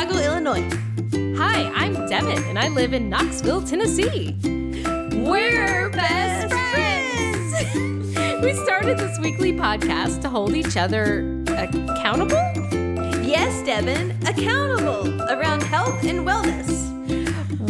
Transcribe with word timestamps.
Chicago, 0.00 0.18
Illinois. 0.18 0.66
Hi, 1.36 1.70
I'm 1.74 1.92
Devin, 2.08 2.42
and 2.44 2.58
I 2.58 2.68
live 2.68 2.94
in 2.94 3.10
Knoxville, 3.10 3.60
Tennessee. 3.60 4.34
We're 5.12 5.90
best 5.90 6.54
friends! 6.72 7.74
we 8.42 8.54
started 8.64 8.96
this 8.96 9.18
weekly 9.18 9.52
podcast 9.52 10.22
to 10.22 10.30
hold 10.30 10.54
each 10.54 10.78
other 10.78 11.44
accountable. 11.48 12.40
Yes, 13.22 13.62
Devin, 13.66 14.12
accountable 14.26 15.20
around 15.24 15.62
health 15.64 16.02
and 16.04 16.20
wellness. 16.20 16.88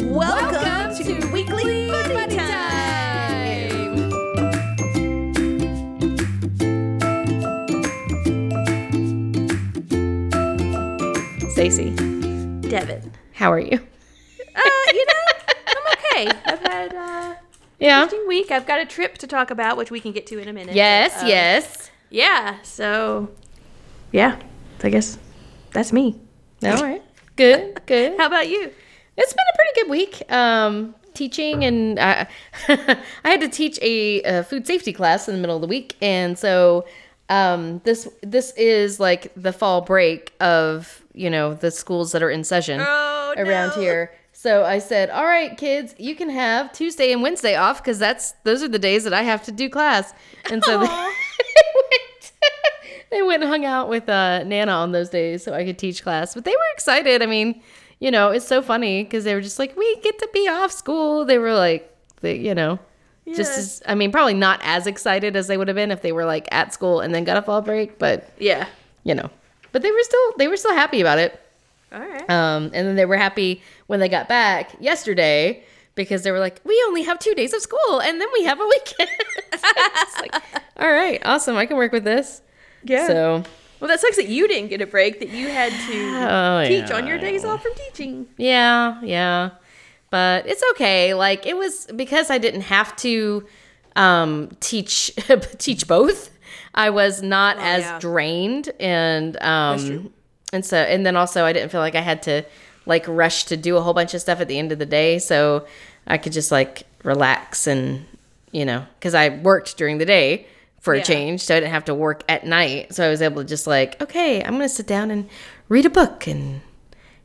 Welcome, 0.08 0.94
to, 1.04 1.26
Weekly 1.32 1.88
Buddy, 1.90 2.36
Time. 2.36 2.60
Stacy, 11.50 12.09
Devin. 12.70 13.12
how 13.32 13.52
are 13.52 13.58
you? 13.60 13.78
Uh, 14.54 14.92
you 14.92 15.06
know, 15.06 15.52
I'm 15.66 15.92
okay. 15.92 16.40
I've 16.46 16.60
had 16.60 16.94
uh, 16.94 17.34
Yeah. 17.78 18.02
interesting 18.02 18.26
week. 18.28 18.50
I've 18.50 18.66
got 18.66 18.80
a 18.80 18.86
trip 18.86 19.18
to 19.18 19.26
talk 19.26 19.50
about, 19.50 19.76
which 19.76 19.90
we 19.90 20.00
can 20.00 20.12
get 20.12 20.26
to 20.28 20.38
in 20.38 20.48
a 20.48 20.52
minute. 20.52 20.74
Yes, 20.74 21.14
but, 21.14 21.24
uh, 21.24 21.28
yes. 21.28 21.90
Yeah, 22.10 22.56
so, 22.62 23.30
yeah, 24.12 24.36
I 24.82 24.88
guess 24.90 25.18
that's 25.72 25.92
me. 25.92 26.18
All 26.64 26.82
right. 26.82 27.02
Good, 27.36 27.80
good. 27.86 28.16
How 28.18 28.26
about 28.26 28.48
you? 28.48 28.70
It's 29.16 29.32
been 29.32 29.44
a 29.54 29.56
pretty 29.56 29.80
good 29.82 29.90
week. 29.90 30.32
Um, 30.32 30.94
teaching 31.14 31.64
and 31.64 31.98
uh, 31.98 32.24
I 32.68 32.96
had 33.28 33.40
to 33.40 33.48
teach 33.48 33.78
a, 33.82 34.22
uh 34.22 34.42
food 34.42 34.66
safety 34.66 34.92
class 34.92 35.28
in 35.28 35.34
the 35.34 35.40
middle 35.40 35.56
of 35.56 35.62
the 35.62 35.68
week, 35.68 35.96
and 36.02 36.38
so 36.38 36.86
um, 37.28 37.80
this 37.84 38.08
this 38.22 38.52
is 38.56 38.98
like 39.00 39.32
the 39.36 39.52
fall 39.52 39.80
break 39.82 40.32
of 40.40 41.02
you 41.20 41.30
know 41.30 41.54
the 41.54 41.70
schools 41.70 42.12
that 42.12 42.22
are 42.22 42.30
in 42.30 42.42
session 42.44 42.80
Oh, 42.80 43.34
around 43.36 43.70
no. 43.76 43.82
here. 43.82 44.12
So 44.32 44.64
I 44.64 44.78
said, 44.78 45.10
"All 45.10 45.24
right, 45.26 45.56
kids, 45.56 45.94
you 45.98 46.14
can 46.16 46.30
have 46.30 46.72
Tuesday 46.72 47.12
and 47.12 47.22
Wednesday 47.22 47.54
off 47.56 47.82
because 47.82 47.98
that's 47.98 48.32
those 48.44 48.62
are 48.62 48.68
the 48.68 48.78
days 48.78 49.04
that 49.04 49.12
I 49.12 49.22
have 49.22 49.42
to 49.44 49.52
do 49.52 49.68
class." 49.68 50.14
And 50.50 50.64
so 50.64 50.78
they, 50.80 50.86
went, 50.86 52.32
they 53.10 53.22
went 53.22 53.42
and 53.42 53.50
hung 53.50 53.64
out 53.64 53.88
with 53.88 54.08
uh, 54.08 54.42
Nana 54.44 54.72
on 54.72 54.92
those 54.92 55.10
days 55.10 55.42
so 55.44 55.52
I 55.52 55.64
could 55.64 55.78
teach 55.78 56.02
class. 56.02 56.34
But 56.34 56.44
they 56.44 56.52
were 56.52 56.70
excited. 56.74 57.22
I 57.22 57.26
mean, 57.26 57.60
you 57.98 58.10
know, 58.10 58.30
it's 58.30 58.46
so 58.46 58.62
funny 58.62 59.04
because 59.04 59.24
they 59.24 59.34
were 59.34 59.40
just 59.42 59.58
like, 59.58 59.76
"We 59.76 59.96
get 60.00 60.18
to 60.18 60.28
be 60.32 60.48
off 60.48 60.72
school." 60.72 61.24
They 61.26 61.38
were 61.38 61.52
like, 61.54 61.94
they, 62.22 62.36
you 62.38 62.54
know, 62.54 62.78
just 63.34 63.58
as 63.58 63.82
I 63.86 63.94
mean, 63.94 64.10
probably 64.10 64.34
not 64.34 64.60
as 64.62 64.86
excited 64.86 65.36
as 65.36 65.48
they 65.48 65.56
would 65.58 65.68
have 65.68 65.74
been 65.76 65.90
if 65.90 66.00
they 66.02 66.12
were 66.12 66.24
like 66.24 66.48
at 66.50 66.72
school 66.72 67.00
and 67.00 67.14
then 67.14 67.24
got 67.24 67.36
a 67.36 67.42
fall 67.42 67.60
break, 67.60 67.98
but 67.98 68.30
Yeah. 68.38 68.66
you 69.04 69.14
know, 69.14 69.28
but 69.72 69.82
they 69.82 69.90
were 69.90 70.02
still 70.02 70.32
they 70.38 70.48
were 70.48 70.56
still 70.56 70.74
happy 70.74 71.00
about 71.00 71.18
it. 71.18 71.38
All 71.92 72.00
right. 72.00 72.28
Um, 72.30 72.64
and 72.72 72.86
then 72.86 72.94
they 72.96 73.04
were 73.06 73.16
happy 73.16 73.62
when 73.88 73.98
they 74.00 74.08
got 74.08 74.28
back 74.28 74.72
yesterday 74.80 75.64
because 75.96 76.22
they 76.22 76.30
were 76.30 76.38
like, 76.38 76.60
we 76.64 76.80
only 76.86 77.02
have 77.02 77.18
two 77.18 77.34
days 77.34 77.52
of 77.52 77.60
school 77.62 78.00
and 78.00 78.20
then 78.20 78.28
we 78.32 78.44
have 78.44 78.60
a 78.60 78.64
weekend. 78.66 79.10
it's 79.52 80.20
like, 80.20 80.34
all 80.76 80.90
right, 80.92 81.20
awesome. 81.24 81.56
I 81.56 81.66
can 81.66 81.76
work 81.76 81.90
with 81.92 82.04
this. 82.04 82.42
yeah. 82.84 83.06
So, 83.08 83.42
well, 83.80 83.88
that 83.88 83.98
sucks 83.98 84.16
that 84.16 84.28
you 84.28 84.46
didn't 84.46 84.68
get 84.68 84.80
a 84.80 84.86
break, 84.86 85.18
that 85.18 85.30
you 85.30 85.48
had 85.48 85.72
to 85.72 86.16
Oh, 86.30 86.64
teach 86.68 86.90
yeah, 86.90 86.96
on 86.96 87.06
your 87.08 87.18
days 87.18 87.44
off 87.44 87.62
from 87.62 87.72
teaching. 87.74 88.28
yeah, 88.36 89.00
yeah. 89.02 89.50
But 90.10 90.46
it's 90.46 90.62
okay. 90.72 91.14
Like, 91.14 91.44
it 91.46 91.56
was 91.56 91.86
because 91.96 92.30
I 92.30 92.38
didn't 92.38 92.62
have 92.62 92.94
to 92.96 93.46
um, 93.96 94.50
teach 94.60 95.12
teach 95.58 95.86
both. 95.88 96.29
I 96.74 96.90
was 96.90 97.22
not 97.22 97.58
as 97.58 97.82
yeah. 97.82 97.98
drained 97.98 98.70
and 98.80 99.36
um 99.42 100.12
and 100.52 100.64
so 100.64 100.76
and 100.78 101.04
then 101.04 101.16
also 101.16 101.44
I 101.44 101.52
didn't 101.52 101.70
feel 101.70 101.80
like 101.80 101.94
I 101.94 102.00
had 102.00 102.22
to 102.24 102.44
like 102.86 103.04
rush 103.08 103.44
to 103.46 103.56
do 103.56 103.76
a 103.76 103.80
whole 103.82 103.94
bunch 103.94 104.14
of 104.14 104.20
stuff 104.20 104.40
at 104.40 104.48
the 104.48 104.58
end 104.58 104.72
of 104.72 104.78
the 104.78 104.86
day 104.86 105.18
so 105.18 105.66
I 106.06 106.16
could 106.18 106.32
just 106.32 106.50
like 106.50 106.84
relax 107.04 107.66
and 107.66 108.06
you 108.52 108.64
know 108.64 108.84
cuz 109.00 109.14
I 109.14 109.28
worked 109.30 109.76
during 109.76 109.98
the 109.98 110.06
day 110.06 110.46
for 110.80 110.94
Yeah. 110.94 111.02
a 111.02 111.04
change 111.04 111.40
so 111.42 111.56
I 111.56 111.60
didn't 111.60 111.72
have 111.72 111.84
to 111.86 111.94
work 111.94 112.22
at 112.28 112.46
night 112.46 112.94
so 112.94 113.04
I 113.06 113.10
was 113.10 113.20
able 113.22 113.42
to 113.42 113.48
just 113.48 113.66
like 113.66 114.00
okay 114.00 114.42
I'm 114.42 114.50
going 114.56 114.62
to 114.62 114.68
sit 114.68 114.86
down 114.86 115.10
and 115.10 115.28
read 115.68 115.86
a 115.86 115.90
book 115.90 116.26
and 116.26 116.60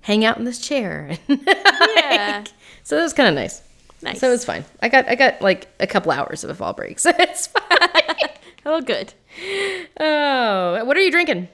hang 0.02 0.26
out 0.26 0.38
in 0.38 0.44
this 0.46 0.60
chair 0.60 1.18
Yeah. 1.28 2.44
so 2.84 2.96
that 2.98 3.04
was 3.04 3.14
kind 3.14 3.30
of 3.30 3.36
nice 3.36 3.62
Nice. 4.02 4.20
so 4.20 4.28
it 4.28 4.32
was 4.32 4.46
fine 4.46 4.66
I 4.82 4.90
got 4.90 5.08
I 5.08 5.16
got 5.16 5.42
like 5.42 5.68
a 5.80 5.88
couple 5.88 6.12
hours 6.12 6.44
of 6.44 6.50
a 6.50 6.56
fall 6.56 6.74
break 6.74 7.00
so 7.06 7.12
it's 7.18 7.48
fine 7.48 8.30
oh, 8.66 8.82
good. 8.82 9.14
Oh 10.00 10.84
what 10.86 10.98
are 10.98 11.02
you 11.02 11.12
drinking 11.12 11.48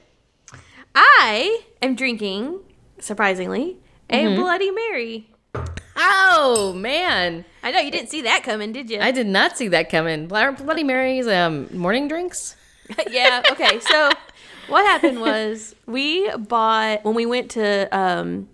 I 0.94 1.62
am 1.80 1.94
drinking, 1.94 2.60
surprisingly, 2.98 3.78
a 4.10 4.24
Mm-hmm. 4.24 4.40
Bloody 4.40 4.70
Mary. 4.70 5.30
oh 5.96 6.74
man 6.76 7.46
I 7.62 7.70
know 7.70 7.78
you 7.78 7.90
didn't 7.90 8.10
see 8.10 8.22
that 8.22 8.42
coming, 8.42 8.72
did 8.72 8.90
you? 8.90 8.98
I 9.00 9.12
did 9.12 9.26
not 9.26 9.56
see 9.56 9.68
that 9.68 9.88
coming. 9.88 10.26
Bloody 10.26 10.82
Mary's 10.82 11.28
um, 11.28 11.68
morning 11.76 12.08
drinks. 12.08 12.56
yeah. 13.10 13.42
Okay. 13.52 13.78
So 13.78 14.10
what 14.68 14.84
happened 14.84 15.20
was 15.28 15.76
we 15.86 16.28
bought 16.36 17.04
when 17.04 17.14
we 17.14 17.24
went 17.24 17.52
to 17.52 17.88
um, 17.96 18.48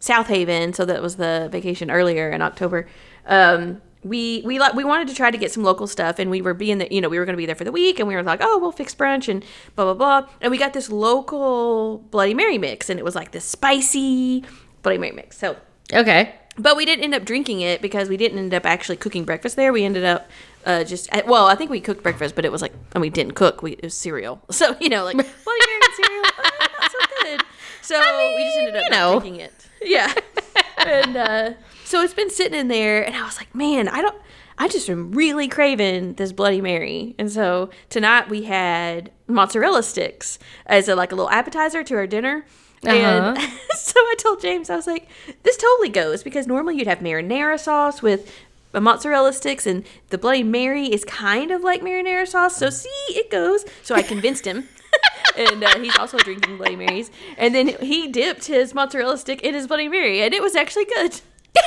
South 0.00 0.26
Haven. 0.26 0.72
So 0.72 0.84
that 0.84 1.00
was 1.00 1.16
the 1.16 1.48
vacation 1.52 1.88
earlier 1.90 2.30
in 2.30 2.42
October. 2.42 2.88
Um, 3.26 3.80
we 4.04 4.42
we 4.44 4.58
like 4.58 4.74
we 4.74 4.84
wanted 4.84 5.08
to 5.08 5.14
try 5.14 5.30
to 5.30 5.38
get 5.38 5.52
some 5.52 5.62
local 5.62 5.86
stuff, 5.86 6.18
and 6.18 6.30
we 6.30 6.42
were 6.42 6.54
being 6.54 6.78
the 6.78 6.92
you 6.92 7.00
know 7.00 7.08
we 7.08 7.18
were 7.18 7.24
going 7.24 7.34
to 7.34 7.38
be 7.38 7.46
there 7.46 7.54
for 7.54 7.64
the 7.64 7.72
week, 7.72 7.98
and 7.98 8.08
we 8.08 8.14
were 8.14 8.22
like, 8.22 8.40
oh, 8.42 8.58
we'll 8.58 8.72
fix 8.72 8.94
brunch 8.94 9.28
and 9.28 9.44
blah 9.76 9.84
blah 9.84 9.94
blah, 9.94 10.28
and 10.40 10.50
we 10.50 10.58
got 10.58 10.72
this 10.72 10.90
local 10.90 11.98
Bloody 12.10 12.34
Mary 12.34 12.58
mix, 12.58 12.90
and 12.90 12.98
it 12.98 13.04
was 13.04 13.14
like 13.14 13.30
this 13.32 13.44
spicy 13.44 14.44
Bloody 14.82 14.98
Mary 14.98 15.12
mix. 15.12 15.38
So 15.38 15.56
Okay. 15.92 16.34
but 16.58 16.76
we 16.76 16.84
didn't 16.84 17.04
end 17.04 17.14
up 17.14 17.24
drinking 17.24 17.60
it 17.60 17.80
because 17.82 18.08
we 18.08 18.16
didn't 18.16 18.38
end 18.38 18.54
up 18.54 18.64
actually 18.66 18.96
cooking 18.96 19.24
breakfast 19.24 19.56
there. 19.56 19.72
We 19.72 19.84
ended 19.84 20.04
up 20.04 20.28
uh, 20.66 20.84
just 20.84 21.08
well, 21.26 21.46
I 21.46 21.54
think 21.54 21.70
we 21.70 21.80
cooked 21.80 22.02
breakfast, 22.02 22.34
but 22.34 22.44
it 22.44 22.52
was 22.52 22.62
like 22.62 22.72
and 22.94 23.00
we 23.00 23.10
didn't 23.10 23.32
cook. 23.34 23.62
We 23.62 23.72
it 23.72 23.84
was 23.84 23.94
cereal, 23.94 24.40
so 24.50 24.76
you 24.80 24.88
know, 24.88 25.04
like 25.04 25.16
Bloody 25.16 25.66
Mary 25.66 25.80
cereal, 25.96 26.22
not 26.22 26.90
so 26.90 26.98
good. 27.22 27.40
So 27.82 27.98
we 28.36 28.44
just 28.44 28.58
ended 28.58 28.76
up 28.76 28.84
you 28.84 28.90
know. 28.90 29.20
drinking 29.20 29.40
it. 29.40 29.52
Yeah, 29.82 30.12
and 30.86 31.16
uh, 31.16 31.50
so 31.92 32.00
it's 32.00 32.14
been 32.14 32.30
sitting 32.30 32.58
in 32.58 32.68
there, 32.68 33.04
and 33.04 33.14
I 33.14 33.22
was 33.22 33.36
like, 33.36 33.54
man, 33.54 33.86
I 33.86 34.00
don't. 34.00 34.16
I 34.56 34.66
just 34.66 34.88
am 34.88 35.12
really 35.12 35.46
craving 35.46 36.14
this 36.14 36.32
Bloody 36.32 36.62
Mary, 36.62 37.14
and 37.18 37.30
so 37.30 37.68
tonight 37.90 38.30
we 38.30 38.44
had 38.44 39.10
mozzarella 39.26 39.82
sticks 39.82 40.38
as 40.64 40.88
a, 40.88 40.96
like 40.96 41.12
a 41.12 41.14
little 41.14 41.28
appetizer 41.28 41.84
to 41.84 41.94
our 41.96 42.06
dinner. 42.06 42.46
And 42.82 43.36
Uh-huh. 43.36 43.50
so 43.76 44.00
I 44.00 44.14
told 44.18 44.40
James, 44.40 44.70
I 44.70 44.76
was 44.76 44.86
like, 44.86 45.06
this 45.42 45.58
totally 45.58 45.90
goes 45.90 46.22
because 46.22 46.46
normally 46.46 46.78
you'd 46.78 46.86
have 46.86 47.00
marinara 47.00 47.60
sauce 47.60 48.00
with 48.00 48.34
mozzarella 48.72 49.34
sticks, 49.34 49.66
and 49.66 49.84
the 50.08 50.16
Bloody 50.16 50.44
Mary 50.44 50.86
is 50.86 51.04
kind 51.04 51.50
of 51.50 51.60
like 51.60 51.82
marinara 51.82 52.26
sauce. 52.26 52.56
So, 52.56 52.70
see, 52.70 52.88
it 53.10 53.30
goes. 53.30 53.66
So 53.82 53.94
I 53.94 54.00
convinced 54.00 54.46
him. 54.46 54.66
and 55.36 55.62
uh, 55.62 55.78
he's 55.78 55.98
also 55.98 56.16
drinking 56.16 56.56
Bloody 56.56 56.76
Marys. 56.76 57.10
And 57.36 57.54
then 57.54 57.68
he 57.68 58.08
dipped 58.08 58.46
his 58.46 58.72
mozzarella 58.72 59.18
stick 59.18 59.42
in 59.42 59.52
his 59.52 59.66
Bloody 59.66 59.88
Mary, 59.88 60.22
and 60.22 60.32
it 60.32 60.40
was 60.40 60.56
actually 60.56 60.86
good. 60.86 61.20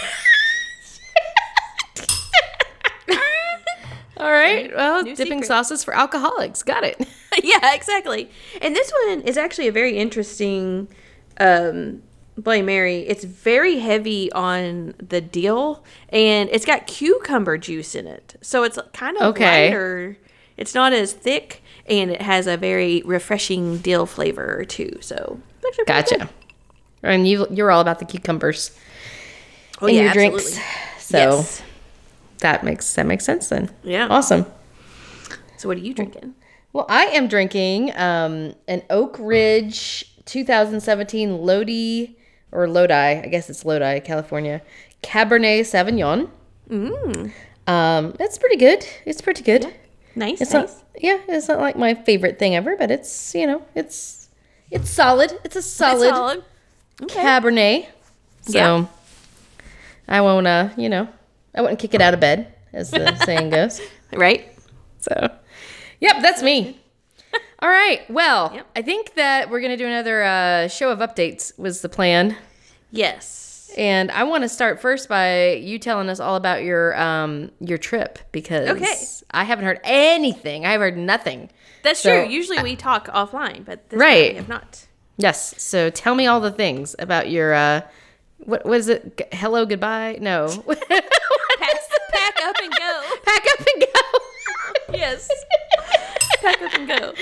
All 4.17 4.31
right. 4.31 4.73
Well, 4.73 5.03
New 5.03 5.13
dipping 5.15 5.39
secret. 5.43 5.47
sauces 5.47 5.83
for 5.83 5.93
alcoholics. 5.93 6.63
Got 6.63 6.85
it. 6.85 7.05
yeah, 7.43 7.73
exactly. 7.75 8.29
And 8.61 8.73
this 8.75 8.91
one 9.07 9.21
is 9.21 9.37
actually 9.37 9.67
a 9.67 9.71
very 9.73 9.97
interesting 9.97 10.87
um, 11.37 12.01
Bloody 12.37 12.61
Mary. 12.61 12.99
It's 13.01 13.25
very 13.25 13.79
heavy 13.79 14.31
on 14.31 14.93
the 14.99 15.19
dill, 15.19 15.83
and 16.09 16.49
it's 16.49 16.65
got 16.65 16.87
cucumber 16.87 17.57
juice 17.57 17.93
in 17.93 18.07
it, 18.07 18.35
so 18.41 18.63
it's 18.63 18.79
kind 18.93 19.17
of 19.17 19.23
Okay. 19.23 19.65
lighter. 19.65 20.17
It's 20.55 20.73
not 20.73 20.93
as 20.93 21.11
thick, 21.11 21.61
and 21.85 22.09
it 22.09 22.21
has 22.21 22.47
a 22.47 22.55
very 22.55 23.01
refreshing 23.05 23.79
dill 23.79 24.05
flavor 24.05 24.63
too. 24.63 24.97
So 25.01 25.39
it's 25.57 25.65
actually 25.67 25.85
pretty 25.85 26.01
Gotcha. 26.01 26.17
good. 26.17 26.29
And 27.03 27.27
you 27.27 27.47
you're 27.51 27.69
all 27.71 27.81
about 27.81 27.99
the 27.99 28.05
cucumbers 28.05 28.71
Oh, 29.81 29.87
in 29.87 29.95
yeah, 29.95 30.03
your 30.03 30.13
drinks. 30.13 30.57
absolutely. 30.57 30.99
So 30.99 31.17
Yes. 31.17 31.61
that 32.39 32.63
makes 32.63 32.93
that 32.95 33.05
makes 33.05 33.25
sense 33.25 33.49
then. 33.49 33.69
Yeah. 33.83 34.07
Awesome. 34.09 34.45
So 35.57 35.67
what 35.69 35.77
are 35.77 35.81
you 35.81 35.93
drinking? 35.93 36.35
Well, 36.73 36.85
I 36.89 37.05
am 37.05 37.27
drinking 37.27 37.95
um, 37.97 38.53
an 38.67 38.83
Oak 38.89 39.15
Ridge 39.19 40.11
2017 40.25 41.37
Lodi 41.37 42.15
or 42.51 42.67
Lodi, 42.67 42.93
I 42.93 43.27
guess 43.27 43.49
it's 43.49 43.63
Lodi, 43.65 43.99
California, 44.01 44.61
Cabernet 45.01 45.61
Sauvignon. 45.61 46.29
Mm. 46.69 47.31
Um, 47.67 48.15
it's 48.19 48.37
pretty 48.37 48.57
good. 48.57 48.85
It's 49.05 49.21
pretty 49.21 49.43
good. 49.43 49.73
Nice, 50.15 50.41
It's 50.41 50.53
nice. 50.53 50.73
not, 50.75 50.83
yeah, 51.01 51.19
it's 51.27 51.47
not 51.47 51.59
like 51.59 51.75
my 51.77 51.93
favorite 51.93 52.39
thing 52.39 52.55
ever, 52.55 52.75
but 52.77 52.89
it's 52.91 53.33
you 53.35 53.45
know, 53.47 53.61
it's 53.75 54.29
it's 54.71 54.89
solid. 54.89 55.31
It's 55.43 55.55
a 55.55 55.61
solid, 55.61 56.07
It's 56.07 56.15
solid. 56.17 56.43
Okay. 57.03 57.21
Cabernet. 57.21 57.87
So 58.41 58.57
Yeah. 58.57 58.85
I 60.07 60.21
won't, 60.21 60.47
uh, 60.47 60.69
you 60.77 60.89
know, 60.89 61.07
I 61.55 61.61
wouldn't 61.61 61.79
kick 61.79 61.93
it 61.93 62.01
out 62.01 62.13
of 62.13 62.19
bed, 62.19 62.53
as 62.73 62.91
the 62.91 63.15
saying 63.25 63.49
goes. 63.49 63.81
Right? 64.13 64.47
So, 64.99 65.29
yep, 65.99 66.17
that's 66.21 66.41
me. 66.43 66.79
All 67.59 67.69
right. 67.69 68.01
Well, 68.09 68.51
Yep. 68.53 68.67
I 68.75 68.81
think 68.81 69.13
that 69.15 69.49
we're 69.49 69.61
gonna 69.61 69.77
do 69.77 69.85
another 69.87 70.23
uh, 70.23 70.67
show 70.67 70.89
of 70.91 70.99
updates. 70.99 71.57
Was 71.57 71.81
the 71.81 71.89
plan? 71.89 72.35
Yes. 72.91 73.71
And 73.77 74.09
I 74.11 74.23
want 74.23 74.43
to 74.43 74.49
start 74.49 74.79
first 74.79 75.09
by 75.09 75.53
you 75.53 75.79
telling 75.79 76.07
us 76.07 76.19
all 76.21 76.35
about 76.37 76.63
your 76.63 76.97
um 76.99 77.51
your 77.59 77.77
trip 77.77 78.19
because 78.31 78.69
Okay. 78.69 78.95
I 79.31 79.43
haven't 79.43 79.65
heard 79.65 79.81
anything. 79.83 80.65
I've 80.65 80.79
heard 80.79 80.97
nothing. 80.97 81.49
That's 81.83 81.99
So- 81.99 82.23
true. 82.23 82.29
Usually 82.31 82.61
we 82.63 82.75
talk 82.77 83.07
offline, 83.07 83.65
but 83.65 83.89
this 83.89 83.99
Right. 83.99 84.23
time 84.27 84.33
we 84.33 84.37
have 84.37 84.47
not. 84.49 84.85
Yes. 85.17 85.61
So 85.61 85.89
tell 85.89 86.15
me 86.15 86.25
all 86.27 86.39
the 86.39 86.51
things 86.51 86.95
about 86.99 87.29
your 87.29 87.53
uh 87.53 87.81
what 88.45 88.65
what 88.65 88.77
is 88.77 88.87
it? 88.89 89.17
G- 89.17 89.25
Hello, 89.33 89.65
goodbye? 89.65 90.17
No. 90.21 90.47
Pack, 90.67 91.75
pack 92.11 92.43
up 92.43 92.55
and 92.61 92.71
go. 92.77 93.01
Pack 93.25 93.45
up 93.51 93.59
and 93.73 93.81
go. 93.81 94.19
Yes. 94.97 95.29
pack 96.41 96.61
up 96.61 96.73
and 96.75 96.87
go. 96.87 97.13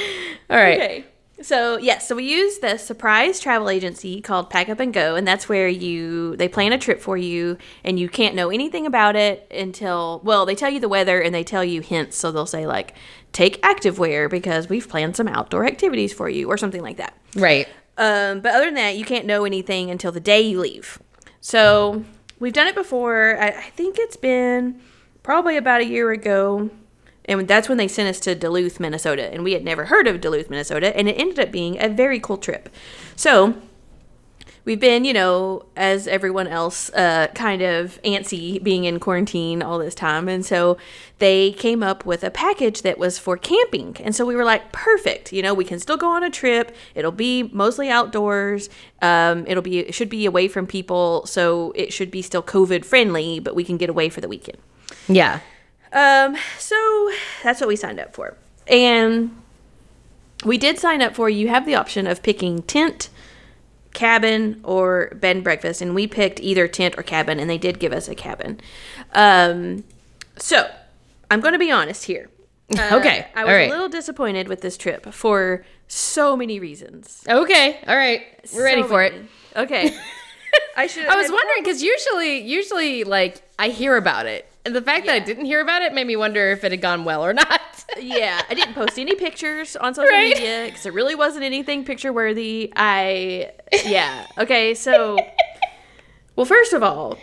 all 0.49 0.57
right. 0.57 0.79
Okay. 0.81 1.05
So 1.41 1.77
yes, 1.77 2.07
so 2.07 2.15
we 2.15 2.23
use 2.25 2.59
the 2.59 2.77
surprise 2.77 3.39
travel 3.39 3.69
agency 3.69 4.21
called 4.21 4.49
Pack 4.49 4.69
Up 4.69 4.79
and 4.79 4.93
Go, 4.93 5.15
and 5.15 5.27
that's 5.27 5.49
where 5.49 5.67
you 5.67 6.35
they 6.37 6.47
plan 6.47 6.71
a 6.71 6.77
trip 6.77 7.01
for 7.01 7.17
you, 7.17 7.57
and 7.83 7.99
you 7.99 8.07
can't 8.07 8.35
know 8.35 8.49
anything 8.49 8.85
about 8.85 9.15
it 9.15 9.45
until 9.51 10.21
well 10.23 10.45
they 10.45 10.55
tell 10.55 10.69
you 10.69 10.79
the 10.79 10.87
weather 10.87 11.19
and 11.19 11.33
they 11.35 11.43
tell 11.43 11.63
you 11.63 11.81
hints. 11.81 12.17
So 12.17 12.31
they'll 12.31 12.45
say 12.45 12.65
like 12.67 12.93
take 13.33 13.61
activewear 13.61 14.29
because 14.29 14.69
we've 14.69 14.87
planned 14.87 15.15
some 15.17 15.27
outdoor 15.27 15.65
activities 15.65 16.13
for 16.13 16.29
you 16.29 16.47
or 16.49 16.57
something 16.57 16.81
like 16.81 16.97
that. 16.97 17.17
Right. 17.35 17.67
Um, 17.97 18.39
but 18.41 18.53
other 18.53 18.65
than 18.65 18.75
that, 18.75 18.95
you 18.97 19.03
can't 19.05 19.25
know 19.25 19.43
anything 19.45 19.89
until 19.89 20.11
the 20.11 20.19
day 20.21 20.41
you 20.41 20.59
leave. 20.59 20.99
So 21.43 22.05
we've 22.39 22.53
done 22.53 22.67
it 22.67 22.73
before. 22.73 23.37
I, 23.37 23.49
I 23.49 23.69
think 23.75 23.97
it's 23.99 24.15
been 24.15 24.79
probably 25.23 25.57
about 25.57 25.81
a 25.81 25.85
year 25.85 26.09
ago. 26.11 26.69
And 27.25 27.47
that's 27.49 27.67
when 27.67 27.77
they 27.77 27.89
sent 27.89 28.07
us 28.07 28.19
to 28.21 28.33
Duluth, 28.33 28.79
Minnesota. 28.79 29.31
And 29.31 29.43
we 29.43 29.51
had 29.51 29.63
never 29.63 29.85
heard 29.85 30.07
of 30.07 30.21
Duluth, 30.21 30.49
Minnesota. 30.49 30.95
And 30.95 31.09
it 31.09 31.19
ended 31.19 31.39
up 31.39 31.51
being 31.51 31.81
a 31.83 31.89
very 31.89 32.17
cool 32.17 32.37
trip. 32.37 32.69
So 33.17 33.55
we've 34.65 34.79
been, 34.79 35.05
you 35.05 35.13
know, 35.13 35.65
as 35.75 36.07
everyone 36.07 36.47
else, 36.47 36.89
uh, 36.93 37.27
kind 37.35 37.61
of 37.61 38.01
antsy 38.03 38.61
being 38.63 38.85
in 38.85 38.99
quarantine 38.99 39.61
all 39.61 39.77
this 39.79 39.95
time. 39.95 40.29
And 40.29 40.45
so 40.45 40.77
they 41.19 41.51
came 41.53 41.83
up 41.83 42.05
with 42.05 42.23
a 42.23 42.31
package 42.31 42.81
that 42.83 42.97
was 42.97 43.19
for 43.19 43.37
camping. 43.37 43.97
And 43.99 44.15
so 44.15 44.25
we 44.25 44.35
were 44.35 44.45
like, 44.45 44.71
perfect. 44.71 45.33
You 45.33 45.41
know, 45.41 45.53
we 45.53 45.65
can 45.65 45.79
still 45.79 45.97
go 45.97 46.09
on 46.09 46.23
a 46.23 46.29
trip. 46.29 46.75
It'll 46.95 47.11
be 47.11 47.43
mostly 47.43 47.89
outdoors. 47.89 48.69
Um, 49.01 49.45
it'll 49.47 49.63
be, 49.63 49.79
it 49.79 49.93
should 49.93 50.09
be 50.09 50.25
away 50.25 50.47
from 50.47 50.67
people. 50.67 51.25
So 51.25 51.73
it 51.75 51.91
should 51.91 52.11
be 52.11 52.21
still 52.21 52.43
COVID 52.43 52.85
friendly, 52.85 53.39
but 53.39 53.55
we 53.55 53.63
can 53.63 53.77
get 53.77 53.89
away 53.89 54.09
for 54.09 54.21
the 54.21 54.27
weekend. 54.27 54.57
Yeah. 55.07 55.41
Um, 55.91 56.37
so 56.57 57.11
that's 57.43 57.59
what 57.59 57.67
we 57.67 57.75
signed 57.75 57.99
up 57.99 58.13
for. 58.13 58.35
And 58.67 59.35
we 60.45 60.57
did 60.57 60.79
sign 60.79 61.01
up 61.01 61.15
for 61.15 61.29
you 61.29 61.49
have 61.49 61.65
the 61.65 61.75
option 61.75 62.07
of 62.07 62.23
picking 62.23 62.63
tent, 62.63 63.09
cabin, 63.93 64.59
or 64.63 65.11
bed 65.19 65.35
and 65.37 65.43
breakfast, 65.43 65.81
and 65.81 65.93
we 65.95 66.07
picked 66.07 66.39
either 66.39 66.67
tent 66.67 66.95
or 66.97 67.03
cabin, 67.03 67.39
and 67.39 67.49
they 67.49 67.57
did 67.57 67.79
give 67.79 67.93
us 67.93 68.07
a 68.07 68.15
cabin. 68.15 68.59
Um, 69.13 69.83
so 70.37 70.69
I'm 71.31 71.39
going 71.41 71.53
to 71.53 71.59
be 71.59 71.71
honest 71.71 72.05
here. 72.05 72.29
Uh, 72.79 72.95
Okay, 72.97 73.27
I 73.35 73.43
was 73.43 73.51
right. 73.53 73.67
a 73.67 73.71
little 73.71 73.89
disappointed 73.89 74.47
with 74.47 74.61
this 74.61 74.77
trip 74.77 75.13
for 75.13 75.63
so 75.87 76.35
many 76.35 76.59
reasons. 76.59 77.21
Okay. 77.29 77.77
All 77.85 77.95
right. 77.95 78.23
We're 78.55 78.63
ready 78.63 78.81
So 78.81 78.87
for 78.87 79.03
it. 79.03 79.13
Okay. 79.55 79.95
I 80.77 80.87
should. 80.87 81.05
I 81.09 81.15
was 81.17 81.29
wondering 81.29 81.61
because 81.63 81.83
usually, 81.83 82.39
usually, 82.39 83.03
like 83.03 83.41
I 83.59 83.67
hear 83.69 83.95
about 83.97 84.25
it, 84.25 84.49
and 84.65 84.73
the 84.75 84.81
fact 84.81 85.05
that 85.05 85.13
I 85.13 85.19
didn't 85.19 85.45
hear 85.45 85.59
about 85.61 85.83
it 85.83 85.93
made 85.93 86.07
me 86.07 86.15
wonder 86.15 86.51
if 86.51 86.63
it 86.63 86.71
had 86.71 86.81
gone 86.81 87.03
well 87.05 87.23
or 87.23 87.33
not. 87.33 87.61
Yeah, 87.99 88.41
I 88.49 88.53
didn't 88.53 88.73
post 88.73 88.97
any 88.99 89.15
pictures 89.15 89.75
on 89.75 89.93
social 89.93 90.09
Right. 90.09 90.35
media 90.35 90.65
because 90.65 90.85
it 90.85 90.93
really 90.93 91.15
wasn't 91.15 91.43
anything 91.43 91.85
picture 91.85 92.11
worthy. 92.13 92.71
I, 92.75 93.51
yeah. 93.85 94.27
Okay, 94.37 94.73
so, 94.73 95.17
well, 96.35 96.45
first 96.45 96.73
of 96.73 96.83
all, 96.83 97.17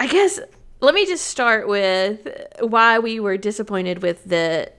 I 0.00 0.06
guess 0.06 0.40
let 0.80 0.94
me 0.94 1.06
just 1.06 1.26
start 1.26 1.68
with 1.68 2.26
why 2.60 2.98
we 2.98 3.20
were 3.20 3.36
disappointed 3.36 4.02
with 4.02 4.24
the. 4.24 4.70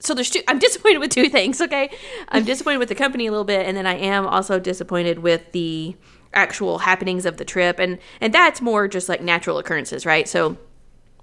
So 0.00 0.12
there's 0.14 0.30
two. 0.30 0.42
I'm 0.48 0.58
disappointed 0.58 0.98
with 0.98 1.10
two 1.10 1.28
things. 1.28 1.60
Okay, 1.60 1.90
I'm 2.28 2.44
disappointed 2.52 2.78
with 2.78 2.88
the 2.88 2.94
company 2.94 3.26
a 3.26 3.30
little 3.30 3.44
bit, 3.44 3.66
and 3.66 3.76
then 3.76 3.86
I 3.86 3.94
am 3.96 4.26
also 4.26 4.60
disappointed 4.60 5.20
with 5.20 5.50
the 5.52 5.96
actual 6.34 6.78
happenings 6.78 7.24
of 7.26 7.36
the 7.38 7.44
trip, 7.44 7.78
and 7.78 7.98
and 8.20 8.32
that's 8.34 8.60
more 8.60 8.86
just 8.86 9.08
like 9.08 9.22
natural 9.22 9.58
occurrences, 9.58 10.04
right? 10.06 10.28
So. 10.28 10.56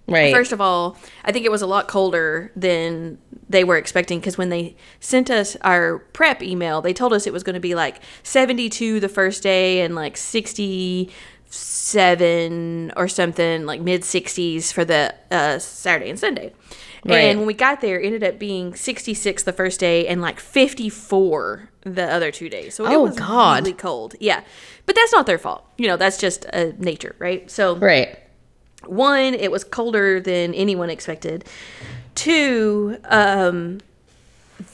Right. 0.08 0.34
First 0.34 0.52
of 0.52 0.60
all, 0.60 0.98
I 1.24 1.32
think 1.32 1.46
it 1.46 1.52
was 1.52 1.62
a 1.62 1.68
lot 1.68 1.88
colder 1.88 2.52
than 2.56 3.18
they 3.48 3.64
were 3.64 3.78
expecting 3.78 4.20
because 4.20 4.38
when 4.38 4.50
they 4.50 4.76
sent 5.00 5.30
us 5.30 5.56
our 5.62 6.00
prep 6.00 6.42
email, 6.44 6.82
they 6.82 6.92
told 6.94 7.14
us 7.14 7.26
it 7.28 7.34
was 7.34 7.44
going 7.44 7.54
to 7.54 7.60
be 7.62 7.76
like 7.76 8.02
72 8.24 9.00
the 9.00 9.08
first 9.08 9.42
day 9.44 9.82
and 9.82 9.96
like 9.96 10.18
67 10.18 12.92
or 12.98 13.08
something, 13.08 13.66
like 13.66 13.80
mid 13.82 14.02
60s 14.02 14.74
for 14.74 14.84
the 14.84 15.14
uh, 15.30 15.60
Saturday 15.60 16.10
and 16.10 16.20
Sunday. 16.20 16.52
Right. 17.06 17.20
And 17.22 17.40
when 17.40 17.48
we 17.48 17.54
got 17.54 17.82
there, 17.82 18.00
it 18.00 18.06
ended 18.06 18.24
up 18.24 18.38
being 18.38 18.76
66 18.76 19.44
the 19.44 19.54
first 19.54 19.80
day 19.80 20.08
and 20.08 20.22
like 20.22 20.40
54 20.40 21.70
the 21.84 22.04
other 22.12 22.32
two 22.32 22.48
days. 22.50 22.76
So 22.76 22.86
it 22.86 22.94
Oh, 22.94 23.04
was 23.04 23.16
God. 23.18 23.64
really 23.64 23.74
cold. 23.74 24.16
Yeah. 24.20 24.44
But 24.86 24.96
that's 24.96 25.12
not 25.12 25.26
their 25.26 25.40
fault. 25.40 25.66
You 25.78 25.88
know, 25.88 25.98
that's 25.98 26.18
just 26.20 26.46
uh, 26.54 26.72
nature, 26.78 27.16
right? 27.18 27.50
So 27.50 27.76
right. 27.78 28.20
One, 28.86 29.34
it 29.34 29.52
was 29.52 29.64
colder 29.64 30.20
than 30.20 30.54
anyone 30.54 30.90
expected. 30.90 31.46
Two, 32.16 32.98
um, 33.06 33.80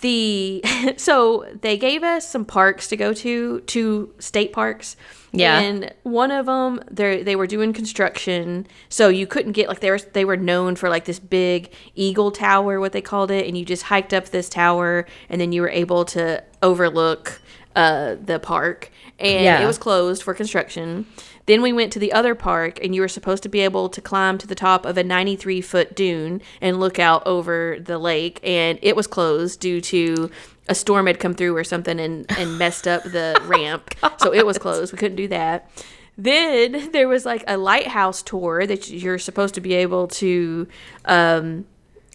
the 0.02 0.62
so 0.98 1.46
they 1.62 1.78
gave 1.78 2.04
us 2.04 2.28
some 2.30 2.46
parks 2.46 2.88
to 2.88 2.98
go 2.98 3.14
to, 3.14 3.62
two 3.62 4.14
state 4.20 4.54
parks. 4.54 4.96
Yeah. 5.34 5.60
and 5.60 5.94
one 6.04 6.32
of 6.32 6.46
them 6.48 6.82
they 6.90 7.22
they 7.22 7.36
were 7.36 7.48
doing 7.48 7.74
construction, 7.74 8.66
so 8.90 9.10
you 9.10 9.28
couldn't 9.28 9.52
get 9.52 9.68
like 9.68 9.82
they 9.82 9.92
were 9.92 10.00
they 10.00 10.26
were 10.26 10.38
known 10.38 10.76
for 10.76 10.90
like 10.90 11.06
this 11.06 11.20
big 11.20 11.72
eagle 11.96 12.32
tower, 12.32 12.80
what 12.80 12.92
they 12.94 13.02
called 13.02 13.30
it, 13.30 13.46
and 13.46 13.58
you 13.58 13.64
just 13.66 13.84
hiked 13.84 14.14
up 14.14 14.30
this 14.30 14.50
tower, 14.50 15.06
and 15.30 15.40
then 15.40 15.52
you 15.52 15.62
were 15.62 15.70
able 15.70 16.06
to 16.06 16.44
overlook 16.64 17.40
uh, 17.76 18.16
the 18.24 18.40
park, 18.40 18.90
and 19.20 19.44
Yeah. 19.44 19.62
it 19.62 19.68
was 19.68 19.78
closed 19.78 20.24
for 20.24 20.34
construction. 20.34 21.06
Then 21.48 21.62
we 21.62 21.74
went 21.74 21.92
to 21.94 22.00
the 22.00 22.14
other 22.14 22.36
park, 22.36 22.78
and 22.84 22.94
you 22.94 23.02
were 23.02 23.08
supposed 23.08 23.42
to 23.44 23.50
be 23.50 23.62
able 23.62 23.90
to 23.90 24.02
climb 24.02 24.38
to 24.38 24.48
the 24.48 24.56
top 24.56 24.86
of 24.86 24.98
a 24.98 25.04
93 25.04 25.62
foot 25.62 25.96
dune 25.96 26.42
and 26.62 26.80
look 26.80 27.00
out 27.00 27.26
over 27.26 27.78
the 27.80 27.98
lake, 27.98 28.40
and 28.44 28.78
it 28.82 28.96
was 28.96 29.08
closed 29.08 29.60
due 29.60 29.82
to 29.82 30.30
a 30.70 30.76
storm 30.76 31.08
had 31.08 31.20
come 31.20 31.34
through 31.34 31.56
or 31.56 31.64
something 31.64 32.00
and, 32.00 32.30
and 32.38 32.58
messed 32.58 32.88
up 32.88 33.04
the 33.04 33.42
ramp. 33.46 33.96
So 34.18 34.34
it 34.34 34.46
was 34.46 34.58
closed. 34.58 34.92
We 34.92 34.98
couldn't 34.98 35.16
do 35.16 35.30
that. 35.30 35.70
Then 36.18 36.92
there 36.92 37.08
was 37.08 37.26
like 37.26 37.44
a 37.48 37.58
lighthouse 37.58 38.22
tour 38.22 38.66
that 38.66 38.90
you're 38.90 39.20
supposed 39.20 39.56
to 39.56 39.62
be 39.62 39.74
able 39.76 40.08
to 40.08 40.68
um, 41.06 41.66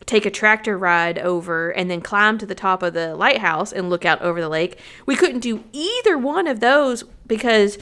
take 0.04 0.26
a 0.26 0.30
tractor 0.30 0.76
ride 0.76 1.18
over 1.18 1.70
and 1.70 1.90
then 1.90 2.00
climb 2.00 2.36
to 2.38 2.46
the 2.46 2.54
top 2.54 2.82
of 2.82 2.94
the 2.94 3.14
lighthouse 3.14 3.72
and 3.72 3.88
look 3.88 4.04
out 4.04 4.20
over 4.20 4.40
the 4.40 4.48
lake. 4.48 4.78
We 5.06 5.16
couldn't 5.16 5.40
do 5.40 5.64
either 5.72 6.18
one 6.18 6.46
of 6.46 6.60
those 6.60 7.04
because 7.26 7.78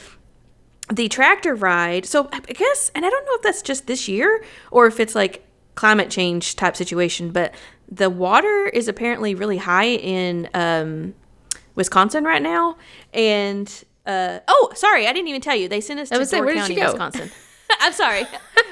the 0.91 1.07
tractor 1.07 1.55
ride. 1.55 2.05
So 2.05 2.29
I 2.31 2.37
I 2.37 2.53
guess, 2.53 2.91
and 2.95 3.05
I 3.05 3.09
don't 3.09 3.25
know 3.25 3.33
if 3.35 3.41
that's 3.41 3.61
just 3.61 3.87
this 3.87 4.07
year 4.07 4.43
or 4.71 4.87
if 4.87 4.99
it's 4.99 5.15
like 5.15 5.45
climate 5.75 6.09
change 6.09 6.55
type 6.55 6.75
situation, 6.75 7.31
but 7.31 7.53
the 7.89 8.09
water 8.09 8.67
is 8.67 8.87
apparently 8.87 9.35
really 9.35 9.57
high 9.57 9.87
in 9.87 10.49
um, 10.53 11.13
Wisconsin 11.75 12.23
right 12.23 12.41
now. 12.41 12.77
And 13.13 13.71
uh, 14.05 14.39
oh, 14.47 14.71
sorry, 14.75 15.07
I 15.07 15.13
didn't 15.13 15.27
even 15.27 15.41
tell 15.41 15.55
you. 15.55 15.67
They 15.67 15.81
sent 15.81 15.99
us 15.99 16.09
to 16.09 16.17
was 16.17 16.29
say, 16.29 16.37
Door 16.39 16.53
County? 16.53 16.75
Wisconsin. 16.75 17.31
I'm 17.79 17.93
sorry. 17.93 18.25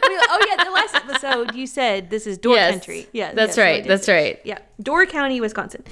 Oh 0.04 0.46
yeah, 0.50 0.64
the 0.64 0.72
last 0.72 0.96
episode 0.96 1.56
you 1.56 1.68
said 1.68 2.10
this 2.10 2.28
is 2.28 2.38
Door 2.38 2.56
Yes. 2.56 2.72
Country. 2.72 3.08
Yeah, 3.14 3.34
That's 3.34 3.56
yes, 3.56 3.58
right. 3.58 3.88
That's 3.88 4.08
right. 4.10 4.40
yeah, 4.44 4.60
Door 4.82 5.06
County, 5.06 5.40
Wisconsin. 5.40 5.84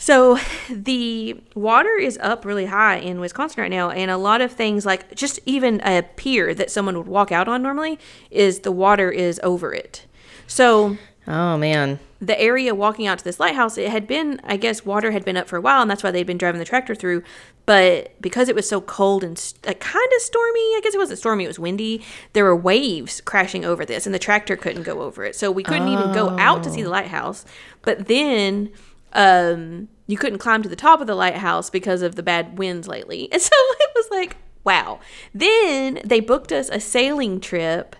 So 0.00 0.38
the 0.70 1.40
water 1.54 1.96
is 1.96 2.18
up 2.20 2.44
really 2.44 2.66
high 2.66 2.96
in 2.96 3.20
Wisconsin 3.20 3.62
right 3.62 3.70
now, 3.70 3.90
and 3.90 4.10
a 4.10 4.16
lot 4.16 4.40
of 4.40 4.50
things 4.50 4.84
like 4.84 5.14
just 5.14 5.38
even 5.46 5.80
a 5.82 6.02
pier 6.02 6.52
that 6.54 6.70
someone 6.70 6.96
would 6.96 7.06
walk 7.06 7.30
out 7.30 7.46
on 7.46 7.62
normally 7.62 8.00
is 8.30 8.60
the 8.60 8.72
water 8.72 9.12
is 9.12 9.38
over 9.44 9.72
it. 9.72 10.06
So 10.48 10.96
Oh 11.26 11.56
man. 11.58 12.00
the 12.20 12.38
area 12.40 12.74
walking 12.74 13.06
out 13.06 13.18
to 13.18 13.24
this 13.24 13.38
lighthouse, 13.38 13.78
it 13.78 13.90
had 13.90 14.06
been, 14.06 14.40
I 14.42 14.56
guess, 14.56 14.84
water 14.84 15.12
had 15.12 15.24
been 15.24 15.36
up 15.36 15.46
for 15.48 15.56
a 15.56 15.60
while, 15.60 15.82
and 15.82 15.90
that's 15.90 16.02
why 16.02 16.10
they'd 16.10 16.26
been 16.26 16.38
driving 16.38 16.58
the 16.58 16.64
tractor 16.64 16.94
through. 16.94 17.22
But 17.66 18.20
because 18.20 18.48
it 18.48 18.54
was 18.54 18.68
so 18.68 18.80
cold 18.80 19.22
and 19.22 19.38
st- 19.38 19.64
like, 19.64 19.80
kind 19.80 20.08
of 20.16 20.22
stormy, 20.22 20.60
I 20.60 20.80
guess 20.82 20.94
it 20.94 20.98
wasn't 20.98 21.18
stormy, 21.18 21.44
it 21.44 21.48
was 21.48 21.58
windy. 21.58 22.02
There 22.32 22.44
were 22.44 22.56
waves 22.56 23.20
crashing 23.20 23.64
over 23.64 23.84
this, 23.84 24.06
and 24.06 24.14
the 24.14 24.18
tractor 24.18 24.56
couldn't 24.56 24.82
go 24.82 25.02
over 25.02 25.24
it, 25.24 25.36
so 25.36 25.50
we 25.50 25.62
couldn't 25.62 25.88
even 25.88 26.12
go 26.12 26.30
out 26.30 26.64
to 26.64 26.70
see 26.70 26.82
the 26.82 26.88
oh. 26.88 26.92
lighthouse. 26.92 27.44
But 27.82 28.08
then 28.08 28.70
um, 29.12 29.88
you 30.06 30.16
couldn't 30.16 30.38
climb 30.38 30.62
to 30.62 30.68
the 30.68 30.76
top 30.76 31.00
of 31.00 31.06
the 31.06 31.14
lighthouse 31.14 31.70
because 31.70 32.02
of 32.02 32.16
the 32.16 32.22
bad 32.22 32.58
winds 32.58 32.88
lately, 32.88 33.28
and 33.32 33.40
so 33.40 33.50
it 33.52 33.90
was 33.94 34.08
like, 34.10 34.36
wow. 34.64 35.00
Then 35.34 36.00
they 36.04 36.20
booked 36.20 36.52
us 36.52 36.68
a 36.68 36.80
sailing 36.80 37.40
trip 37.40 37.96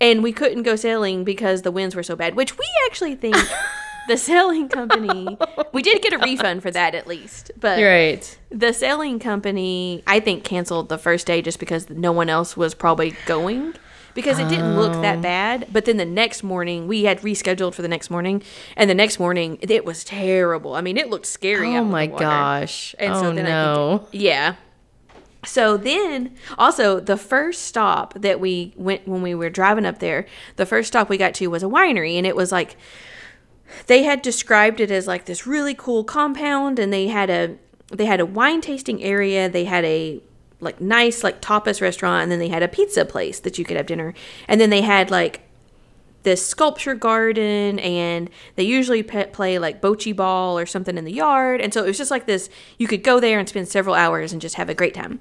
and 0.00 0.22
we 0.22 0.32
couldn't 0.32 0.64
go 0.64 0.76
sailing 0.76 1.24
because 1.24 1.62
the 1.62 1.70
winds 1.70 1.94
were 1.94 2.02
so 2.02 2.16
bad, 2.16 2.34
which 2.34 2.58
we 2.58 2.66
actually 2.86 3.14
think 3.14 3.36
the 4.08 4.16
sailing 4.16 4.68
company, 4.68 5.38
we 5.72 5.82
did 5.82 6.02
get 6.02 6.12
a 6.12 6.18
refund 6.24 6.62
for 6.62 6.70
that 6.70 6.94
at 6.94 7.06
least, 7.06 7.50
but 7.58 7.80
right. 7.80 8.38
the 8.50 8.72
sailing 8.72 9.18
company, 9.18 10.02
I 10.06 10.20
think, 10.20 10.44
canceled 10.44 10.88
the 10.88 10.98
first 10.98 11.26
day 11.26 11.42
just 11.42 11.58
because 11.58 11.88
no 11.88 12.12
one 12.12 12.28
else 12.28 12.56
was 12.56 12.74
probably 12.74 13.16
going 13.26 13.74
because 14.14 14.38
it 14.38 14.48
didn't 14.48 14.76
look 14.76 14.94
Oh. 14.94 15.02
that 15.02 15.20
bad. 15.20 15.66
But 15.72 15.84
then 15.84 15.96
the 15.96 16.04
next 16.04 16.42
morning, 16.42 16.86
we 16.86 17.04
had 17.04 17.20
rescheduled 17.22 17.74
for 17.74 17.82
the 17.82 17.88
next 17.88 18.10
morning, 18.10 18.42
and 18.76 18.88
the 18.88 18.94
next 18.94 19.18
morning 19.18 19.58
it 19.60 19.84
was 19.84 20.04
terrible. 20.04 20.74
I 20.74 20.80
mean, 20.80 20.96
it 20.96 21.10
looked 21.10 21.26
scary. 21.26 21.76
Oh 21.76 21.84
my 21.84 22.06
gosh. 22.06 22.94
And 22.98 23.12
oh 23.14 23.20
so 23.20 23.32
then 23.32 23.46
I 23.46 23.48
no. 23.48 23.98
think, 24.10 24.22
yeah. 24.22 24.54
So 25.44 25.76
then, 25.76 26.34
also 26.56 27.00
the 27.00 27.18
first 27.18 27.62
stop 27.62 28.14
that 28.14 28.40
we 28.40 28.72
went 28.76 29.06
when 29.06 29.20
we 29.20 29.34
were 29.34 29.50
driving 29.50 29.84
up 29.84 29.98
there, 29.98 30.26
the 30.56 30.64
first 30.64 30.88
stop 30.88 31.10
we 31.10 31.18
got 31.18 31.34
to 31.34 31.48
was 31.48 31.62
a 31.62 31.66
winery, 31.66 32.16
and 32.16 32.26
it 32.26 32.34
was 32.34 32.50
like 32.50 32.76
they 33.86 34.04
had 34.04 34.22
described 34.22 34.80
it 34.80 34.90
as 34.90 35.06
like 35.06 35.26
this 35.26 35.46
really 35.46 35.74
cool 35.74 36.02
compound, 36.04 36.78
and 36.78 36.92
they 36.92 37.08
had 37.08 37.28
a 37.28 37.56
they 37.92 38.06
had 38.06 38.20
a 38.20 38.26
wine 38.26 38.62
tasting 38.62 39.02
area, 39.02 39.48
they 39.48 39.64
had 39.64 39.84
a 39.84 40.22
like 40.64 40.80
nice 40.80 41.22
like 41.22 41.40
tapas 41.40 41.80
restaurant, 41.80 42.24
and 42.24 42.32
then 42.32 42.38
they 42.38 42.48
had 42.48 42.62
a 42.62 42.68
pizza 42.68 43.04
place 43.04 43.38
that 43.40 43.58
you 43.58 43.64
could 43.64 43.76
have 43.76 43.86
dinner, 43.86 44.14
and 44.48 44.60
then 44.60 44.70
they 44.70 44.80
had 44.80 45.10
like 45.10 45.42
this 46.24 46.44
sculpture 46.44 46.94
garden 46.94 47.78
and 47.78 48.28
they 48.56 48.64
usually 48.64 49.02
pe- 49.02 49.30
play 49.30 49.58
like 49.58 49.80
bocce 49.80 50.14
ball 50.16 50.58
or 50.58 50.66
something 50.66 50.98
in 50.98 51.04
the 51.04 51.12
yard. 51.12 51.60
And 51.60 51.72
so 51.72 51.84
it 51.84 51.86
was 51.86 51.98
just 51.98 52.10
like 52.10 52.26
this 52.26 52.50
you 52.78 52.88
could 52.88 53.04
go 53.04 53.20
there 53.20 53.38
and 53.38 53.48
spend 53.48 53.68
several 53.68 53.94
hours 53.94 54.32
and 54.32 54.42
just 54.42 54.56
have 54.56 54.68
a 54.68 54.74
great 54.74 54.94
time. 54.94 55.20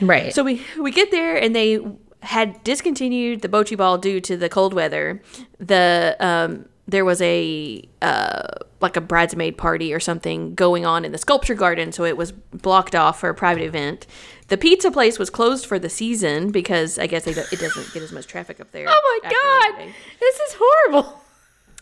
Right. 0.00 0.32
so 0.32 0.42
we 0.42 0.62
we 0.78 0.92
get 0.92 1.10
there 1.10 1.36
and 1.36 1.54
they 1.54 1.80
had 2.22 2.62
discontinued 2.64 3.42
the 3.42 3.48
bocce 3.48 3.76
ball 3.76 3.98
due 3.98 4.20
to 4.22 4.36
the 4.36 4.48
cold 4.48 4.72
weather. 4.72 5.20
The 5.58 6.16
um 6.20 6.68
there 6.86 7.04
was 7.04 7.20
a 7.20 7.82
uh 8.00 8.46
like 8.80 8.96
a 8.96 9.00
bridesmaid 9.00 9.58
party 9.58 9.92
or 9.92 10.00
something 10.00 10.54
going 10.54 10.86
on 10.86 11.04
in 11.04 11.10
the 11.10 11.18
sculpture 11.18 11.54
garden 11.54 11.90
so 11.90 12.04
it 12.04 12.16
was 12.16 12.30
blocked 12.32 12.94
off 12.94 13.18
for 13.20 13.28
a 13.28 13.34
private 13.34 13.64
event 13.64 14.06
the 14.48 14.56
pizza 14.56 14.90
place 14.90 15.18
was 15.18 15.30
closed 15.30 15.66
for 15.66 15.78
the 15.78 15.88
season 15.88 16.50
because 16.50 16.98
i 16.98 17.06
guess 17.06 17.26
it 17.26 17.34
doesn't 17.34 17.92
get 17.92 18.02
as 18.02 18.12
much 18.12 18.26
traffic 18.26 18.60
up 18.60 18.70
there 18.72 18.86
oh 18.88 19.20
my 19.22 19.30
god. 19.30 19.92
This 20.20 20.36
is 20.36 20.56
horrible. 20.58 21.22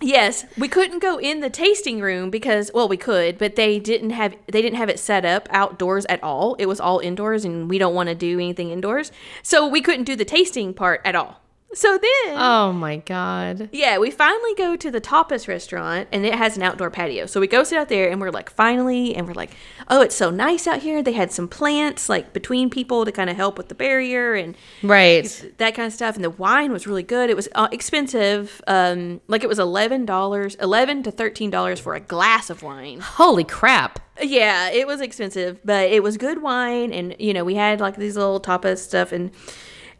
Yes, 0.02 0.44
we 0.58 0.68
couldn't 0.68 0.98
go 0.98 1.18
in 1.18 1.40
the 1.40 1.48
tasting 1.48 2.02
room 2.02 2.28
because 2.28 2.70
well, 2.74 2.86
we 2.86 2.98
could, 2.98 3.38
but 3.38 3.56
they 3.56 3.78
didn't 3.78 4.10
have 4.10 4.36
they 4.46 4.60
didn't 4.60 4.76
have 4.76 4.90
it 4.90 4.98
set 4.98 5.24
up 5.24 5.48
outdoors 5.50 6.04
at 6.06 6.22
all. 6.22 6.54
It 6.56 6.66
was 6.66 6.80
all 6.80 6.98
indoors 6.98 7.46
and 7.46 7.70
we 7.70 7.78
don't 7.78 7.94
want 7.94 8.10
to 8.10 8.14
do 8.14 8.34
anything 8.34 8.70
indoors. 8.70 9.10
So 9.42 9.66
we 9.66 9.80
couldn't 9.80 10.04
do 10.04 10.14
the 10.14 10.26
tasting 10.26 10.74
part 10.74 11.00
at 11.04 11.14
all. 11.14 11.40
So 11.74 11.98
then 11.98 12.36
Oh 12.38 12.72
my 12.72 12.98
god. 12.98 13.68
yeah, 13.72 13.98
we 13.98 14.10
finally 14.10 14.54
go 14.56 14.76
to 14.76 14.90
the 14.90 15.00
tapas 15.00 15.46
restaurant 15.46 16.08
and 16.12 16.24
it 16.24 16.34
has 16.34 16.56
an 16.56 16.62
outdoor 16.62 16.90
patio. 16.90 17.26
So 17.26 17.38
we 17.40 17.46
go 17.48 17.64
sit 17.64 17.76
out 17.76 17.88
there 17.88 18.08
and 18.08 18.18
we're 18.20 18.30
like, 18.30 18.48
finally, 18.48 19.14
and 19.14 19.26
we're 19.26 19.34
like, 19.34 19.50
oh, 19.88 20.00
it's 20.00 20.14
so 20.14 20.30
nice 20.30 20.66
out 20.66 20.78
here. 20.78 21.02
They 21.02 21.12
had 21.12 21.32
some 21.32 21.48
plants 21.48 22.08
like 22.08 22.32
between 22.32 22.70
people 22.70 23.04
to 23.04 23.12
kind 23.12 23.28
of 23.28 23.36
help 23.36 23.58
with 23.58 23.68
the 23.68 23.74
barrier 23.74 24.32
and 24.34 24.56
Right. 24.82 25.24
that 25.58 25.74
kind 25.74 25.86
of 25.86 25.92
stuff. 25.92 26.14
And 26.14 26.24
the 26.24 26.30
wine 26.30 26.72
was 26.72 26.86
really 26.86 27.02
good. 27.02 27.28
It 27.30 27.36
was 27.36 27.48
uh, 27.54 27.68
expensive. 27.72 28.62
Um, 28.66 29.20
like 29.26 29.42
it 29.42 29.48
was 29.48 29.58
eleven 29.58 30.06
dollars, 30.06 30.54
eleven 30.54 31.02
to 31.02 31.10
thirteen 31.10 31.50
dollars 31.50 31.78
for 31.80 31.94
a 31.94 32.00
glass 32.00 32.48
of 32.48 32.62
wine. 32.62 33.00
Holy 33.00 33.44
crap. 33.44 33.98
Yeah, 34.22 34.70
it 34.70 34.86
was 34.86 35.00
expensive, 35.02 35.58
but 35.64 35.90
it 35.90 36.02
was 36.02 36.16
good 36.16 36.40
wine. 36.40 36.92
And 36.92 37.14
you 37.18 37.34
know, 37.34 37.44
we 37.44 37.56
had 37.56 37.80
like 37.80 37.96
these 37.96 38.16
little 38.16 38.40
tapas 38.40 38.78
stuff, 38.78 39.12
and 39.12 39.30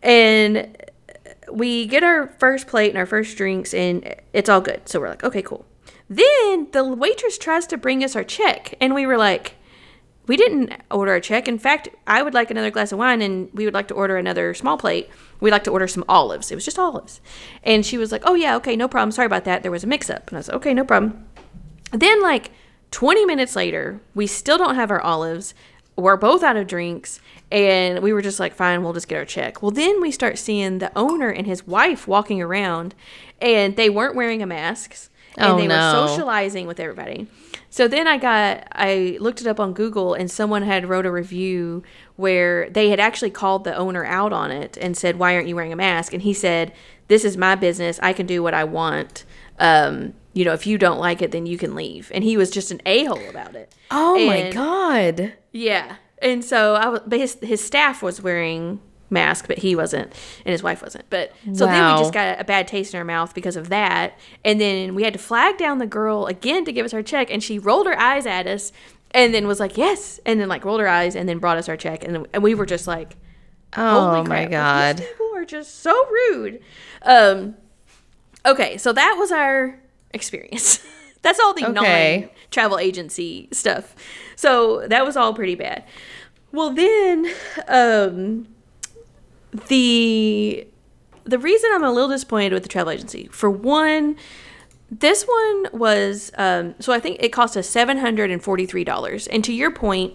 and 0.02 0.74
we 1.50 1.86
get 1.86 2.02
our 2.02 2.28
first 2.38 2.66
plate 2.66 2.90
and 2.90 2.98
our 2.98 3.06
first 3.06 3.36
drinks, 3.36 3.74
and 3.74 4.14
it's 4.32 4.48
all 4.48 4.60
good. 4.60 4.88
So 4.88 5.00
we're 5.00 5.08
like, 5.08 5.24
okay, 5.24 5.42
cool. 5.42 5.64
Then 6.08 6.68
the 6.72 6.84
waitress 6.84 7.38
tries 7.38 7.66
to 7.68 7.76
bring 7.76 8.04
us 8.04 8.14
our 8.14 8.24
check, 8.24 8.74
and 8.80 8.94
we 8.94 9.06
were 9.06 9.16
like, 9.16 9.54
we 10.26 10.36
didn't 10.36 10.72
order 10.90 11.14
a 11.14 11.20
check. 11.20 11.46
In 11.46 11.58
fact, 11.58 11.88
I 12.06 12.22
would 12.22 12.34
like 12.34 12.50
another 12.50 12.70
glass 12.70 12.92
of 12.92 12.98
wine, 12.98 13.22
and 13.22 13.48
we 13.52 13.64
would 13.64 13.74
like 13.74 13.88
to 13.88 13.94
order 13.94 14.16
another 14.16 14.54
small 14.54 14.76
plate. 14.76 15.08
We'd 15.40 15.52
like 15.52 15.64
to 15.64 15.70
order 15.70 15.86
some 15.86 16.04
olives. 16.08 16.50
It 16.50 16.56
was 16.56 16.64
just 16.64 16.78
olives. 16.78 17.20
And 17.62 17.86
she 17.86 17.98
was 17.98 18.10
like, 18.10 18.22
oh, 18.24 18.34
yeah, 18.34 18.56
okay, 18.56 18.74
no 18.74 18.88
problem. 18.88 19.12
Sorry 19.12 19.26
about 19.26 19.44
that. 19.44 19.62
There 19.62 19.70
was 19.70 19.84
a 19.84 19.86
mix 19.86 20.10
up. 20.10 20.28
And 20.28 20.36
I 20.36 20.40
was 20.40 20.48
like, 20.48 20.56
okay, 20.56 20.74
no 20.74 20.84
problem. 20.84 21.26
Then, 21.92 22.22
like 22.22 22.50
20 22.90 23.24
minutes 23.24 23.54
later, 23.54 24.00
we 24.14 24.26
still 24.26 24.58
don't 24.58 24.74
have 24.74 24.90
our 24.90 25.00
olives. 25.00 25.54
We're 25.96 26.16
both 26.16 26.42
out 26.42 26.56
of 26.56 26.66
drinks. 26.66 27.20
And 27.50 28.02
we 28.02 28.12
were 28.12 28.22
just 28.22 28.40
like, 28.40 28.54
fine, 28.54 28.82
we'll 28.82 28.92
just 28.92 29.08
get 29.08 29.18
our 29.18 29.24
check. 29.24 29.62
Well, 29.62 29.70
then 29.70 30.00
we 30.00 30.10
start 30.10 30.36
seeing 30.38 30.78
the 30.78 30.90
owner 30.96 31.28
and 31.28 31.46
his 31.46 31.66
wife 31.66 32.08
walking 32.08 32.42
around, 32.42 32.94
and 33.40 33.76
they 33.76 33.88
weren't 33.88 34.16
wearing 34.16 34.42
a 34.42 34.46
masks. 34.46 35.10
And 35.38 35.52
Oh, 35.52 35.56
they 35.56 35.66
no. 35.68 35.76
were 35.76 36.08
socializing 36.08 36.66
with 36.66 36.80
everybody. 36.80 37.28
So 37.70 37.86
then 37.86 38.08
I 38.08 38.16
got, 38.16 38.66
I 38.72 39.16
looked 39.20 39.40
it 39.40 39.46
up 39.46 39.60
on 39.60 39.74
Google, 39.74 40.14
and 40.14 40.28
someone 40.30 40.62
had 40.62 40.88
wrote 40.88 41.06
a 41.06 41.10
review 41.12 41.82
where 42.16 42.68
they 42.70 42.88
had 42.88 42.98
actually 42.98 43.30
called 43.30 43.64
the 43.64 43.76
owner 43.76 44.04
out 44.04 44.32
on 44.32 44.50
it 44.50 44.76
and 44.80 44.96
said, 44.96 45.18
"Why 45.18 45.34
aren't 45.34 45.46
you 45.46 45.54
wearing 45.54 45.72
a 45.74 45.76
mask?" 45.76 46.14
And 46.14 46.22
he 46.22 46.32
said, 46.32 46.72
"This 47.08 47.22
is 47.24 47.36
my 47.36 47.54
business. 47.54 48.00
I 48.02 48.12
can 48.14 48.26
do 48.26 48.42
what 48.42 48.54
I 48.54 48.64
want. 48.64 49.24
Um, 49.58 50.14
you 50.36 50.44
know, 50.44 50.52
if 50.52 50.66
you 50.66 50.76
don't 50.78 50.98
like 51.00 51.22
it, 51.22 51.30
then 51.32 51.46
you 51.46 51.56
can 51.58 51.74
leave." 51.74 52.12
And 52.14 52.22
he 52.22 52.36
was 52.36 52.50
just 52.50 52.70
an 52.70 52.80
a 52.86 53.04
hole 53.04 53.28
about 53.28 53.56
it. 53.56 53.74
Oh 53.90 54.24
my 54.26 54.50
god. 54.52 55.32
Yeah, 55.52 55.96
and 56.20 56.44
so 56.44 56.74
I 56.74 56.88
was, 56.88 57.00
but 57.06 57.18
his 57.18 57.38
his 57.42 57.64
staff 57.64 58.02
was 58.02 58.20
wearing 58.20 58.80
mask, 59.08 59.46
but 59.46 59.58
he 59.58 59.76
wasn't, 59.76 60.12
and 60.44 60.52
his 60.52 60.62
wife 60.62 60.82
wasn't. 60.82 61.08
But 61.10 61.32
so 61.52 61.64
then 61.66 61.94
we 61.94 62.00
just 62.00 62.12
got 62.12 62.40
a 62.40 62.44
bad 62.44 62.66
taste 62.68 62.92
in 62.92 62.98
our 62.98 63.04
mouth 63.04 63.34
because 63.34 63.56
of 63.56 63.68
that, 63.70 64.18
and 64.44 64.60
then 64.60 64.94
we 64.94 65.04
had 65.04 65.12
to 65.14 65.18
flag 65.18 65.56
down 65.58 65.78
the 65.78 65.86
girl 65.86 66.26
again 66.26 66.64
to 66.64 66.72
give 66.72 66.84
us 66.84 66.92
our 66.92 67.02
check, 67.02 67.30
and 67.30 67.42
she 67.42 67.58
rolled 67.58 67.86
her 67.86 67.98
eyes 67.98 68.26
at 68.26 68.46
us, 68.46 68.72
and 69.12 69.32
then 69.32 69.46
was 69.46 69.60
like 69.60 69.76
yes, 69.76 70.20
and 70.26 70.40
then 70.40 70.48
like 70.48 70.64
rolled 70.64 70.80
her 70.80 70.88
eyes, 70.88 71.16
and 71.16 71.28
then 71.28 71.38
brought 71.38 71.56
us 71.56 71.68
our 71.68 71.76
check, 71.76 72.04
and, 72.04 72.26
and 72.34 72.42
we 72.42 72.54
were 72.54 72.66
just 72.66 72.86
like, 72.86 73.16
Oh 73.76 74.24
my 74.24 74.46
god. 74.46 74.98
these 74.98 75.06
people 75.08 75.32
are 75.34 75.44
just 75.44 75.80
so 75.82 75.92
rude. 76.08 76.60
Um, 77.02 77.56
okay, 78.44 78.76
so 78.76 78.92
that 78.92 79.16
was 79.18 79.30
our 79.32 79.78
experience. 80.16 80.84
That's 81.22 81.38
all 81.40 81.54
the 81.54 81.66
Okay. 81.66 82.20
non 82.22 82.30
travel 82.50 82.78
agency 82.78 83.48
stuff. 83.52 83.94
So 84.36 84.86
that 84.88 85.04
was 85.06 85.16
all 85.16 85.32
pretty 85.34 85.54
bad. 85.54 85.84
Well, 86.52 86.70
then, 86.70 87.26
um, 87.68 88.48
the 89.68 90.66
the 91.24 91.38
reason 91.38 91.70
I'm 91.74 91.82
a 91.84 91.90
little 91.92 92.08
disappointed 92.10 92.52
with 92.52 92.62
the 92.62 92.68
travel 92.68 92.92
agency, 92.92 93.28
for 93.32 93.50
one, 93.50 94.16
this 94.90 95.24
one 95.24 95.66
was 95.72 96.30
um, 96.36 96.74
so 96.78 96.92
I 96.92 97.00
think 97.00 97.16
it 97.20 97.30
cost 97.30 97.56
us 97.56 97.68
seven 97.68 97.98
hundred 97.98 98.30
and 98.30 98.42
forty 98.42 98.66
three 98.66 98.84
dollars. 98.84 99.26
And 99.26 99.42
to 99.44 99.52
your 99.52 99.70
point, 99.72 100.14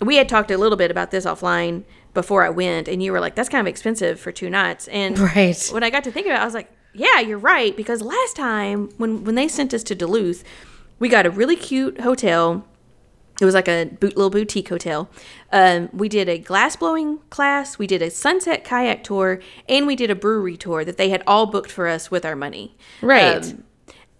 we 0.00 0.16
had 0.16 0.28
talked 0.28 0.50
a 0.50 0.58
little 0.58 0.78
bit 0.78 0.90
about 0.90 1.10
this 1.10 1.24
offline 1.26 1.84
before 2.12 2.44
I 2.44 2.50
went, 2.50 2.86
and 2.86 3.02
you 3.02 3.10
were 3.12 3.20
like, 3.20 3.34
"That's 3.34 3.48
kind 3.48 3.60
of 3.66 3.70
expensive 3.70 4.20
for 4.20 4.30
two 4.30 4.50
nights." 4.50 4.86
And 4.88 5.18
Right. 5.36 5.68
when 5.72 5.82
I 5.82 5.90
got 5.90 6.04
to 6.04 6.12
think 6.12 6.26
about 6.26 6.36
it, 6.38 6.42
I 6.42 6.44
was 6.44 6.54
like, 6.54 6.70
"Yeah, 6.94 7.20
you're 7.20 7.38
right." 7.38 7.76
Because 7.76 8.00
last 8.02 8.36
time 8.36 8.90
when 8.96 9.24
when 9.24 9.34
they 9.34 9.48
sent 9.48 9.74
us 9.74 9.82
to 9.84 9.94
Duluth, 9.94 10.44
we 10.98 11.08
got 11.08 11.26
a 11.26 11.30
really 11.30 11.56
cute 11.56 12.00
hotel. 12.00 12.64
It 13.40 13.44
was 13.44 13.54
like 13.54 13.66
a 13.66 13.86
boot, 13.86 14.16
little 14.16 14.30
boutique 14.30 14.68
hotel. 14.68 15.10
Um, 15.50 15.88
we 15.92 16.08
did 16.08 16.28
a 16.28 16.38
glass 16.38 16.76
blowing 16.76 17.18
class, 17.30 17.78
we 17.78 17.86
did 17.88 18.00
a 18.00 18.08
sunset 18.08 18.62
kayak 18.64 19.02
tour, 19.02 19.40
and 19.68 19.88
we 19.88 19.96
did 19.96 20.08
a 20.08 20.14
brewery 20.14 20.56
tour 20.56 20.84
that 20.84 20.98
they 20.98 21.08
had 21.08 21.24
all 21.26 21.46
booked 21.46 21.70
for 21.70 21.88
us 21.88 22.12
with 22.12 22.24
our 22.24 22.36
money. 22.36 22.76
Right. 23.02 23.44
Um, 23.44 23.64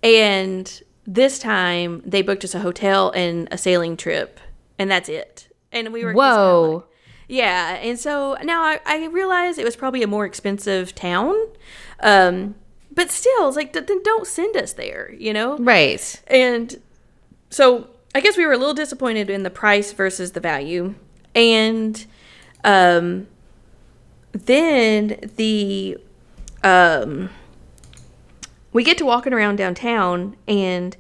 and 0.03 0.83
this 1.07 1.39
time 1.39 2.03
they 2.05 2.23
booked 2.23 2.45
us 2.45 2.55
a 2.55 2.61
hotel 2.61 3.11
and 3.13 3.47
a 3.53 3.59
sailing 3.59 3.97
trip, 3.97 4.41
and 4.79 4.91
that's 4.91 5.09
it. 5.09 5.49
And 5.71 5.93
we 5.93 6.05
were 6.05 6.13
Whoa. 6.13 6.85
yeah, 7.29 7.77
and 7.77 7.99
so 7.99 8.37
now 8.43 8.63
I, 8.63 8.81
I 8.85 9.07
realize 9.07 9.59
it 9.59 9.65
was 9.65 9.77
probably 9.77 10.03
a 10.03 10.07
more 10.09 10.25
expensive 10.27 10.95
town, 10.95 11.35
um, 12.01 12.57
but 12.95 13.11
still, 13.11 13.49
it's 13.49 13.57
like 13.57 13.73
th- 13.73 13.87
then 13.87 14.03
don't 14.03 14.27
send 14.27 14.57
us 14.57 14.73
there, 14.73 15.13
you 15.19 15.33
know? 15.33 15.57
Right. 15.59 16.23
And 16.27 16.81
so 17.51 17.89
I 18.15 18.21
guess 18.21 18.37
we 18.37 18.47
were 18.47 18.53
a 18.53 18.59
little 18.59 18.75
disappointed 18.75 19.29
in 19.31 19.43
the 19.43 19.51
price 19.51 19.93
versus 19.93 20.33
the 20.33 20.41
value. 20.41 20.95
And 21.35 22.05
um, 22.63 23.27
then 24.33 25.31
the 25.37 25.99
um, 26.63 27.31
we 28.73 28.83
get 28.85 28.99
to 28.99 29.05
walking 29.05 29.33
around 29.33 29.57
downtown 29.57 30.37
and 30.49 30.97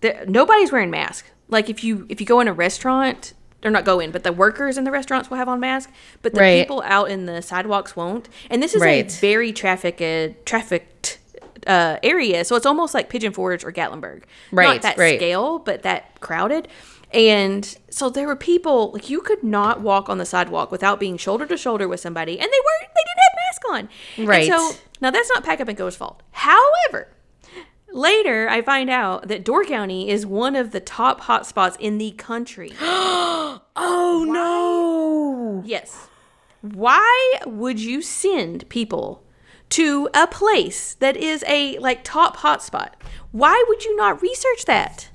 the, 0.00 0.24
nobody's 0.28 0.72
wearing 0.72 0.90
masks. 0.90 1.30
Like 1.48 1.68
if 1.68 1.84
you 1.84 2.06
if 2.08 2.20
you 2.20 2.26
go 2.26 2.40
in 2.40 2.48
a 2.48 2.52
restaurant, 2.52 3.34
or 3.62 3.70
not 3.70 3.84
go 3.84 4.00
in, 4.00 4.10
but 4.10 4.22
the 4.24 4.32
workers 4.32 4.76
in 4.76 4.84
the 4.84 4.90
restaurants 4.90 5.30
will 5.30 5.36
have 5.38 5.48
on 5.48 5.60
masks, 5.60 5.92
but 6.22 6.34
the 6.34 6.40
Right. 6.40 6.60
people 6.62 6.82
out 6.86 7.10
in 7.10 7.26
the 7.26 7.40
sidewalks 7.42 7.94
won't. 7.96 8.28
And 8.50 8.62
this 8.62 8.74
is 8.74 8.82
Right. 8.82 9.06
a 9.10 9.20
very 9.20 9.50
uh, 9.50 10.34
trafficked 10.44 11.18
uh, 11.66 11.98
area, 12.02 12.44
so 12.44 12.56
it's 12.56 12.66
almost 12.66 12.94
like 12.94 13.08
Pigeon 13.08 13.32
Forge 13.32 13.64
or 13.64 13.72
Gatlinburg. 13.72 14.22
Right, 14.52 14.74
Not 14.74 14.82
that 14.82 14.98
right. 14.98 15.18
scale, 15.18 15.58
but 15.58 15.82
that 15.82 16.20
crowded. 16.20 16.68
And 17.12 17.76
so 17.90 18.10
there 18.10 18.26
were 18.26 18.34
people 18.36 18.90
like 18.92 19.08
you 19.08 19.20
could 19.20 19.44
not 19.44 19.80
walk 19.80 20.08
on 20.08 20.18
the 20.18 20.26
sidewalk 20.26 20.72
without 20.72 20.98
being 20.98 21.16
shoulder 21.16 21.46
to 21.46 21.56
shoulder 21.56 21.86
with 21.86 22.00
somebody, 22.00 22.32
and 22.32 22.42
they 22.42 22.46
weren't. 22.46 22.90
They 22.94 23.02
didn't 23.04 23.22
have 23.22 23.88
masks 23.88 24.18
on. 24.18 24.26
Right. 24.26 24.50
And 24.50 24.60
so 24.72 24.76
now 25.00 25.10
that's 25.10 25.30
not 25.32 25.44
pack 25.44 25.60
up 25.60 25.68
and 25.68 25.76
go's 25.76 25.94
fault. 25.94 26.22
However, 26.32 27.08
later, 27.92 28.48
I 28.48 28.62
find 28.62 28.90
out 28.90 29.28
that 29.28 29.44
Door 29.44 29.66
County 29.66 30.08
is 30.10 30.26
one 30.26 30.56
of 30.56 30.72
the 30.72 30.80
top 30.80 31.22
hotspots 31.22 31.76
in 31.78 31.98
the 31.98 32.10
country. 32.12 32.72
Oh 33.76 34.24
no. 34.28 35.62
yes. 35.66 36.06
Why 36.60 37.38
would 37.44 37.80
you 37.80 38.02
send 38.02 38.68
people 38.68 39.23
to 39.74 40.08
a 40.14 40.26
place 40.28 40.94
that 40.94 41.16
is 41.16 41.44
a 41.48 41.78
like 41.78 42.04
top 42.04 42.38
hotspot? 42.38 42.90
Why 43.32 43.64
would 43.68 43.84
you 43.84 43.96
not 43.96 44.22
research 44.22 44.64
that? 44.66 45.08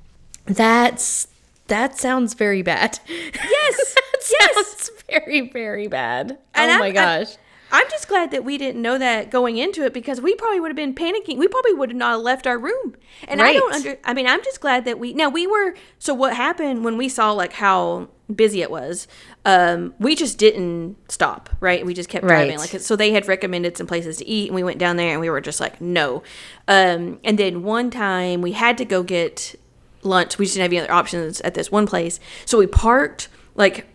That's 0.46 1.28
that 1.68 1.98
sounds 1.98 2.34
very 2.34 2.62
bad. 2.62 3.00
Yes. 3.08 3.96
yes. 4.40 4.90
very 5.10 5.50
very 5.50 5.88
bad. 5.88 6.38
And 6.54 6.70
oh 6.72 6.74
I'm- 6.74 6.80
my 6.80 6.86
I'm- 6.88 6.94
gosh. 6.94 7.36
I'm 7.72 7.88
just 7.92 8.08
glad 8.08 8.32
that 8.32 8.44
we 8.44 8.58
didn't 8.58 8.82
know 8.82 8.98
that 8.98 9.30
going 9.30 9.58
into 9.58 9.86
it 9.86 9.94
because 9.94 10.20
we 10.20 10.34
probably 10.34 10.60
would 10.60 10.70
have 10.70 10.76
been 10.76 10.96
panicking. 10.96 11.38
We 11.38 11.48
probably 11.48 11.74
would 11.76 11.92
have 11.92 11.98
not 11.98 12.24
left 12.24 12.48
our 12.48 12.58
room. 12.58 12.96
And 13.28 13.40
I 13.44 13.54
don't 13.54 13.72
under 13.72 13.96
I 14.04 14.16
mean, 14.16 14.26
I'm 14.26 14.44
just 14.44 14.60
glad 14.60 14.86
that 14.86 14.98
we 14.98 15.14
now 15.14 15.30
we 15.30 15.46
were 15.46 15.76
so 16.00 16.16
what 16.16 16.36
happened 16.36 16.84
when 16.84 16.98
we 16.98 17.08
saw 17.08 17.32
like 17.32 17.54
how 17.54 18.10
busy 18.34 18.64
it 18.64 18.72
was, 18.72 19.08
um, 19.50 19.96
we 19.98 20.16
just 20.16 20.38
didn't 20.38 20.96
stop, 21.12 21.50
right? 21.60 21.84
We 21.84 21.96
just 21.96 22.08
kept 22.08 22.26
driving. 22.26 22.60
Right. 22.60 22.72
Like 22.72 22.82
so 22.82 22.96
they 22.96 23.12
had 23.14 23.28
recommended 23.28 23.78
some 23.78 23.88
places 23.88 24.18
to 24.18 24.28
eat 24.28 24.50
and 24.50 24.56
we 24.56 24.62
went 24.62 24.78
down 24.78 24.96
there 24.96 25.12
and 25.12 25.20
we 25.20 25.30
were 25.30 25.42
just 25.42 25.60
like, 25.60 25.82
no. 25.82 26.22
Um, 26.68 27.20
and 27.24 27.40
then 27.40 27.64
one 27.64 27.90
time 27.90 28.44
we 28.44 28.52
had 28.52 28.78
to 28.78 28.86
go 28.86 29.02
get 29.02 29.56
lunch. 30.04 30.38
We 30.38 30.46
just 30.46 30.56
didn't 30.56 30.66
have 30.66 30.72
any 30.72 30.80
other 30.82 30.94
options 30.94 31.42
at 31.42 31.56
this 31.56 31.72
one 31.72 31.88
place. 31.88 32.20
So 32.46 32.60
we 32.60 32.68
parked 32.68 33.28
like 33.56 33.88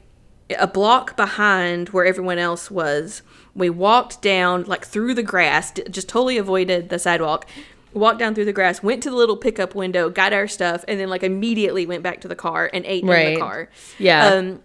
a 0.58 0.66
block 0.66 1.16
behind 1.16 1.90
where 1.90 2.04
everyone 2.04 2.38
else 2.38 2.68
was. 2.68 3.22
We 3.54 3.70
walked 3.70 4.22
down 4.22 4.64
like 4.64 4.84
through 4.84 5.14
the 5.14 5.22
grass, 5.22 5.70
just 5.88 6.08
totally 6.08 6.36
avoided 6.36 6.88
the 6.88 6.98
sidewalk. 6.98 7.46
Walked 7.92 8.18
down 8.18 8.34
through 8.34 8.46
the 8.46 8.52
grass, 8.52 8.82
went 8.82 9.04
to 9.04 9.10
the 9.10 9.14
little 9.14 9.36
pickup 9.36 9.76
window, 9.76 10.10
got 10.10 10.32
our 10.32 10.48
stuff, 10.48 10.84
and 10.88 10.98
then 10.98 11.08
like 11.08 11.22
immediately 11.22 11.86
went 11.86 12.02
back 12.02 12.20
to 12.22 12.26
the 12.26 12.34
car 12.34 12.68
and 12.72 12.84
ate 12.86 13.04
in 13.04 13.34
the 13.34 13.38
car. 13.38 13.70
Yeah. 14.00 14.26
Um, 14.26 14.60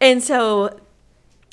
and 0.00 0.22
so, 0.22 0.78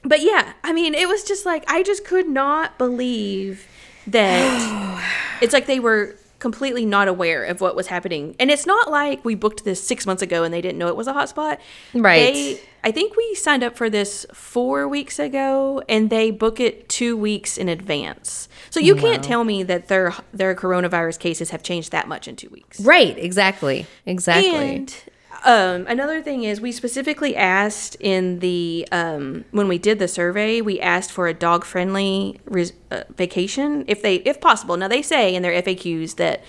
but 0.03 0.21
yeah, 0.21 0.53
I 0.63 0.73
mean, 0.73 0.93
it 0.93 1.07
was 1.07 1.23
just 1.23 1.45
like 1.45 1.63
I 1.67 1.83
just 1.83 2.05
could 2.05 2.27
not 2.27 2.77
believe 2.77 3.67
that 4.07 5.03
it's 5.41 5.53
like 5.53 5.65
they 5.65 5.79
were 5.79 6.15
completely 6.41 6.85
not 6.85 7.07
aware 7.07 7.45
of 7.45 7.61
what 7.61 7.75
was 7.75 7.87
happening. 7.87 8.35
And 8.39 8.51
it's 8.51 8.65
not 8.65 8.91
like 8.91 9.23
we 9.23 9.35
booked 9.35 9.63
this 9.63 9.81
six 9.81 10.05
months 10.05 10.21
ago 10.23 10.43
and 10.43 10.53
they 10.53 10.59
didn't 10.59 10.79
know 10.79 10.87
it 10.87 10.95
was 10.97 11.07
a 11.07 11.13
hotspot. 11.13 11.59
Right. 11.93 12.33
They, 12.33 12.61
I 12.83 12.91
think 12.91 13.15
we 13.15 13.35
signed 13.35 13.63
up 13.63 13.77
for 13.77 13.89
this 13.89 14.25
four 14.33 14.87
weeks 14.87 15.19
ago 15.19 15.83
and 15.87 16.09
they 16.09 16.31
book 16.31 16.59
it 16.59 16.89
two 16.89 17.15
weeks 17.15 17.57
in 17.57 17.69
advance. 17.69 18.49
So 18.71 18.79
you 18.79 18.95
can't 18.95 19.23
tell 19.23 19.43
me 19.43 19.61
that 19.63 19.87
their 19.87 20.13
their 20.33 20.55
coronavirus 20.55 21.19
cases 21.19 21.51
have 21.51 21.61
changed 21.61 21.91
that 21.91 22.07
much 22.07 22.27
in 22.27 22.35
two 22.35 22.49
weeks. 22.49 22.81
Right, 22.81 23.17
exactly. 23.17 23.85
Exactly. 24.07 24.75
And 24.75 24.95
um, 25.43 25.85
another 25.87 26.21
thing 26.21 26.43
is, 26.43 26.61
we 26.61 26.71
specifically 26.71 27.35
asked 27.35 27.95
in 27.99 28.39
the 28.39 28.87
um, 28.91 29.45
when 29.51 29.67
we 29.67 29.77
did 29.77 29.99
the 29.99 30.07
survey, 30.07 30.61
we 30.61 30.79
asked 30.79 31.11
for 31.11 31.27
a 31.27 31.33
dog 31.33 31.65
friendly 31.65 32.39
res- 32.45 32.73
uh, 32.91 33.03
vacation 33.15 33.83
if 33.87 34.01
they 34.01 34.15
if 34.17 34.39
possible. 34.39 34.77
Now 34.77 34.87
they 34.87 35.01
say 35.01 35.33
in 35.33 35.41
their 35.41 35.59
FAQs 35.61 36.15
that 36.17 36.43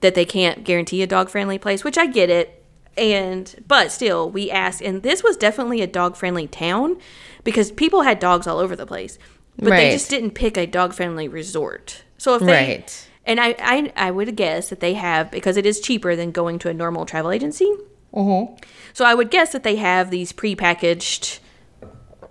that 0.00 0.14
they 0.14 0.24
can't 0.24 0.64
guarantee 0.64 1.02
a 1.02 1.06
dog 1.06 1.30
friendly 1.30 1.58
place, 1.58 1.82
which 1.84 1.96
I 1.98 2.06
get 2.06 2.28
it. 2.30 2.62
And 2.96 3.64
but 3.68 3.92
still, 3.92 4.30
we 4.30 4.50
asked, 4.50 4.80
and 4.80 5.02
this 5.02 5.22
was 5.22 5.36
definitely 5.36 5.82
a 5.82 5.86
dog 5.86 6.16
friendly 6.16 6.46
town 6.46 6.98
because 7.44 7.70
people 7.70 8.02
had 8.02 8.18
dogs 8.18 8.46
all 8.46 8.58
over 8.58 8.74
the 8.74 8.86
place, 8.86 9.18
but 9.58 9.70
they 9.70 9.90
just 9.92 10.08
didn't 10.10 10.30
pick 10.32 10.56
a 10.56 10.66
dog 10.66 10.94
friendly 10.94 11.28
resort. 11.28 12.02
So 12.18 12.34
if 12.36 12.40
they 12.40 12.46
Right. 12.52 13.08
and 13.26 13.38
I, 13.38 13.54
I 13.58 13.92
I 13.96 14.10
would 14.10 14.34
guess 14.36 14.70
that 14.70 14.80
they 14.80 14.94
have 14.94 15.30
because 15.30 15.56
it 15.58 15.66
is 15.66 15.80
cheaper 15.80 16.16
than 16.16 16.30
going 16.30 16.58
to 16.60 16.70
a 16.70 16.74
normal 16.74 17.04
travel 17.04 17.30
agency. 17.30 17.70
Mm-hmm. 18.16 18.54
So 18.94 19.04
I 19.04 19.14
would 19.14 19.30
guess 19.30 19.52
that 19.52 19.62
they 19.62 19.76
have 19.76 20.10
these 20.10 20.32
prepackaged 20.32 21.38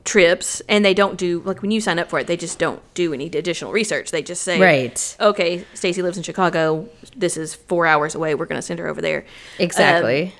trips, 0.04 0.62
and 0.69 0.84
they 0.86 0.93
don't 0.93 1.17
do 1.17 1.41
like 1.45 1.62
when 1.62 1.71
you 1.71 1.82
sign 1.82 1.98
up 2.00 2.10
for 2.10 2.19
it, 2.19 2.28
they 2.28 2.38
just 2.38 2.60
don't 2.60 2.82
do 2.93 3.13
any 3.13 3.26
additional 3.28 3.71
research. 3.71 4.12
They 4.12 4.21
just 4.21 4.43
say, 4.43 4.60
Right. 4.60 5.17
okay, 5.19 5.65
Stacy 5.74 6.02
lives 6.02 6.17
in 6.17 6.24
Chicago. 6.24 6.88
This 7.15 7.38
is 7.38 7.56
four 7.56 7.86
hours 7.88 8.13
away. 8.15 8.36
We're 8.36 8.45
going 8.45 8.58
to 8.60 8.65
send 8.65 8.80
her 8.80 8.88
over 8.88 9.02
there. 9.02 9.26
Exactly. 9.60 10.34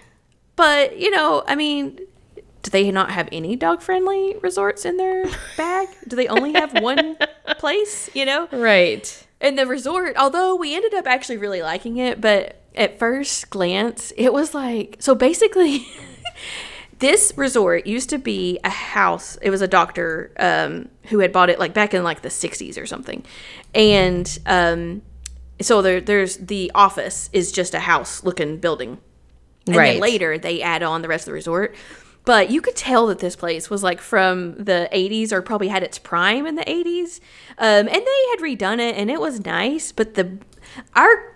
But 0.56 0.98
you 1.00 1.12
know, 1.12 1.44
I 1.48 1.56
mean. 1.56 2.00
Do 2.62 2.72
they 2.72 2.90
not 2.90 3.12
have 3.12 3.30
any 3.32 3.56
dog 3.56 3.84
friendly 3.84 4.38
resorts 4.42 4.86
in 4.86 4.98
their 4.98 5.26
bag? 5.56 5.88
Do 6.08 6.16
they 6.16 6.28
only 6.28 6.54
have 6.54 6.74
one 6.82 7.16
place, 7.60 8.10
you 8.16 8.26
know? 8.26 8.48
right. 8.52 9.28
And 9.40 9.56
the 9.56 9.68
resort, 9.68 10.16
although 10.18 10.56
we 10.56 10.74
ended 10.76 10.96
up 10.96 11.06
actually 11.06 11.38
really 11.38 11.62
liking 11.62 11.98
it, 11.98 12.20
but 12.20 12.60
at 12.78 13.00
first 13.00 13.50
glance, 13.50 14.12
it 14.18 14.32
was 14.34 14.54
like 14.54 14.98
so 15.00 15.16
basically 15.16 15.88
this 17.00 17.34
resort 17.36 17.86
used 17.86 18.10
to 18.12 18.18
be 18.18 18.60
a 18.64 18.70
house. 18.70 19.38
It 19.42 19.50
was 19.50 19.62
a 19.62 19.68
doctor 19.68 20.32
um, 20.40 20.90
who 21.06 21.20
had 21.20 21.32
bought 21.32 21.50
it 21.50 21.60
like 21.60 21.74
back 21.74 21.94
in 21.94 22.04
like 22.04 22.22
the 22.22 22.30
60s 22.30 22.82
or 22.82 22.86
something. 22.86 23.24
And 23.74 24.40
um, 24.46 25.02
so 25.62 25.82
there, 25.82 26.00
there's 26.00 26.38
the 26.38 26.72
office 26.74 27.30
is 27.34 27.52
just 27.52 27.74
a 27.74 27.80
house 27.82 28.24
looking 28.24 28.58
building. 28.58 29.00
And 29.68 29.76
Right. 29.76 29.94
then 29.94 30.02
later 30.02 30.38
they 30.38 30.62
add 30.62 30.84
on 30.84 31.02
the 31.02 31.08
rest 31.08 31.24
of 31.24 31.26
the 31.28 31.34
resort. 31.34 31.76
But 32.24 32.50
you 32.50 32.60
could 32.62 32.76
tell 32.76 33.06
that 33.08 33.20
this 33.20 33.36
place 33.36 33.70
was 33.70 33.84
like 33.84 34.02
from 34.02 34.56
the 34.56 34.90
80s 34.92 35.32
or 35.32 35.42
probably 35.44 35.68
had 35.68 35.84
its 35.84 36.00
prime 36.00 36.48
in 36.48 36.56
the 36.56 36.64
80s. 36.64 37.20
Um, 37.60 37.88
and 37.88 37.90
they 37.90 38.24
had 38.32 38.40
redone 38.40 38.80
it 38.80 38.96
and 38.96 39.12
it 39.12 39.20
was 39.20 39.46
nice. 39.46 39.92
But 39.92 40.16
the 40.16 40.40
our 40.96 41.35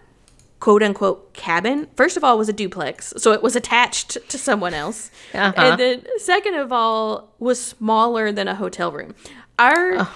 quote 0.59 0.83
unquote 0.83 1.33
cabin, 1.33 1.87
first 1.95 2.17
of 2.17 2.23
all, 2.23 2.37
was 2.37 2.49
a 2.49 2.53
duplex. 2.53 3.13
So 3.17 3.31
it 3.31 3.41
was 3.41 3.55
attached 3.55 4.17
to 4.29 4.37
someone 4.37 4.73
else. 4.73 5.09
Uh-huh. 5.33 5.53
And 5.55 5.79
then, 5.79 6.03
second 6.17 6.55
of 6.55 6.71
all, 6.71 7.33
was 7.39 7.63
smaller 7.63 8.31
than 8.31 8.47
a 8.47 8.55
hotel 8.55 8.91
room. 8.91 9.15
Our 9.57 9.99
Oh, 9.99 10.15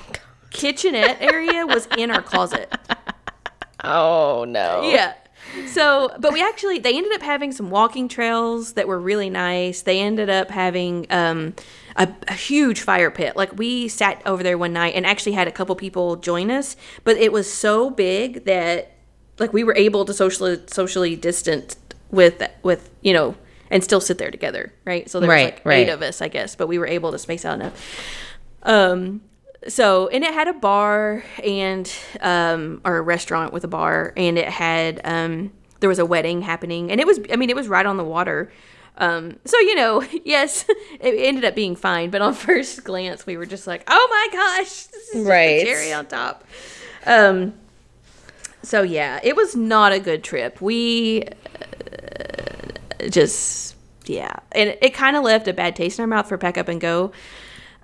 kitchenette 0.51 1.17
area 1.21 1.65
was 1.65 1.87
in 1.97 2.11
our 2.11 2.21
closet. 2.21 2.73
Oh 3.83 4.45
no. 4.47 4.83
Yeah. 4.83 5.13
So, 5.67 6.09
but 6.19 6.33
we 6.33 6.41
actually 6.41 6.79
they 6.79 6.95
ended 6.95 7.11
up 7.13 7.21
having 7.21 7.51
some 7.51 7.69
walking 7.69 8.07
trails 8.07 8.73
that 8.73 8.87
were 8.87 8.99
really 8.99 9.29
nice. 9.29 9.81
They 9.81 9.99
ended 9.99 10.29
up 10.29 10.49
having 10.49 11.05
um, 11.09 11.53
a, 11.95 12.07
a 12.27 12.33
huge 12.33 12.81
fire 12.81 13.11
pit. 13.11 13.35
Like 13.35 13.55
we 13.57 13.87
sat 13.87 14.21
over 14.25 14.41
there 14.41 14.57
one 14.57 14.73
night 14.73 14.95
and 14.95 15.05
actually 15.05 15.33
had 15.33 15.47
a 15.47 15.51
couple 15.51 15.75
people 15.75 16.15
join 16.15 16.49
us, 16.49 16.75
but 17.03 17.17
it 17.17 17.31
was 17.31 17.51
so 17.51 17.89
big 17.89 18.45
that 18.45 18.92
like 19.39 19.53
we 19.53 19.63
were 19.63 19.75
able 19.75 20.05
to 20.05 20.13
socially 20.13 20.59
socially 20.67 21.15
distant 21.15 21.75
with 22.11 22.41
with 22.63 22.89
you 23.01 23.13
know 23.13 23.35
and 23.71 23.83
still 23.83 24.01
sit 24.01 24.17
there 24.19 24.29
together, 24.31 24.71
right? 24.85 25.09
So 25.09 25.19
there 25.19 25.27
was 25.29 25.33
Right, 25.35 25.55
like 25.55 25.65
right. 25.65 25.87
eight 25.87 25.89
of 25.91 26.01
us, 26.03 26.21
I 26.21 26.27
guess, 26.27 26.55
but 26.55 26.67
we 26.67 26.77
were 26.77 26.85
able 26.87 27.11
to 27.11 27.17
space 27.17 27.43
out 27.45 27.55
enough. 27.55 27.73
Um, 28.63 29.21
so 29.67 30.07
and 30.09 30.23
it 30.23 30.33
had 30.33 30.47
a 30.47 30.53
bar 30.53 31.23
and 31.43 31.91
um 32.21 32.81
or 32.85 32.97
a 32.97 33.01
restaurant 33.01 33.53
with 33.53 33.63
a 33.63 33.67
bar 33.67 34.11
and 34.17 34.37
it 34.37 34.49
had 34.49 34.99
um 35.05 35.51
there 35.79 35.87
was 35.89 35.99
a 35.99 36.05
wedding 36.05 36.41
happening 36.41 36.91
and 36.91 36.99
it 36.99 37.07
was 37.07 37.19
I 37.31 37.37
mean 37.37 37.49
it 37.49 37.55
was 37.55 37.67
right 37.69 37.85
on 37.85 37.95
the 37.97 38.03
water. 38.03 38.51
Um 38.97 39.37
so 39.45 39.57
you 39.59 39.73
know, 39.75 40.03
yes, 40.25 40.65
it 40.99 41.15
ended 41.27 41.45
up 41.45 41.55
being 41.55 41.75
fine, 41.77 42.09
but 42.09 42.21
on 42.21 42.33
first 42.49 42.83
glance 42.83 43.25
we 43.25 43.37
were 43.37 43.45
just 43.45 43.65
like, 43.65 43.83
"Oh 43.87 44.07
my 44.11 44.37
gosh, 44.37 44.83
this 44.83 45.09
is 45.15 45.25
Right. 45.25 45.63
cherry 45.65 45.93
on 45.93 46.05
top." 46.07 46.43
Um 47.05 47.53
so 48.63 48.81
yeah, 48.81 49.19
it 49.23 49.35
was 49.35 49.55
not 49.55 49.91
a 49.91 49.99
good 49.99 50.23
trip. 50.23 50.59
We 50.61 51.23
uh, 52.99 53.07
just 53.09 53.75
yeah, 54.05 54.33
and 54.51 54.77
it 54.81 54.93
kind 54.93 55.15
of 55.15 55.23
left 55.23 55.47
a 55.47 55.53
bad 55.53 55.75
taste 55.75 55.99
in 55.99 56.03
our 56.03 56.07
mouth 56.07 56.27
for 56.27 56.37
pack 56.37 56.57
up 56.57 56.67
and 56.67 56.79
go. 56.81 57.11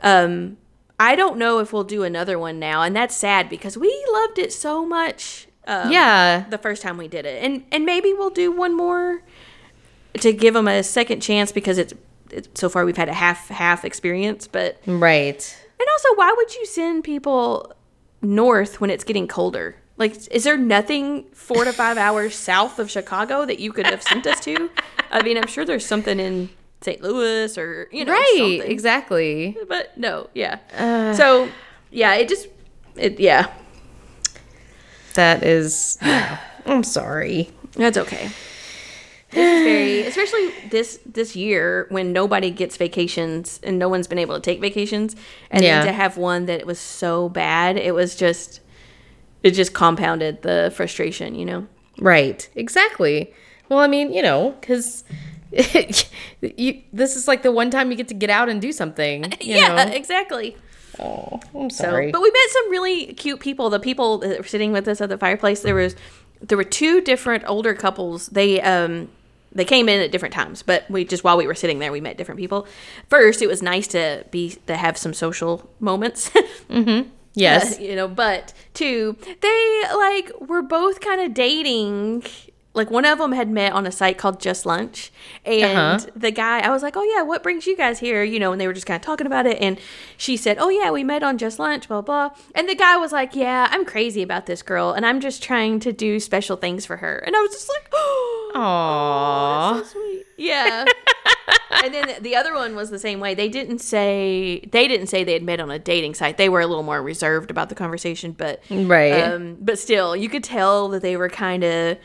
Um, 0.04 0.58
I 1.00 1.15
don't 1.15 1.38
know 1.38 1.60
if 1.60 1.72
we'll 1.72 1.84
do 1.86 2.04
another 2.04 2.38
one 2.38 2.60
now, 2.60 2.82
and 2.82 2.96
that's 2.96 3.15
sad 3.15 3.50
because 3.50 3.78
we 3.78 4.06
loved 4.12 4.38
it 4.39 4.52
so 4.52 4.86
much. 4.86 5.48
Um, 5.68 5.92
Yeah. 5.92 6.46
the 6.50 6.58
first 6.58 6.82
time 6.82 6.98
we 6.98 7.08
did 7.08 7.26
it, 7.26 7.44
and 7.44 7.63
and 7.72 7.86
maybe 7.86 8.13
we'll 8.13 8.30
do 8.32 8.52
one 8.52 8.76
more 8.76 9.22
to 10.20 10.34
give 10.34 10.54
them 10.56 10.68
a 10.68 10.84
second 10.84 11.22
chance 11.22 11.52
because 11.52 11.78
it's, 11.78 11.94
it's 12.32 12.50
so 12.60 12.68
far 12.68 12.84
we've 12.84 12.98
had 12.98 13.08
a 13.10 13.13
half 13.13 13.48
half 13.50 13.86
experience, 13.86 14.48
but 14.48 14.82
Right. 14.86 15.58
and 15.80 15.88
also 15.89 16.08
why 16.15 16.34
would 16.36 16.56
you 16.56 16.65
send 16.65 17.04
people 17.04 17.74
north 18.22 18.82
when 18.82 18.89
it's 18.89 19.04
getting 19.04 19.28
colder? 19.28 19.76
Like, 20.00 20.16
is 20.32 20.44
there 20.46 20.58
nothing 20.58 21.26
four 21.34 21.66
to 21.66 21.72
five 21.74 21.98
hours 21.98 22.34
south 22.52 22.80
of 22.80 22.90
Chicago 22.90 23.46
that 23.46 23.60
you 23.60 23.72
could 23.72 23.86
have 23.86 24.02
sent 24.02 24.26
us 24.26 24.40
to? 24.46 24.72
I 25.12 25.22
mean, 25.22 25.38
I'm 25.38 25.46
sure 25.48 25.66
there's 25.66 25.86
something 25.86 26.20
in 26.20 26.50
St. 26.82 27.02
Louis 27.04 27.56
or 27.58 27.88
you 27.92 28.06
know, 28.06 28.14
Right. 28.14 28.36
something. 28.38 28.72
Exactly. 28.72 29.58
But 29.68 29.96
no, 29.98 30.30
yeah. 30.34 30.60
so 31.14 31.50
yeah, 31.92 32.16
it 32.16 32.28
just 32.30 32.48
it 32.96 33.20
yeah, 33.20 33.52
That 35.16 35.44
is. 35.44 35.98
yeah. 36.02 36.40
I'm 36.66 36.84
sorry. 36.84 37.50
that's 37.76 37.98
okay. 37.98 38.30
This 39.32 39.60
is 39.60 39.64
very, 39.64 40.02
especially 40.08 40.70
this 40.70 41.00
this 41.06 41.36
year 41.36 41.86
when 41.90 42.14
nobody 42.14 42.50
gets 42.50 42.78
vacations 42.78 43.60
and 43.64 43.78
no 43.78 43.88
one's 43.88 44.08
been 44.08 44.18
able 44.18 44.36
to 44.36 44.42
take 44.42 44.60
vacations, 44.60 45.16
and 45.52 45.64
Yeah. 45.64 45.80
then 45.80 45.88
to 45.88 45.94
have 45.94 46.18
one 46.18 46.46
that 46.48 46.66
was 46.66 46.80
so 46.80 47.30
bad, 47.30 47.78
it 47.78 47.94
was 47.94 48.16
just, 48.16 48.60
it 49.43 49.52
just 49.52 49.73
compounded 49.73 50.41
the 50.41 50.71
frustration, 50.75 51.36
you 51.36 51.45
know. 51.45 51.67
Right. 51.99 52.47
Exactly. 52.56 53.34
Well, 53.69 53.80
I 53.80 53.88
mean, 53.88 54.12
you 54.13 54.21
know, 54.21 54.52
because 54.60 55.04
you 56.41 56.82
this 56.93 57.15
is 57.15 57.28
like 57.28 57.43
the 57.43 57.52
one 57.52 57.69
time 57.69 57.91
you 57.91 57.97
get 57.97 58.08
to 58.10 58.13
get 58.13 58.30
out 58.30 58.49
and 58.49 58.62
do 58.62 58.71
something. 58.71 59.23
You 59.41 59.56
yeah, 59.56 59.86
Know? 59.86 59.91
exactly. 59.91 60.56
Oh, 60.99 61.39
I'm 61.56 61.69
So, 61.69 61.84
sorry. 61.86 62.12
but 62.12 62.21
we 62.21 62.30
met 62.30 62.49
some 62.49 62.69
really 62.71 63.13
cute 63.13 63.39
people. 63.39 63.69
The 63.69 63.80
people 63.80 64.17
that 64.19 64.38
were 64.39 64.43
sitting 64.43 64.71
with 64.73 64.88
us 64.88 64.99
at 65.02 65.10
the 65.10 65.17
fireplace, 65.17 65.62
there 65.62 65.75
was 65.75 65.95
there 66.41 66.58
were 66.58 66.63
two 66.63 67.02
different 67.02 67.43
older 67.47 67.73
couples. 67.73 68.28
They 68.28 68.62
um 68.62 69.10
they 69.52 69.65
came 69.65 69.89
in 69.89 69.99
at 70.02 70.12
different 70.12 70.34
times, 70.34 70.62
but 70.62 70.89
we 70.89 71.06
just 71.06 71.23
while 71.23 71.38
we 71.38 71.47
were 71.47 71.56
sitting 71.56 71.80
there, 71.80 71.91
we 71.91 72.02
met 72.02 72.17
different 72.17 72.39
people. 72.39 72.67
First, 73.10 73.41
it 73.41 73.47
was 73.47 73.62
nice 73.62 73.88
to 73.88 74.25
be 74.32 74.58
to 74.67 74.75
have 74.75 74.97
some 74.97 75.13
social 75.13 75.69
moments. 75.80 76.32
yes. 77.34 77.80
you 77.80 77.96
know, 77.96 78.08
but 78.08 78.54
two, 78.74 79.18
they 79.42 79.84
like 79.96 80.32
were 80.42 80.62
both 80.62 81.02
kind 81.02 81.22
of 81.22 81.34
dating. 81.34 82.24
Like 82.75 82.91
one 82.91 83.03
of 83.03 83.17
them 83.17 83.32
had 83.32 83.49
met 83.49 83.73
on 83.73 83.88
a 83.88 83.91
site 83.91 84.17
called 84.19 84.39
Just 84.39 84.63
Lunch, 84.65 85.12
and 85.43 85.99
Uh-huh. 85.99 86.12
the 86.15 86.29
guy, 86.32 86.60
I 86.60 86.69
was 86.69 86.84
like, 86.84 86.95
"Oh 86.95 87.03
yeah, 87.03 87.23
what 87.23 87.41
brings 87.41 87.65
you 87.65 87.75
guys 87.75 87.97
here?" 87.99 88.23
You 88.23 88.38
know, 88.39 88.51
and 88.51 88.62
they 88.62 88.67
were 88.67 88.73
just 88.73 88.86
kind 88.86 88.95
of 88.95 89.01
talking 89.05 89.25
about 89.25 89.47
it, 89.47 89.58
and 89.60 89.79
she 90.17 90.38
said, 90.38 90.58
"Oh 90.60 90.69
yeah, 90.69 90.91
we 90.91 91.03
met 91.03 91.23
on 91.23 91.39
Just 91.39 91.58
Lunch, 91.58 91.88
blah 91.88 92.01
blah." 92.01 92.29
And 92.53 92.69
the 92.69 92.75
guy 92.75 92.95
was 92.97 93.12
like, 93.12 93.36
"Yeah, 93.36 93.67
I'm 93.71 93.86
crazy 93.86 94.21
about 94.21 94.45
this 94.45 94.62
girl, 94.62 94.91
and 94.91 95.03
I'm 95.03 95.19
just 95.19 95.41
trying 95.41 95.79
to 95.82 95.91
do 95.91 96.19
special 96.19 96.58
things 96.58 96.86
for 96.86 96.97
her." 96.97 97.17
And 97.25 97.36
I 97.36 97.39
was 97.41 97.51
just 97.51 97.69
like, 97.69 97.89
"Oh, 97.93 98.51
Aww. 99.73 99.77
that's 99.79 99.91
so 99.91 99.99
sweet." 99.99 100.25
Yeah. 100.38 100.86
and 101.84 101.93
then 101.93 102.21
the 102.21 102.36
other 102.36 102.53
one 102.53 102.75
was 102.75 102.91
the 102.91 102.99
same 102.99 103.19
way. 103.19 103.34
They 103.34 103.49
didn't 103.49 103.79
say 103.79 104.62
they 104.71 104.88
didn't 104.88 105.08
say 105.08 105.23
they 105.23 105.34
had 105.34 105.43
met 105.43 105.60
on 105.60 105.71
a 105.71 105.79
dating 105.79 106.13
site. 106.13 106.38
They 106.38 106.49
were 106.49 106.62
a 106.62 106.67
little 106.67 106.84
more 106.84 107.01
reserved 107.01 107.49
about 107.51 107.69
the 107.69 107.75
conversation, 107.75 108.32
but 108.34 108.62
Right. 108.69 109.23
um, 109.23 109.58
but 109.60 109.79
still, 109.79 110.15
you 110.15 110.29
could 110.29 110.43
tell 110.43 110.88
that 110.89 111.01
they 111.01 111.17
were 111.17 111.29
kind 111.29 111.63
of 111.63 111.97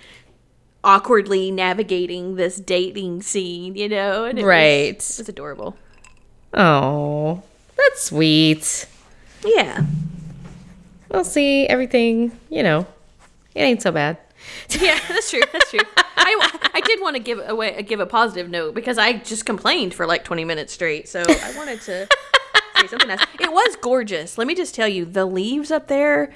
awkwardly 0.85 1.51
navigating 1.51 2.37
this 2.37 2.57
dating 2.57 3.23
scene, 3.23 3.75
you 3.75 3.89
know? 3.89 4.25
And 4.27 4.39
it 4.39 4.45
Right. 4.45 4.95
was, 4.97 5.19
it 5.19 5.23
was 5.23 5.29
adorable. 5.29 5.77
Oh, 6.53 7.43
that's 7.77 8.03
sweet. 8.03 8.87
Yeah. 9.45 9.85
We'll 11.11 11.25
see 11.25 11.67
everything. 11.67 12.33
You 12.51 12.63
know, 12.63 12.87
it 13.55 13.61
ain't 13.63 13.83
so 13.83 13.91
bad. 13.93 14.19
Yeah, 14.79 14.99
that's 15.09 15.31
true. 15.31 15.41
That's 15.53 15.71
true. 15.71 15.81
I, 16.19 16.71
I 16.75 16.81
did 16.83 17.01
want 17.01 17.17
to 17.17 17.23
give 17.23 17.41
away 17.49 17.81
give 17.83 17.99
a 18.01 18.05
positive 18.07 18.51
note 18.51 18.75
because 18.75 18.99
I 18.99 19.15
just 19.15 19.47
complained 19.47 19.95
for 19.95 20.07
like 20.07 20.23
20 20.23 20.45
minutes 20.45 20.73
straight. 20.75 21.09
So 21.09 21.23
I 21.27 21.55
wanted 21.57 21.81
to 21.83 22.07
say 22.81 22.87
something 22.89 23.09
else. 23.09 23.23
It 23.41 23.51
was 23.51 23.77
gorgeous. 23.77 24.37
Let 24.37 24.47
me 24.47 24.55
just 24.55 24.75
tell 24.75 24.87
you, 24.89 25.07
the 25.07 25.25
leaves 25.25 25.71
up 25.71 25.89
there 25.89 26.35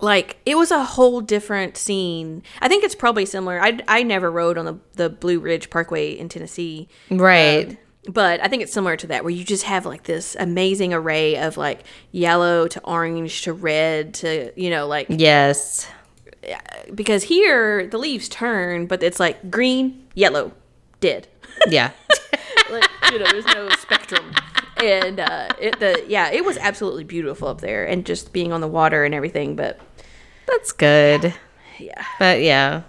like 0.00 0.38
it 0.46 0.56
was 0.56 0.70
a 0.70 0.84
whole 0.84 1.20
different 1.20 1.76
scene. 1.76 2.42
I 2.60 2.68
think 2.68 2.84
it's 2.84 2.94
probably 2.94 3.26
similar. 3.26 3.60
I, 3.60 3.80
I 3.88 4.02
never 4.02 4.30
rode 4.30 4.58
on 4.58 4.64
the 4.64 4.78
the 4.94 5.10
Blue 5.10 5.40
Ridge 5.40 5.70
Parkway 5.70 6.12
in 6.12 6.28
Tennessee. 6.28 6.88
Right. 7.10 7.70
Um, 7.70 7.78
but 8.08 8.40
I 8.42 8.48
think 8.48 8.62
it's 8.62 8.72
similar 8.72 8.96
to 8.96 9.06
that 9.08 9.22
where 9.22 9.32
you 9.32 9.44
just 9.44 9.64
have 9.64 9.84
like 9.84 10.04
this 10.04 10.36
amazing 10.38 10.94
array 10.94 11.36
of 11.36 11.56
like 11.56 11.84
yellow 12.10 12.66
to 12.68 12.80
orange 12.80 13.42
to 13.42 13.52
red 13.52 14.14
to 14.14 14.52
you 14.56 14.70
know 14.70 14.86
like 14.86 15.06
yes. 15.10 15.86
because 16.94 17.24
here 17.24 17.86
the 17.86 17.98
leaves 17.98 18.28
turn, 18.28 18.86
but 18.86 19.02
it's 19.02 19.20
like 19.20 19.50
green, 19.50 20.06
yellow, 20.14 20.52
dead. 21.00 21.28
Yeah. 21.68 21.90
like, 22.70 22.88
you 23.10 23.18
know, 23.18 23.26
there's 23.32 23.44
no 23.46 23.68
spectrum. 23.70 24.32
And 24.80 25.18
uh, 25.18 25.48
it, 25.60 25.80
the 25.80 26.04
yeah, 26.06 26.30
it 26.30 26.44
was 26.44 26.56
absolutely 26.56 27.02
beautiful 27.02 27.48
up 27.48 27.60
there, 27.60 27.84
and 27.84 28.06
just 28.06 28.32
being 28.32 28.52
on 28.52 28.60
the 28.60 28.68
water 28.68 29.04
and 29.04 29.12
everything. 29.12 29.56
But 29.56 29.80
That's 30.48 30.72
good. 30.72 31.34
yeah, 31.78 32.04
But 32.18 32.40
yeah, 32.42 32.82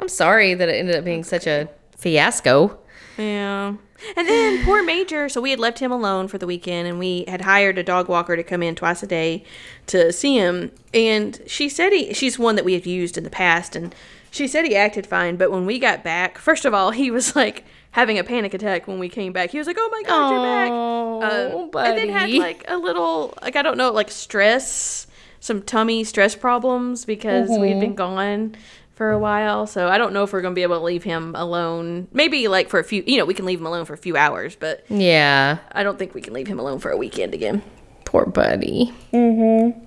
I'm 0.00 0.08
sorry 0.08 0.54
that 0.54 0.68
it 0.68 0.72
ended 0.72 0.96
up 0.96 1.04
being 1.04 1.22
such 1.24 1.46
a 1.46 1.68
fiasco. 1.96 2.78
yeah. 3.16 3.74
And 4.16 4.28
then 4.28 4.64
poor 4.66 4.82
Major. 4.82 5.28
So 5.30 5.40
we 5.40 5.50
had 5.50 5.58
left 5.60 5.78
him 5.78 5.90
alone 5.90 6.28
for 6.28 6.36
the 6.36 6.46
weekend, 6.46 6.86
and 6.88 6.98
we 6.98 7.24
had 7.26 7.42
hired 7.42 7.78
a 7.78 7.82
dog 7.82 8.06
walker 8.08 8.36
to 8.36 8.42
come 8.42 8.62
in 8.62 8.74
twice 8.74 9.02
a 9.02 9.06
day 9.06 9.44
to 9.86 10.12
see 10.12 10.36
him. 10.36 10.72
And 10.92 11.40
she 11.46 11.70
said 11.70 11.92
he, 11.92 12.12
she's 12.12 12.38
one 12.38 12.56
that 12.56 12.66
we 12.66 12.74
have 12.74 12.84
used 12.84 13.16
in 13.16 13.24
the 13.24 13.30
past, 13.30 13.74
and 13.74 13.94
she 14.30 14.46
said 14.46 14.66
he 14.66 14.76
acted 14.76 15.06
fine. 15.06 15.36
But 15.36 15.50
when 15.50 15.64
we 15.64 15.78
got 15.78 16.04
back, 16.04 16.36
first 16.36 16.66
of 16.66 16.74
all, 16.74 16.90
he 16.90 17.10
was 17.10 17.34
like 17.36 17.64
having 17.92 18.18
a 18.18 18.24
panic 18.24 18.52
attack 18.52 18.86
when 18.86 18.98
we 18.98 19.08
came 19.08 19.32
back. 19.32 19.50
He 19.52 19.58
was 19.58 19.66
like, 19.66 19.76
"Oh 19.78 19.88
my 19.90 20.02
god, 20.02 20.30
you're 20.30 20.42
back!" 20.42 20.70
Oh, 20.70 21.22
Um, 21.22 21.70
and 21.86 21.96
then 21.96 22.08
had 22.10 22.28
like 22.30 22.64
a 22.68 22.76
little, 22.76 23.32
like 23.40 23.56
I 23.56 23.62
don't 23.62 23.78
know, 23.78 23.90
like 23.90 24.10
stress, 24.10 25.06
some 25.44 25.60
tummy 25.62 26.04
stress 26.04 26.34
problems 26.34 27.04
because 27.04 27.50
Mm-hmm. 27.50 27.60
we've 27.60 27.78
been 27.80 27.94
gone 27.94 28.56
for 28.94 29.10
a 29.10 29.18
while. 29.18 29.66
So 29.66 29.88
I 29.88 29.98
don't 29.98 30.12
know 30.14 30.22
if 30.24 30.32
we're 30.32 30.40
gonna 30.40 30.54
be 30.54 30.62
able 30.62 30.78
to 30.78 30.84
leave 30.84 31.04
him 31.04 31.34
alone. 31.36 32.08
Maybe 32.12 32.48
like 32.48 32.70
for 32.70 32.78
a 32.80 32.84
few, 32.84 33.02
you 33.06 33.18
know, 33.18 33.24
we 33.26 33.34
can 33.34 33.44
leave 33.44 33.60
him 33.60 33.66
alone 33.66 33.84
for 33.84 33.92
a 33.92 33.98
few 33.98 34.16
hours, 34.16 34.56
but 34.56 34.84
Yeah. 34.88 35.58
I 35.72 35.82
don't 35.82 35.98
think 35.98 36.14
we 36.14 36.22
can 36.22 36.32
leave 36.32 36.46
him 36.46 36.58
alone 36.58 36.78
for 36.78 36.90
a 36.90 36.96
weekend 36.96 37.34
again. 37.34 37.62
Poor 38.06 38.24
buddy. 38.24 38.94
Mm-hmm. 39.12 39.78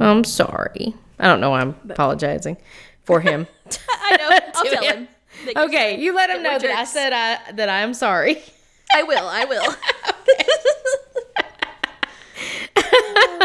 I'm 0.00 0.22
sorry. 0.24 0.94
I 1.18 1.26
don't 1.26 1.40
know 1.40 1.50
why 1.50 1.60
I'm 1.62 1.74
apologizing 1.90 2.56
for 3.02 3.20
him. 3.20 3.48
I 3.90 4.16
know. 4.16 4.28
I'll 4.54 4.64
tell 4.64 4.82
him. 4.84 5.08
him. 5.46 5.56
okay, 5.56 5.98
you 6.00 6.14
let 6.14 6.30
him 6.30 6.42
know 6.44 6.56
that 6.58 6.70
I 6.70 6.84
said 6.84 7.12
I, 7.12 7.52
that 7.52 7.68
I'm 7.68 7.94
sorry. 7.94 8.40
I 8.94 9.02
will. 9.02 9.26
I 9.26 9.44
will. 9.46 9.74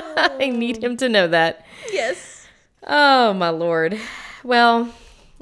I 0.39 0.49
need 0.49 0.83
him 0.83 0.97
to 0.97 1.09
know 1.09 1.27
that. 1.27 1.65
yes. 1.91 2.47
Oh 2.85 3.33
my 3.33 3.49
lord. 3.49 3.99
Well, 4.43 4.93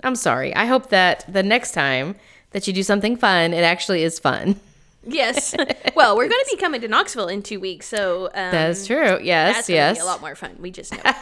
I'm 0.03 0.15
sorry. 0.15 0.55
I 0.55 0.65
hope 0.65 0.89
that 0.89 1.25
the 1.31 1.43
next 1.43 1.73
time 1.73 2.15
that 2.51 2.67
you 2.67 2.73
do 2.73 2.83
something 2.83 3.17
fun, 3.17 3.53
it 3.53 3.63
actually 3.63 4.03
is 4.03 4.19
fun. 4.19 4.59
Yes. 5.07 5.53
Well, 5.95 6.17
we're 6.17 6.27
going 6.27 6.43
to 6.43 6.55
be 6.57 6.61
coming 6.61 6.81
to 6.81 6.89
Knoxville 6.89 7.29
in 7.29 7.41
two 7.41 7.57
weeks, 7.61 7.85
so 7.87 8.25
um, 8.25 8.51
That's 8.51 8.85
true. 8.85 9.17
Yes, 9.23 9.55
That's 9.55 9.69
yes. 9.69 9.97
be 9.97 10.01
a 10.01 10.05
lot 10.05 10.19
more 10.19 10.35
fun. 10.35 10.57
We 10.59 10.71
just 10.71 10.91
know. 10.91 10.99
So, 11.05 11.11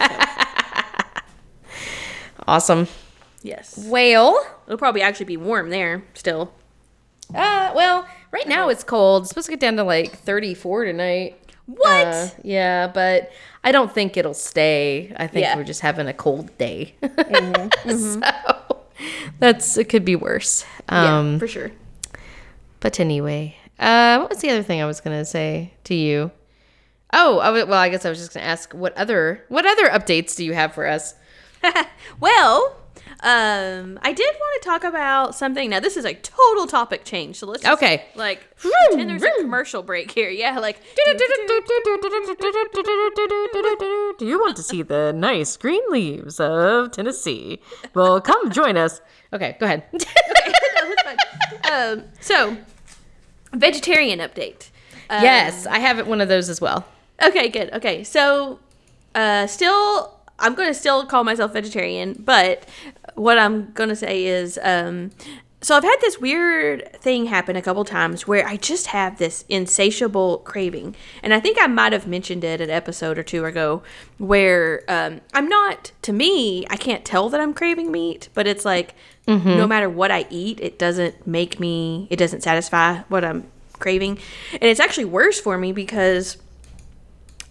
Awesome. 2.47 2.87
yes. 3.43 3.77
Well, 3.87 4.43
It'll 4.65 4.79
probably 4.79 5.03
actually 5.03 5.27
be 5.27 5.37
warm 5.37 5.69
there 5.69 6.03
still. 6.15 6.51
uh, 7.35 7.71
well, 7.75 8.07
right 8.31 8.47
now 8.47 8.69
it's 8.69 8.83
cold. 8.83 9.23
It's 9.23 9.29
supposed 9.29 9.45
to 9.45 9.51
get 9.51 9.59
down 9.59 9.75
to 9.75 9.83
like 9.83 10.17
34 10.17 10.85
tonight. 10.85 11.39
What? 11.65 12.07
Uh, 12.07 12.27
yeah, 12.43 12.87
but 12.87 13.31
I 13.63 13.71
don't 13.71 13.91
think 13.91 14.17
it'll 14.17 14.33
stay. 14.33 15.13
I 15.17 15.27
think 15.27 15.43
Yeah. 15.45 15.55
we're 15.55 15.63
just 15.63 15.81
having 15.81 16.07
a 16.07 16.13
cold 16.13 16.55
day. 16.57 16.95
so 17.87 18.21
that's 19.39 19.77
it 19.77 19.85
could 19.89 20.05
be 20.05 20.15
worse. 20.15 20.65
Um, 20.89 21.33
yeah, 21.33 21.39
for 21.39 21.47
sure. 21.47 21.71
But 22.79 22.99
anyway, 22.99 23.55
uh, 23.79 24.17
what 24.19 24.29
was 24.29 24.39
the 24.41 24.49
other 24.49 24.63
thing 24.63 24.81
I 24.81 24.85
was 24.85 24.99
gonna 25.01 25.25
say 25.25 25.73
to 25.85 25.95
you? 25.95 26.31
Oh, 27.13 27.39
I 27.39 27.45
w- 27.45 27.65
well, 27.65 27.79
I 27.79 27.89
guess 27.89 28.05
I 28.05 28.09
was 28.09 28.17
just 28.19 28.33
gonna 28.33 28.45
ask 28.45 28.73
what 28.73 28.95
other 28.97 29.45
what 29.47 29.65
other 29.65 29.87
updates 29.89 30.35
do 30.35 30.43
you 30.43 30.53
have 30.53 30.73
for 30.73 30.85
us? 30.87 31.15
Well, 32.19 32.75
um, 33.23 33.97
I 34.01 34.11
did 34.11 34.35
want 34.39 34.61
to 34.61 34.69
talk 34.69 34.83
about 34.83 35.33
something. 35.33 35.69
Now, 35.69 35.79
this 35.79 35.95
is 35.97 36.03
a 36.05 36.13
total 36.13 36.67
topic 36.67 37.05
change, 37.05 37.37
so 37.37 37.47
let's 37.47 37.63
just, 37.63 37.73
Okay. 37.81 38.03
like 38.15 38.41
pretend 38.57 39.09
there's 39.09 39.23
a 39.23 39.31
commercial 39.39 39.81
break 39.81 40.11
here. 40.11 40.29
Yeah, 40.29 40.59
like 40.59 40.79
Do 44.19 44.25
you 44.25 44.39
want 44.39 44.55
to 44.57 44.63
see 44.63 44.81
the 44.81 45.13
nice 45.15 45.57
green 45.57 45.81
leaves 45.89 46.39
of 46.39 46.91
Tennessee? 46.91 47.59
Well, 47.93 48.19
come 48.21 48.51
join 48.51 48.77
us. 48.77 49.01
Okay, 49.31 49.55
go 49.59 49.65
ahead. 49.65 49.83
no. 49.93 51.71
Um, 51.71 52.03
so 52.19 52.57
vegetarian 53.53 54.19
update. 54.19 54.69
Um, 55.09 55.23
yes, 55.23 55.65
I 55.65 55.79
have 55.79 56.05
one 56.07 56.21
of 56.21 56.27
those 56.27 56.49
as 56.49 56.59
well. 56.61 56.85
Okay, 57.21 57.49
good. 57.49 57.71
Okay, 57.73 58.03
so 58.03 58.59
uh, 59.15 59.47
still, 59.47 60.19
I'm 60.39 60.55
going 60.55 60.67
to 60.67 60.73
still 60.73 61.05
call 61.05 61.23
myself 61.23 61.53
vegetarian, 61.53 62.15
but 62.19 62.67
what 63.15 63.37
I'm 63.37 63.71
going 63.73 63.89
to 63.89 63.95
say 63.95 64.25
is, 64.25 64.59
um, 64.61 65.11
so 65.61 65.77
I've 65.77 65.83
had 65.83 65.95
this 66.01 66.19
weird 66.19 66.91
thing 66.99 67.27
happen 67.27 67.55
a 67.55 67.61
couple 67.61 67.85
times 67.85 68.27
where 68.27 68.45
I 68.45 68.57
just 68.57 68.87
have 68.87 69.17
this 69.17 69.45
insatiable 69.47 70.39
craving, 70.39 70.93
and 71.21 71.33
I 71.33 71.39
think 71.39 71.57
I 71.61 71.67
might 71.67 71.93
have 71.93 72.05
mentioned 72.05 72.43
it 72.43 72.59
an 72.59 72.69
episode 72.69 73.17
or 73.17 73.23
two 73.23 73.45
ago, 73.45 73.81
where 74.17 74.83
um, 74.89 75.21
I'm 75.33 75.47
not. 75.47 75.93
To 76.01 76.11
me, 76.11 76.65
I 76.69 76.75
can't 76.75 77.05
tell 77.05 77.29
that 77.29 77.39
I'm 77.39 77.53
craving 77.53 77.91
meat, 77.93 78.27
but 78.33 78.45
it's 78.45 78.65
like 78.65 78.93
no 79.55 79.65
matter 79.65 79.89
what 79.89 80.11
I 80.11 80.25
eat, 80.29 80.59
it 80.59 80.77
doesn't 80.77 81.25
make 81.25 81.61
me. 81.61 82.07
It 82.09 82.17
doesn't 82.17 82.41
satisfy 82.41 82.99
what 83.07 83.23
I'm 83.23 83.49
craving, 83.79 84.19
and 84.51 84.63
it's 84.63 84.81
actually 84.81 85.05
worse 85.05 85.39
for 85.39 85.57
me 85.57 85.71
because. 85.71 86.37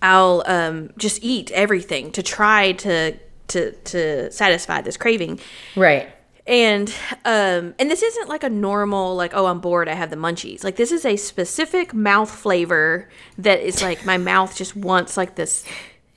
I'll 0.02 0.42
um, 0.46 0.90
just 0.98 1.22
eat 1.22 1.50
everything 1.52 2.10
to 2.12 2.22
try 2.22 2.72
to 2.72 3.16
to 3.48 3.72
to 3.72 4.30
satisfy 4.30 4.80
this 4.80 4.96
craving. 4.96 5.40
Right. 5.76 6.10
And 6.44 6.92
um, 7.24 7.74
and 7.78 7.88
this 7.88 8.02
isn't 8.02 8.28
like 8.28 8.42
a 8.42 8.50
normal 8.50 9.14
like 9.14 9.32
oh 9.32 9.46
I'm 9.46 9.60
bored 9.60 9.88
I 9.88 9.94
have 9.94 10.10
the 10.10 10.16
munchies. 10.16 10.64
Like 10.64 10.76
this 10.76 10.90
is 10.90 11.04
a 11.04 11.16
specific 11.16 11.94
mouth 11.94 12.30
flavor 12.30 13.08
that 13.38 13.60
is 13.60 13.80
like 13.80 14.04
my 14.04 14.18
mouth 14.18 14.56
just 14.56 14.74
wants 14.74 15.16
like 15.16 15.36
this 15.36 15.64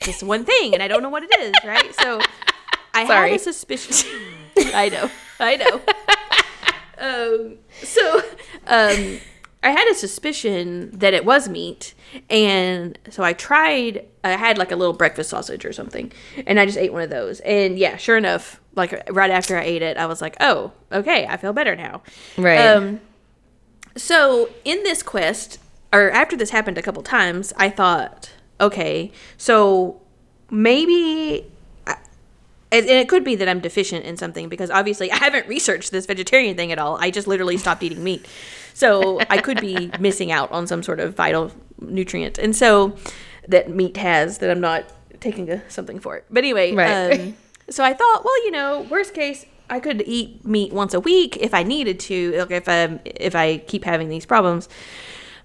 this 0.02 0.24
one 0.24 0.44
thing 0.44 0.74
and 0.74 0.82
I 0.82 0.88
don't 0.88 1.04
know 1.04 1.10
what 1.10 1.24
it 1.24 1.40
is, 1.40 1.54
right? 1.64 1.94
So 1.96 2.20
I 2.96 3.06
Sorry. 3.06 3.32
had 3.32 3.40
a 3.40 3.44
suspicion. 3.44 4.10
I 4.74 4.90
know. 4.90 5.12
I 5.40 5.56
know. 5.58 5.82
um, 6.98 7.58
so 7.84 8.22
um, 8.68 9.20
I 9.66 9.72
had 9.72 9.90
a 9.90 9.96
suspicion 9.96 10.92
that 10.92 11.16
it 11.16 11.26
was 11.26 11.50
meat, 11.50 11.96
and 12.30 13.00
so 13.10 13.24
I 13.24 13.34
tried. 13.34 14.06
I 14.24 14.30
had 14.34 14.60
like 14.60 14.72
a 14.72 14.76
little 14.76 14.94
breakfast 14.94 15.32
sausage 15.32 15.66
or 15.66 15.74
something, 15.74 16.12
and 16.46 16.60
I 16.60 16.68
just 16.68 16.78
ate 16.78 16.94
one 16.94 17.02
of 17.02 17.10
those. 17.10 17.40
And 17.40 17.80
yeah, 17.80 17.98
sure 17.98 18.16
enough, 18.16 18.62
like 18.76 19.02
right 19.10 19.32
after 19.32 19.58
I 19.58 19.64
ate 19.64 19.82
it, 19.82 19.98
I 19.98 20.06
was 20.06 20.22
like, 20.22 20.38
"Oh, 20.40 20.72
okay, 20.92 21.26
I 21.26 21.38
feel 21.38 21.52
better 21.52 21.76
now." 21.76 22.04
Right. 22.38 22.60
Um, 22.60 23.02
so 23.98 24.50
in 24.64 24.84
this 24.84 25.02
quest, 25.02 25.60
or 25.92 26.12
after 26.12 26.38
this 26.38 26.52
happened 26.52 26.78
a 26.78 26.84
couple 26.84 27.02
times, 27.02 27.52
I 27.58 27.72
thought, 27.72 28.32
okay, 28.62 29.12
so 29.36 30.00
maybe. 30.52 31.52
And 32.72 32.86
it 32.88 33.08
could 33.08 33.24
be 33.24 33.36
that 33.36 33.48
I'm 33.48 33.60
deficient 33.62 34.06
in 34.06 34.18
something 34.18 34.50
because 34.50 34.70
obviously 34.70 35.12
I 35.12 35.16
haven't 35.18 35.48
researched 35.48 35.92
this 35.92 36.06
vegetarian 36.06 36.58
thing 36.58 36.72
at 36.72 36.80
all. 36.80 36.98
I 37.00 37.10
just 37.12 37.28
literally 37.28 37.58
stopped 37.58 37.84
eating 37.84 38.04
meat. 38.04 38.26
So 38.74 39.22
I 39.30 39.38
could 39.38 39.62
be 39.62 39.92
missing 40.00 40.32
out 40.32 40.52
on 40.52 40.68
some 40.68 40.84
sort 40.84 41.00
of 41.00 41.16
vital 41.16 41.52
nutrient. 41.80 42.38
And 42.38 42.54
so 42.56 42.96
that 43.48 43.70
meat 43.70 43.96
has 43.98 44.40
that 44.40 44.50
I'm 44.50 44.60
not 44.60 44.84
taking 45.22 45.50
a, 45.50 45.62
something 45.70 46.00
for 46.00 46.18
it. 46.18 46.26
But 46.30 46.40
anyway, 46.40 46.74
Right. 46.74 47.20
um, 47.20 47.38
so 47.70 47.84
I 47.84 47.94
thought, 47.94 48.26
well, 48.26 48.44
you 48.44 48.52
know, 48.52 48.82
worst 48.90 49.14
case, 49.14 49.46
I 49.70 49.80
could 49.80 50.04
eat 50.06 50.44
meat 50.46 50.74
once 50.74 50.94
a 50.94 51.00
week 51.00 51.38
if 51.38 51.54
I 51.54 51.64
needed 51.64 52.00
to, 52.02 52.38
like 52.40 52.52
if 52.52 52.68
I 52.70 53.00
if 53.06 53.36
I 53.36 53.58
keep 53.60 53.84
having 53.86 54.10
these 54.10 54.26
problems. 54.26 54.68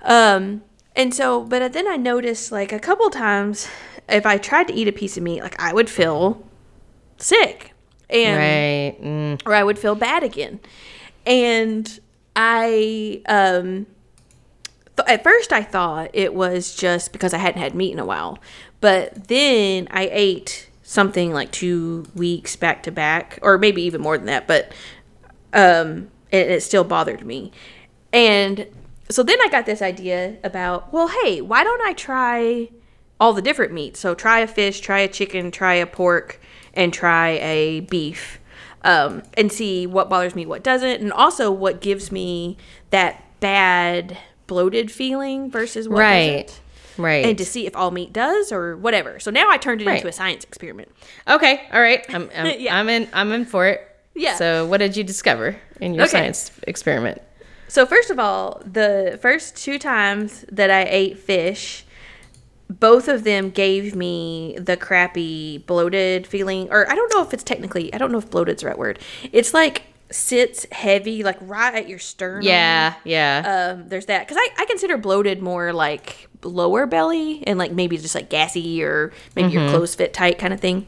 Um, 0.03 0.63
and 0.97 1.15
so, 1.15 1.43
but 1.45 1.73
then 1.73 1.87
I 1.87 1.97
noticed 1.97 2.51
like 2.51 2.73
a 2.73 2.79
couple 2.79 3.09
times, 3.11 3.69
if 4.09 4.27
I 4.27 4.37
tried 4.39 4.69
to 4.69 4.75
eat 4.75 4.89
a 4.89 4.93
piece 4.93 5.17
of 5.17 5.23
meat, 5.23 5.43
like 5.43 5.61
I 5.63 5.73
would 5.73 5.89
feel 5.89 6.43
sick, 7.23 7.73
and 8.09 8.39
right. 8.39 8.97
Mm. 9.03 9.43
or 9.47 9.55
I 9.55 9.63
would 9.63 9.79
feel 9.79 9.95
bad 9.95 10.23
again. 10.23 10.61
And 11.27 12.01
I, 12.35 13.23
um, 13.29 13.87
th- 14.97 15.09
at 15.09 15.23
first 15.23 15.53
I 15.53 15.63
thought 15.63 16.11
it 16.13 16.35
was 16.35 16.75
just 16.75 17.13
because 17.13 17.35
I 17.35 17.39
hadn't 17.39 17.61
had 17.61 17.75
meat 17.75 17.93
in 17.93 17.99
a 17.99 18.05
while. 18.05 18.39
But 18.81 19.29
then 19.29 19.89
I 19.91 20.09
ate 20.11 20.69
something 20.83 21.33
like 21.33 21.53
two 21.53 22.07
weeks 22.15 22.57
back 22.57 22.83
to 22.85 22.91
back, 22.91 23.39
or 23.43 23.59
maybe 23.59 23.83
even 23.83 24.01
more 24.01 24.17
than 24.17 24.27
that, 24.27 24.49
but, 24.49 24.73
um, 25.53 26.11
and 26.33 26.51
it 26.51 26.63
still 26.63 26.83
bothered 26.83 27.25
me. 27.25 27.53
And 28.13 28.67
so 29.09 29.23
then 29.23 29.39
I 29.41 29.49
got 29.49 29.67
this 29.67 29.83
idea 29.83 30.39
about, 30.43 30.93
well, 30.93 31.09
hey, 31.09 31.41
why 31.41 31.63
don't 31.63 31.83
I 31.83 31.93
try 31.93 32.71
all 33.21 33.33
the 33.33 33.43
different 33.43 33.73
meats? 33.73 34.01
So 34.01 34.15
try 34.15 34.41
a 34.41 34.47
fish, 34.47 34.81
try 34.81 35.01
a 35.01 35.09
chicken, 35.09 35.51
try 35.51 35.75
a 35.75 35.87
pork, 35.87 36.40
and 36.75 36.93
try 36.93 37.31
a 37.43 37.81
beef, 37.81 38.39
um, 38.83 39.23
and 39.35 39.51
see 39.53 39.87
what 39.87 40.09
bothers 40.09 40.35
me, 40.35 40.47
what 40.47 40.63
doesn't, 40.63 41.01
and 41.01 41.13
also 41.13 41.51
what 41.51 41.81
gives 41.81 42.11
me 42.13 42.57
that 42.91 43.23
bad 43.41 44.17
bloated 44.47 44.91
feeling 44.91 45.51
versus 45.51 45.89
what 45.89 45.99
Right. 46.01 46.47
doesn't. 46.47 46.61
Right. 46.99 47.25
And 47.25 47.39
to 47.39 47.45
see 47.45 47.67
if 47.67 47.75
all 47.77 47.91
meat 47.91 48.13
does 48.13 48.53
or 48.53 48.77
whatever. 48.77 49.19
So 49.21 49.31
now 49.31 49.49
I 49.49 49.57
turned 49.57 49.81
it 49.81 49.87
Right. 49.87 49.97
into 49.97 50.09
a 50.09 50.13
science 50.13 50.45
experiment. 50.45 50.89
okay. 51.29 51.63
All 51.73 51.81
right. 51.81 52.05
I'm 52.13 52.29
I'm, 52.37 52.59
Yeah. 52.61 52.77
I'm 52.77 52.89
in 52.89 53.09
I'm 53.13 53.33
in 53.33 53.45
for 53.47 53.67
it. 53.69 53.87
Yeah. 54.15 54.35
So 54.37 54.67
what 54.67 54.79
did 54.79 54.97
you 54.97 55.05
discover 55.05 55.57
in 55.81 55.95
your 55.95 56.05
Okay. 56.05 56.11
science 56.13 56.51
experiment? 56.67 57.23
So 57.69 57.87
first 57.87 58.11
of 58.11 58.19
all, 58.19 58.61
the 58.71 59.19
first 59.23 59.57
two 59.57 59.79
times 59.79 60.45
that 60.51 60.71
I 60.71 60.85
ate 60.91 61.19
fish, 61.19 61.85
both 62.71 63.09
of 63.09 63.25
them 63.25 63.51
gave 63.51 63.97
me 63.97 64.57
the 64.59 64.77
crappy 64.77 65.59
bloated 65.59 66.27
feeling, 66.27 66.71
or 66.71 66.91
I 66.91 66.95
don't 66.95 67.13
know 67.13 67.23
if 67.23 67.35
it's 67.35 67.43
technically, 67.43 67.93
I 67.93 67.99
don't 67.99 68.13
know 68.13 68.19
if 68.19 68.31
bloated's 68.31 68.63
the 68.63 68.69
right 68.69 68.79
word. 68.79 69.01
It's 69.33 69.53
like 69.53 69.83
sits 70.13 70.67
heavy, 70.71 71.23
like 71.25 71.37
right 71.41 71.75
at 71.75 71.89
your 71.89 71.99
sternum. 71.99 72.43
Yeah. 72.43 72.95
Yeah. 73.05 73.73
Um, 73.75 73.89
there's 73.89 74.07
that 74.07 74.27
because 74.27 74.37
I, 74.41 74.63
I 74.63 74.65
consider 74.67 74.97
bloated 74.97 75.43
more 75.43 75.73
like 75.73 76.29
lower 76.43 76.87
belly 76.87 77.43
and 77.47 77.59
like 77.59 77.73
maybe 77.73 77.97
just 77.97 78.15
like 78.15 78.31
gassy 78.31 78.83
or 78.83 79.13
maybe 79.35 79.53
your 79.53 79.69
clothes 79.69 79.95
fit 79.95 80.15
tight 80.15 80.39
kind 80.39 80.55
of 80.55 80.61
thing. 80.61 80.87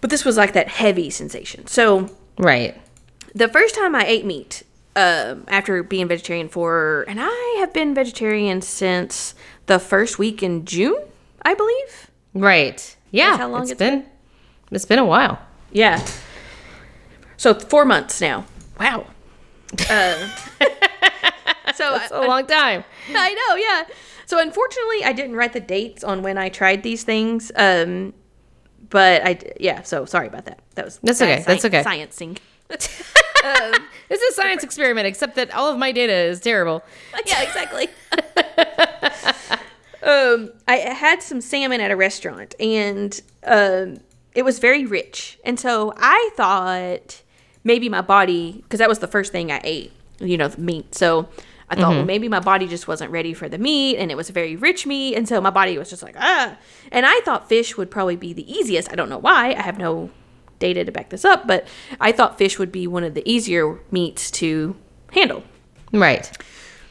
But 0.00 0.10
this 0.10 0.24
was 0.24 0.36
like 0.36 0.52
that 0.52 0.68
heavy 0.68 1.10
sensation. 1.10 1.66
So 1.66 2.10
right. 2.38 2.80
the 3.34 3.48
first 3.48 3.74
time 3.74 3.94
I 3.94 4.04
ate 4.06 4.24
meat, 4.24 4.62
um, 4.94 5.44
after 5.48 5.82
being 5.82 6.08
vegetarian 6.08 6.48
for, 6.48 7.04
and 7.08 7.18
I 7.20 7.56
have 7.60 7.72
been 7.72 7.94
vegetarian 7.94 8.60
since 8.60 9.34
the 9.72 9.78
first 9.78 10.18
week 10.18 10.42
in 10.42 10.66
June, 10.66 11.02
I 11.42 11.54
believe. 11.54 12.10
Right. 12.34 12.96
Yeah. 13.10 13.38
how 13.38 13.48
long 13.48 13.62
it's 13.62 13.70
it's 13.70 13.78
been. 13.78 14.04
It's 14.70 14.84
been 14.84 14.98
a 14.98 15.04
while. 15.04 15.38
Yeah. 15.72 16.04
So 17.38 17.54
four 17.54 17.84
months 17.86 18.20
now. 18.20 18.44
Wow. 18.78 19.06
Uh, 19.88 20.28
so 21.74 21.94
It's 21.96 22.10
a 22.10 22.20
long 22.20 22.46
time. 22.46 22.84
I 23.08 23.32
know, 23.34 23.56
yeah. 23.56 23.94
So 24.26 24.38
unfortunately, 24.38 25.04
I 25.04 25.12
didn't 25.12 25.36
write 25.36 25.54
the 25.54 25.60
dates 25.60 26.04
on 26.04 26.22
when 26.22 26.36
I 26.36 26.50
tried 26.50 26.82
these 26.82 27.02
things. 27.02 27.50
Um, 27.56 28.12
but 28.90 29.22
I, 29.24 29.38
yeah. 29.58 29.82
So 29.82 30.04
sorry 30.04 30.26
about 30.26 30.44
that. 30.44 30.60
That 30.74 30.84
was 30.84 30.98
That's 31.02 31.22
okay, 31.22 31.42
that's 31.46 31.64
okay. 31.64 31.82
Sciencing. 31.82 32.38
It's 32.68 33.02
a 34.30 34.32
science 34.34 34.64
experiment, 34.64 35.06
except 35.06 35.36
that 35.36 35.54
all 35.54 35.72
of 35.72 35.78
my 35.78 35.92
data 35.92 36.12
is 36.12 36.40
terrible. 36.40 36.82
yeah, 37.26 37.42
exactly. 37.42 37.88
Um, 40.02 40.50
I 40.68 40.76
had 40.76 41.22
some 41.22 41.40
salmon 41.40 41.80
at 41.80 41.90
a 41.90 41.96
restaurant, 41.96 42.54
and 42.60 43.20
um, 43.44 43.98
it 44.34 44.44
was 44.44 44.58
very 44.58 44.86
rich, 44.86 45.38
and 45.44 45.58
so 45.58 45.92
I 45.96 46.30
thought 46.36 47.22
maybe 47.64 47.88
my 47.88 48.00
body, 48.00 48.60
because 48.62 48.78
that 48.78 48.88
was 48.88 48.98
the 48.98 49.06
first 49.06 49.32
thing 49.32 49.52
I 49.52 49.60
ate, 49.62 49.92
you 50.18 50.36
know, 50.36 50.48
the 50.48 50.60
meat. 50.60 50.94
So 50.94 51.28
I 51.70 51.76
thought, 51.76 51.90
well, 51.94 52.04
maybe 52.04 52.28
my 52.28 52.40
body 52.40 52.66
just 52.66 52.86
wasn't 52.86 53.10
ready 53.12 53.32
for 53.32 53.48
the 53.48 53.58
meat, 53.58 53.96
and 53.96 54.10
it 54.10 54.16
was 54.16 54.28
very 54.30 54.56
rich 54.56 54.86
meat, 54.86 55.14
and 55.14 55.28
so 55.28 55.40
my 55.40 55.50
body 55.50 55.78
was 55.78 55.88
just 55.88 56.02
like, 56.02 56.16
ah. 56.18 56.56
And 56.90 57.06
I 57.06 57.20
thought 57.24 57.48
fish 57.48 57.76
would 57.78 57.90
probably 57.90 58.16
be 58.16 58.32
the 58.32 58.50
easiest. 58.52 58.92
I 58.92 58.94
don't 58.94 59.08
know 59.08 59.18
why. 59.18 59.54
I 59.54 59.62
have 59.62 59.78
no 59.78 60.10
data 60.58 60.84
to 60.84 60.92
back 60.92 61.10
this 61.10 61.24
up, 61.24 61.46
but 61.46 61.66
I 62.00 62.12
thought 62.12 62.36
fish 62.36 62.58
would 62.58 62.72
be 62.72 62.86
one 62.86 63.04
of 63.04 63.14
the 63.14 63.28
easier 63.28 63.80
meats 63.90 64.30
to 64.32 64.76
handle. 65.12 65.44
Right. 65.92 66.30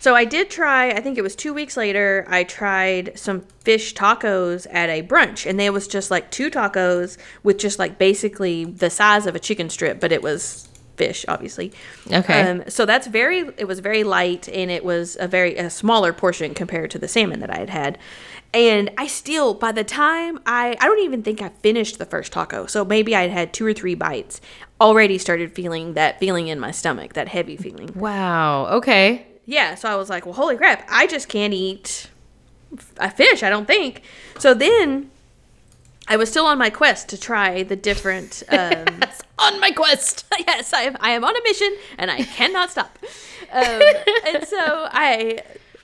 So 0.02 0.16
I 0.16 0.26
did 0.26 0.50
try, 0.50 0.90
I 0.90 1.00
think 1.00 1.20
it 1.20 1.22
was 1.22 1.36
two 1.36 1.54
weeks 1.54 1.78
later, 1.78 2.26
I 2.28 2.44
tried 2.44 3.12
some 3.20 3.42
fish 3.60 3.94
tacos 3.94 4.66
at 4.72 4.90
a 4.90 5.04
brunch. 5.04 5.48
And 5.48 5.60
there 5.60 5.72
was 5.72 5.88
just 5.88 6.10
like 6.10 6.32
two 6.32 6.50
tacos 6.50 7.20
with 7.44 7.60
just 7.60 7.78
like 7.78 8.00
basically 8.00 8.66
the 8.66 8.90
size 8.90 9.28
of 9.28 9.36
a 9.36 9.40
chicken 9.40 9.70
strip, 9.70 10.00
but 10.00 10.12
it 10.12 10.24
was 10.24 10.68
fish, 10.98 11.24
obviously. 11.28 11.72
Okay. 12.12 12.42
Um, 12.42 12.64
so 12.68 12.88
that's 12.88 13.06
very, 13.06 13.42
it 13.58 13.68
was 13.68 13.78
very 13.78 14.04
light 14.04 14.50
and 14.50 14.72
it 14.72 14.84
was 14.84 15.18
a 15.20 15.28
very 15.28 15.56
a 15.56 15.70
smaller 15.70 16.14
portion 16.14 16.56
compared 16.56 16.90
to 16.92 16.98
the 16.98 17.08
salmon 17.08 17.40
that 17.40 17.52
I 17.52 17.60
had 17.60 17.70
had. 17.70 18.00
And 18.56 18.90
I 18.98 19.06
still, 19.06 19.54
by 19.54 19.72
the 19.72 19.84
time 19.84 20.40
I, 20.48 20.76
I 20.82 20.88
don't 20.88 21.04
even 21.04 21.22
think 21.22 21.44
I 21.44 21.50
finished 21.50 22.00
the 22.00 22.08
first 22.08 22.34
taco. 22.34 22.66
So 22.66 22.84
maybe 22.84 23.16
I 23.16 23.22
had 23.22 23.32
had 23.32 23.54
two 23.54 23.68
or 23.68 23.74
three 23.74 23.94
bites, 23.94 24.42
already 24.82 25.20
started 25.20 25.54
feeling 25.54 25.94
that 25.94 26.20
feeling 26.20 26.48
in 26.48 26.60
my 26.60 26.72
stomach, 26.72 27.14
that 27.14 27.28
heavy 27.28 27.56
feeling 27.56 27.92
Wow. 27.94 28.66
Okay. 28.78 29.28
Yeah, 29.46 29.76
so 29.76 29.90
I 29.90 29.96
was 29.96 30.10
like, 30.10 30.26
well, 30.26 30.36
holy 30.36 30.58
crap, 30.58 30.86
I 30.90 31.08
just 31.08 31.28
can't 31.30 31.54
eat 31.54 32.10
a 32.98 33.10
fish, 33.12 33.44
I 33.44 33.50
don't 33.50 33.66
think. 33.66 34.04
So 34.40 34.54
then 34.54 35.12
I 36.08 36.18
was 36.18 36.30
still 36.30 36.46
on 36.46 36.58
my 36.58 36.70
quest 36.70 37.10
to 37.10 37.20
try 37.20 37.64
the 37.64 37.76
different. 37.76 38.44
Um, 38.52 39.02
On 39.40 39.60
my 39.60 39.72
quest. 39.72 40.26
yes, 40.40 40.72
I 40.72 40.84
am, 40.84 40.98
I 41.00 41.12
am 41.12 41.24
on 41.24 41.36
a 41.36 41.42
mission 41.44 41.76
and 41.98 42.12
I 42.12 42.24
cannot 42.24 42.72
stop. 42.72 42.98
Um, 43.54 43.82
and 44.28 44.48
so 44.48 44.88
I, 44.92 45.40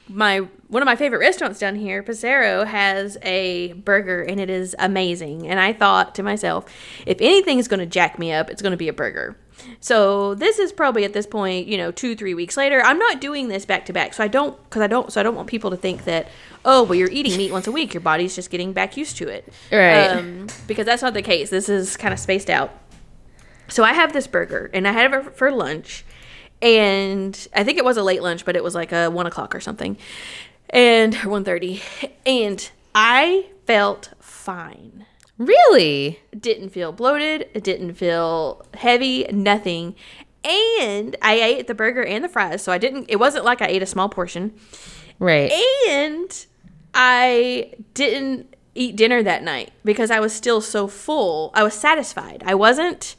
my 0.07 0.37
one 0.69 0.81
of 0.81 0.85
my 0.85 0.95
favorite 0.95 1.19
restaurants 1.19 1.59
down 1.59 1.75
here, 1.75 2.01
Pizarro, 2.01 2.63
has 2.63 3.17
a 3.23 3.73
burger 3.73 4.21
and 4.21 4.39
it 4.39 4.49
is 4.49 4.73
amazing. 4.79 5.47
And 5.47 5.59
I 5.59 5.73
thought 5.73 6.15
to 6.15 6.23
myself, 6.23 6.65
if 7.05 7.17
anything 7.19 7.59
is 7.59 7.67
going 7.67 7.81
to 7.81 7.85
jack 7.85 8.17
me 8.19 8.31
up, 8.31 8.49
it's 8.49 8.61
going 8.61 8.71
to 8.71 8.77
be 8.77 8.87
a 8.87 8.93
burger. 8.93 9.35
So 9.79 10.35
this 10.35 10.59
is 10.59 10.71
probably 10.71 11.05
at 11.05 11.13
this 11.13 11.25
point, 11.25 11.67
you 11.67 11.77
know, 11.77 11.91
two 11.91 12.15
three 12.15 12.33
weeks 12.33 12.57
later. 12.57 12.81
I'm 12.81 12.97
not 12.97 13.21
doing 13.21 13.47
this 13.47 13.65
back 13.65 13.85
to 13.87 13.93
back, 13.93 14.13
so 14.13 14.23
I 14.23 14.27
don't 14.27 14.61
because 14.65 14.81
I 14.81 14.87
don't 14.87 15.11
so 15.11 15.19
I 15.19 15.23
don't 15.23 15.35
want 15.35 15.47
people 15.47 15.69
to 15.71 15.77
think 15.77 16.05
that 16.05 16.27
oh 16.65 16.83
well 16.83 16.95
you're 16.95 17.09
eating 17.11 17.37
meat 17.37 17.51
once 17.51 17.67
a 17.67 17.71
week, 17.71 17.93
your 17.93 18.01
body's 18.01 18.35
just 18.35 18.49
getting 18.49 18.73
back 18.73 18.97
used 18.97 19.17
to 19.17 19.27
it, 19.27 19.51
Right. 19.71 20.07
Um, 20.07 20.47
because 20.67 20.85
that's 20.85 21.01
not 21.01 21.13
the 21.13 21.21
case. 21.21 21.49
This 21.49 21.69
is 21.69 21.97
kind 21.97 22.13
of 22.13 22.19
spaced 22.19 22.49
out. 22.49 22.71
So 23.69 23.83
I 23.83 23.93
have 23.93 24.13
this 24.13 24.27
burger, 24.27 24.69
and 24.73 24.87
I 24.87 24.91
had 24.93 25.13
it 25.13 25.35
for 25.35 25.51
lunch, 25.51 26.05
and 26.61 27.47
I 27.53 27.63
think 27.63 27.77
it 27.77 27.85
was 27.85 27.97
a 27.97 28.03
late 28.03 28.23
lunch, 28.23 28.45
but 28.45 28.55
it 28.55 28.63
was 28.63 28.73
like 28.73 28.91
a 28.91 29.09
one 29.09 29.27
o'clock 29.27 29.53
or 29.53 29.59
something, 29.59 29.97
and 30.69 31.13
one 31.23 31.43
thirty, 31.43 31.81
and 32.25 32.69
I 32.95 33.47
felt 33.65 34.09
fine. 34.19 34.96
Really? 35.37 36.19
Didn't 36.37 36.69
feel 36.69 36.91
bloated. 36.91 37.49
It 37.53 37.63
didn't 37.63 37.93
feel 37.93 38.65
heavy. 38.73 39.25
Nothing. 39.31 39.95
And 40.43 41.15
I 41.21 41.33
ate 41.35 41.67
the 41.67 41.75
burger 41.75 42.03
and 42.03 42.23
the 42.23 42.29
fries, 42.29 42.61
so 42.61 42.71
I 42.71 42.77
didn't. 42.77 43.05
It 43.09 43.17
wasn't 43.17 43.45
like 43.45 43.61
I 43.61 43.67
ate 43.67 43.81
a 43.83 43.87
small 43.87 44.07
portion, 44.09 44.53
Right. 45.19 45.51
and 45.89 46.45
I 46.93 47.73
didn't 47.93 48.55
eat 48.73 48.95
dinner 48.95 49.21
that 49.23 49.43
night 49.43 49.71
because 49.83 50.09
I 50.11 50.19
was 50.19 50.33
still 50.33 50.61
so 50.61 50.87
full. 50.87 51.51
I 51.53 51.63
was 51.63 51.73
satisfied. 51.73 52.43
I 52.45 52.53
wasn't 52.55 53.15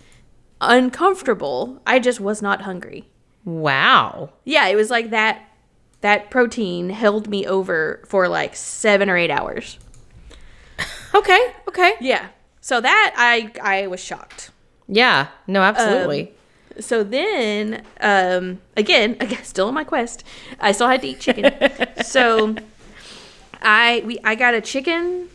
uncomfortable. 0.61 1.83
I 1.87 1.98
just 1.98 2.20
was 2.20 2.40
not 2.40 2.62
hungry. 2.62 3.09
Wow. 3.44 4.31
Yeah, 4.44 4.66
it 4.68 4.76
was 4.76 4.90
like 4.90 5.11
that 5.11 5.42
that 6.00 6.31
protein 6.31 6.90
held 6.90 7.28
me 7.28 7.44
over 7.46 8.04
for 8.07 8.28
like 8.28 8.54
7 8.54 9.11
or 9.11 9.16
8 9.16 9.31
hours. 9.31 9.78
Okay. 11.18 11.52
Okay. 11.68 11.94
Yeah. 12.00 12.28
So 12.61 12.81
that 12.81 13.14
I 13.16 13.50
I 13.62 13.87
was 13.87 14.00
shocked. 14.00 14.50
Yeah. 14.88 15.28
No, 15.46 15.62
absolutely. 15.62 16.33
So 16.81 17.02
then, 17.02 17.83
um, 18.00 18.61
again, 18.76 19.16
again, 19.20 19.42
still 19.44 19.68
on 19.68 19.74
my 19.74 19.85
quest, 19.85 20.24
I 20.61 20.72
still 20.72 20.88
had 20.88 21.02
to 21.02 21.09
eat 21.09 21.20
chicken. 21.20 21.52
so 22.04 22.57
I 23.62 24.02
we 24.07 24.18
I 24.24 24.35
got 24.35 24.54
a 24.54 24.61
chicken 24.61 25.28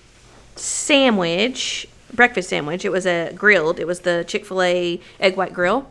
sandwich, 0.55 1.87
breakfast 2.13 2.49
sandwich. 2.49 2.85
It 2.85 2.91
was 2.91 3.05
a 3.05 3.31
grilled. 3.33 3.79
It 3.79 3.87
was 3.87 4.01
the 4.01 4.23
Chick 4.27 4.45
Fil 4.45 4.61
A 4.61 5.01
egg 5.19 5.35
white 5.37 5.53
grill. 5.53 5.89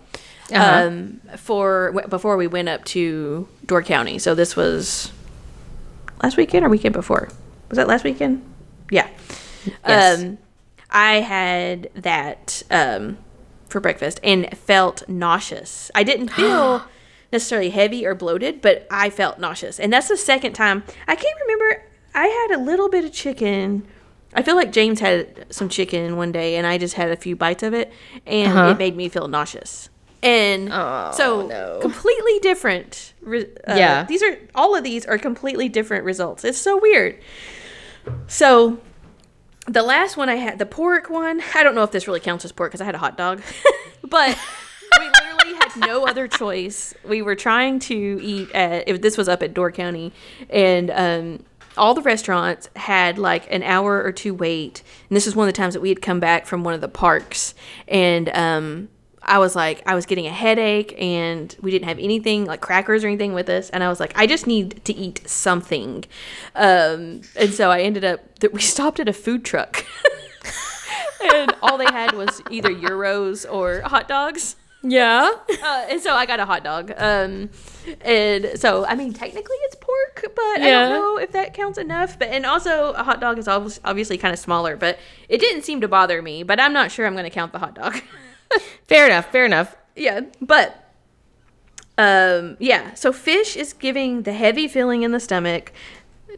Uh-huh. 0.52 0.87
Um, 0.87 1.20
for 1.38 1.92
w- 1.92 2.09
before 2.09 2.37
we 2.37 2.46
went 2.46 2.68
up 2.68 2.85
to 2.87 3.48
Door 3.64 3.85
County. 3.85 4.18
So 4.18 4.35
this 4.35 4.55
was 4.55 5.11
last 6.22 6.37
weekend 6.37 6.66
or 6.66 6.68
weekend 6.68 6.92
before. 6.92 7.31
Was 7.70 7.76
that 7.76 7.88
last 7.88 8.05
weekend? 8.05 8.44
Yeah. 8.90 9.09
Yes. 9.87 10.20
Um, 10.22 10.38
I 10.90 11.20
had 11.20 11.88
that 11.94 12.62
um, 12.70 13.18
for 13.68 13.81
breakfast 13.81 14.20
and 14.22 14.57
felt 14.59 15.09
nauseous. 15.09 15.90
I 15.94 16.03
didn't 16.03 16.29
feel 16.33 16.85
necessarily 17.33 17.70
heavy 17.70 18.05
or 18.05 18.14
bloated, 18.14 18.61
but 18.61 18.87
I 18.90 19.09
felt 19.11 19.38
nauseous. 19.38 19.81
And 19.81 19.92
that's 19.92 20.09
the 20.09 20.16
second 20.16 20.53
time. 20.53 20.83
I 21.09 21.14
can't 21.16 21.38
remember. 21.42 21.83
I 22.14 22.27
had 22.27 22.59
a 22.59 22.62
little 22.62 22.88
bit 22.90 23.05
of 23.07 23.12
chicken. 23.12 23.87
I 24.35 24.42
feel 24.42 24.57
like 24.57 24.72
James 24.72 25.01
had 25.01 25.46
some 25.51 25.68
chicken 25.68 26.16
one 26.16 26.33
day, 26.33 26.57
and 26.57 26.66
I 26.66 26.77
just 26.79 26.94
had 26.94 27.11
a 27.11 27.16
few 27.16 27.37
bites 27.37 27.62
of 27.62 27.72
it, 27.75 27.92
and 28.27 28.53
Uh-huh. 28.53 28.68
it 28.70 28.79
made 28.79 28.96
me 28.96 29.09
feel 29.09 29.29
nauseous. 29.29 29.88
And 30.22 30.70
Oh, 30.72 31.11
so, 31.14 31.46
no. 31.46 31.79
completely 31.81 32.38
different. 32.40 33.12
re- 33.22 33.48
Uh, 33.66 33.75
Yeah. 33.77 34.05
these 34.05 34.22
are 34.22 34.37
all 34.55 34.75
of 34.77 34.85
these 34.85 35.05
are 35.07 35.18
completely 35.18 35.68
different 35.68 36.05
results. 36.05 36.44
It's 36.44 36.59
so 36.59 36.77
weird. 36.79 37.18
So 38.27 38.79
the 39.66 39.83
last 39.83 40.16
one 40.16 40.29
I 40.29 40.37
had, 40.37 40.59
the 40.59 40.66
pork 40.66 41.09
one, 41.09 41.40
I 41.55 41.62
don't 41.62 41.75
know 41.75 41.83
if 41.83 41.92
this 41.92 42.07
really 42.07 42.20
counts 42.20 42.44
as 42.44 42.53
pork 42.53 42.70
because 42.70 42.81
I 42.81 42.85
had 42.85 42.94
a 42.94 42.98
hot 42.98 43.16
dog, 43.16 43.42
but 44.03 44.38
we 44.98 45.07
literally 45.07 45.55
had 45.55 45.77
no 45.77 46.07
other 46.07 46.27
choice. 46.27 46.94
We 47.05 47.22
were 47.22 47.37
trying 47.37 47.79
to 47.81 48.20
eat 48.22 48.51
at, 48.53 48.88
if 48.88 49.01
this 49.01 49.16
was 49.16 49.29
up 49.29 49.42
at 49.42 49.55
Door 49.55 49.72
County, 49.72 50.12
and 50.51 50.90
um, 50.90 51.44
all 51.77 51.94
the 51.94 52.03
restaurants 52.03 52.68
had 52.77 53.18
like 53.18 53.51
an 53.53 53.62
hour 53.62 54.03
or 54.03 54.12
two 54.12 54.35
wait. 54.35 54.83
And 55.09 55.16
this 55.16 55.27
is 55.27 55.37
one 55.37 55.48
of 55.48 55.55
the 55.55 55.57
times 55.57 55.75
that 55.75 55.81
we 55.81 55.88
had 55.88 56.03
come 56.03 56.20
back 56.20 56.46
from 56.46 56.64
one 56.64 56.75
of 56.75 56.81
the 56.81 56.88
parks, 56.88 57.55
and 57.87 58.29
um, 58.31 58.88
I 59.24 59.38
was 59.38 59.54
like, 59.54 59.82
I 59.87 59.94
was 59.94 60.06
getting 60.06 60.26
a 60.26 60.32
headache, 60.32 60.94
and 61.00 61.54
we 61.61 61.70
didn't 61.70 61.88
have 61.88 61.98
anything 61.98 62.44
like 62.44 62.61
crackers 62.61 63.04
or 63.04 63.08
anything 63.08 63.32
with 63.35 63.48
us, 63.48 63.70
and 63.70 63.82
I 63.85 63.88
was 63.88 64.00
like, 64.00 64.12
I 64.16 64.26
just 64.26 64.46
need 64.46 64.85
to 64.85 64.94
eat 64.94 65.22
something, 65.28 66.04
um, 66.54 67.22
and 67.37 67.52
so 67.52 67.70
I 67.70 67.80
ended 67.80 68.04
up 68.04 68.38
that 68.40 68.52
we 68.52 68.61
stopped 68.74 69.00
at 69.00 69.08
a 69.08 69.12
food 69.12 69.44
truck, 69.44 69.85
and 71.35 71.54
all 71.62 71.78
they 71.78 71.87
had 71.87 72.14
was 72.14 72.42
either 72.50 72.72
gyros 72.74 73.44
or 73.44 73.80
hot 73.82 74.08
dogs. 74.08 74.56
yeah. 74.82 75.30
Uh, 75.62 75.87
and 75.88 76.00
so 76.00 76.12
I 76.14 76.26
got 76.26 76.40
a 76.40 76.44
hot 76.44 76.64
dog. 76.64 76.92
Um, 76.96 77.50
and 78.00 78.50
so 78.56 78.85
I 78.85 78.96
mean, 78.96 79.12
technically 79.12 79.56
it's 79.66 79.76
pork, 79.76 80.24
but 80.35 80.42
I 80.42 80.58
don't 80.58 80.90
know 80.90 81.18
if 81.18 81.30
that 81.32 81.54
counts 81.54 81.78
enough. 81.78 82.18
But 82.18 82.28
and 82.28 82.44
also 82.44 82.92
a 82.94 83.04
hot 83.04 83.20
dog 83.20 83.38
is 83.38 83.46
obviously 83.48 84.18
kind 84.18 84.32
of 84.32 84.40
smaller, 84.40 84.76
but 84.76 84.98
it 85.28 85.38
didn't 85.38 85.62
seem 85.62 85.80
to 85.82 85.88
bother 85.88 86.20
me. 86.20 86.42
But 86.42 86.58
I'm 86.58 86.72
not 86.72 86.90
sure 86.90 87.06
I'm 87.06 87.12
going 87.14 87.24
to 87.24 87.30
count 87.30 87.52
the 87.52 87.61
hot 87.61 87.74
dog. 87.76 88.00
Fair 88.84 89.06
enough. 89.06 89.30
Fair 89.32 89.44
enough. 89.44 89.76
yeah, 89.96 90.20
but 90.40 90.92
um, 91.98 92.56
yeah. 92.58 92.94
So 92.94 93.12
fish 93.12 93.56
is 93.56 93.72
giving 93.72 94.22
the 94.22 94.32
heavy 94.32 94.68
feeling 94.68 95.02
in 95.02 95.12
the 95.12 95.20
stomach. 95.20 95.72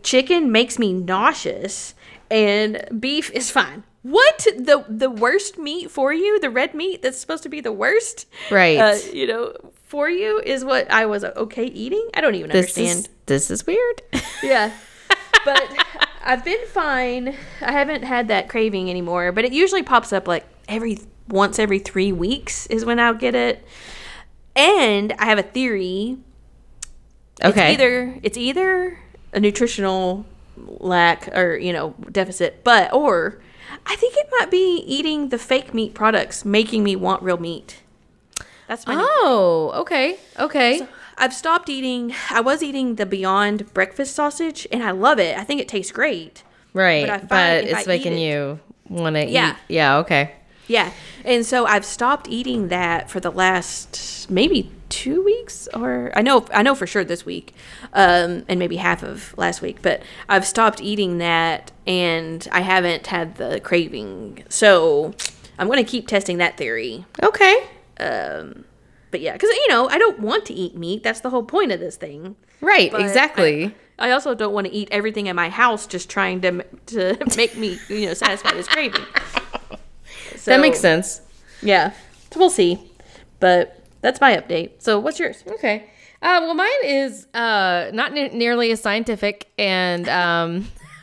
Chicken 0.02 0.50
makes 0.52 0.78
me 0.78 0.92
nauseous, 0.92 1.94
and 2.30 2.84
beef 3.00 3.30
is 3.30 3.50
fine. 3.50 3.84
What 4.02 4.46
the 4.56 4.84
the 4.88 5.08
worst 5.08 5.56
meat 5.58 5.90
for 5.90 6.12
you? 6.12 6.38
The 6.40 6.50
red 6.50 6.74
meat 6.74 7.00
that's 7.02 7.18
supposed 7.18 7.42
to 7.44 7.48
be 7.48 7.60
the 7.60 7.72
worst, 7.72 8.26
Right. 8.50 8.76
Uh, 8.78 8.96
you 9.12 9.26
know, 9.26 9.54
for 9.84 10.10
you 10.10 10.40
is 10.44 10.64
what 10.64 10.90
I 10.90 11.06
was 11.06 11.24
okay 11.24 11.64
eating. 11.66 12.06
I 12.12 12.20
don't 12.20 12.34
even 12.34 12.50
This 12.50 12.76
understand. 12.76 12.98
is 12.98 13.08
this 13.26 13.50
is 13.50 13.66
weird. 13.66 14.02
Yeah. 14.42 14.72
But 15.46 15.62
I've 16.22 16.44
been 16.44 16.66
fine. 16.66 17.34
I 17.62 17.72
haven't 17.72 18.02
had 18.02 18.28
that 18.28 18.48
craving 18.50 18.90
anymore, 18.90 19.32
but 19.32 19.44
it 19.46 19.52
usually 19.52 19.82
pops 19.82 20.12
up 20.12 20.28
like 20.28 20.44
every 20.68 20.98
once 21.28 21.58
every 21.58 21.78
3 21.78 22.12
weeks 22.12 22.66
is 22.66 22.84
when 22.84 22.98
I'll 23.00 23.14
get 23.14 23.34
it. 23.34 23.64
And 24.56 25.12
I 25.18 25.24
have 25.26 25.38
a 25.38 25.42
theory. 25.42 26.18
okay. 27.42 27.72
It's 27.72 27.80
either 27.80 28.18
it's 28.22 28.38
either 28.38 28.98
a 29.32 29.40
nutritional 29.40 30.24
lack 30.56 31.28
or, 31.36 31.56
you 31.56 31.72
know, 31.72 31.94
deficit, 32.12 32.62
but 32.62 32.92
or 32.92 33.40
I 33.86 33.96
think 33.96 34.14
it 34.16 34.28
might 34.38 34.50
be 34.50 34.84
eating 34.86 35.30
the 35.30 35.38
fake 35.38 35.74
meat 35.74 35.94
products 35.94 36.44
making 36.44 36.84
me 36.84 36.94
want 36.94 37.22
real 37.22 37.38
meat. 37.38 37.80
That's 38.68 38.86
my 38.86 38.94
new 38.94 39.00
oh, 39.04 39.72
okay. 39.76 40.18
Okay. 40.38 40.86
I've 41.18 41.34
stopped 41.34 41.68
eating. 41.68 42.14
I 42.30 42.40
was 42.40 42.62
eating 42.62 42.94
the 42.96 43.06
Beyond 43.06 43.72
breakfast 43.74 44.14
sausage, 44.16 44.66
and 44.72 44.82
I 44.82 44.90
love 44.92 45.18
it. 45.20 45.36
I 45.38 45.44
think 45.44 45.60
it 45.60 45.68
tastes 45.68 45.92
great. 45.92 46.42
right. 46.72 47.06
but 47.06 47.10
I 47.12 47.18
But, 47.18 47.34
I 47.36 47.54
it's 47.68 47.80
eat 47.82 47.86
making 47.86 48.12
it- 48.14 48.20
you 48.20 48.60
want 48.88 49.16
to 49.16 49.26
Yeah. 49.26 49.50
eat. 49.50 49.56
Yeah. 49.68 49.96
Okay. 49.98 50.32
Yeah, 50.66 50.92
and 51.24 51.44
so 51.44 51.66
I've 51.66 51.84
stopped 51.84 52.28
eating 52.28 52.68
that 52.68 53.10
for 53.10 53.20
the 53.20 53.30
last 53.30 54.30
maybe 54.30 54.70
two 54.88 55.22
weeks, 55.24 55.68
or 55.74 56.12
I 56.14 56.22
know 56.22 56.46
I 56.52 56.62
know 56.62 56.74
for 56.74 56.86
sure 56.86 57.04
this 57.04 57.26
week, 57.26 57.54
um, 57.92 58.44
and 58.48 58.58
maybe 58.58 58.76
half 58.76 59.02
of 59.02 59.36
last 59.36 59.60
week. 59.60 59.82
But 59.82 60.02
I've 60.28 60.46
stopped 60.46 60.80
eating 60.80 61.18
that, 61.18 61.72
and 61.86 62.46
I 62.52 62.60
haven't 62.60 63.08
had 63.08 63.36
the 63.36 63.60
craving. 63.60 64.44
So 64.48 65.14
I'm 65.58 65.66
going 65.66 65.84
to 65.84 65.90
keep 65.90 66.06
testing 66.06 66.38
that 66.38 66.56
theory. 66.56 67.04
Okay. 67.22 67.66
Um, 67.98 68.64
but 69.10 69.20
yeah, 69.20 69.32
because 69.32 69.50
you 69.50 69.68
know 69.68 69.88
I 69.88 69.98
don't 69.98 70.20
want 70.20 70.46
to 70.46 70.54
eat 70.54 70.76
meat. 70.76 71.02
That's 71.02 71.20
the 71.20 71.30
whole 71.30 71.44
point 71.44 71.72
of 71.72 71.80
this 71.80 71.96
thing. 71.96 72.36
Right. 72.60 72.90
But 72.90 73.00
exactly. 73.02 73.74
I, 73.98 74.08
I 74.08 74.10
also 74.12 74.34
don't 74.34 74.52
want 74.52 74.66
to 74.66 74.72
eat 74.72 74.88
everything 74.90 75.26
in 75.26 75.36
my 75.36 75.50
house 75.50 75.86
just 75.86 76.08
trying 76.08 76.40
to 76.40 76.64
to 76.86 77.18
make 77.36 77.56
me 77.56 77.78
you 77.88 78.06
know 78.06 78.14
satisfy 78.14 78.52
this 78.54 78.68
craving. 78.68 79.04
That 80.50 80.60
makes 80.60 80.80
sense. 80.80 81.20
Yeah, 81.62 81.92
so 82.30 82.40
we'll 82.40 82.50
see. 82.50 82.90
But 83.40 83.80
that's 84.00 84.20
my 84.20 84.36
update. 84.36 84.72
So 84.82 84.98
what's 84.98 85.18
yours? 85.18 85.42
Okay. 85.46 85.90
Uh, 86.22 86.40
well, 86.42 86.54
mine 86.54 86.70
is 86.84 87.26
uh, 87.34 87.90
not 87.92 88.12
ne- 88.14 88.30
nearly 88.30 88.70
as 88.70 88.80
scientific 88.80 89.50
and 89.58 90.08
um, 90.08 90.66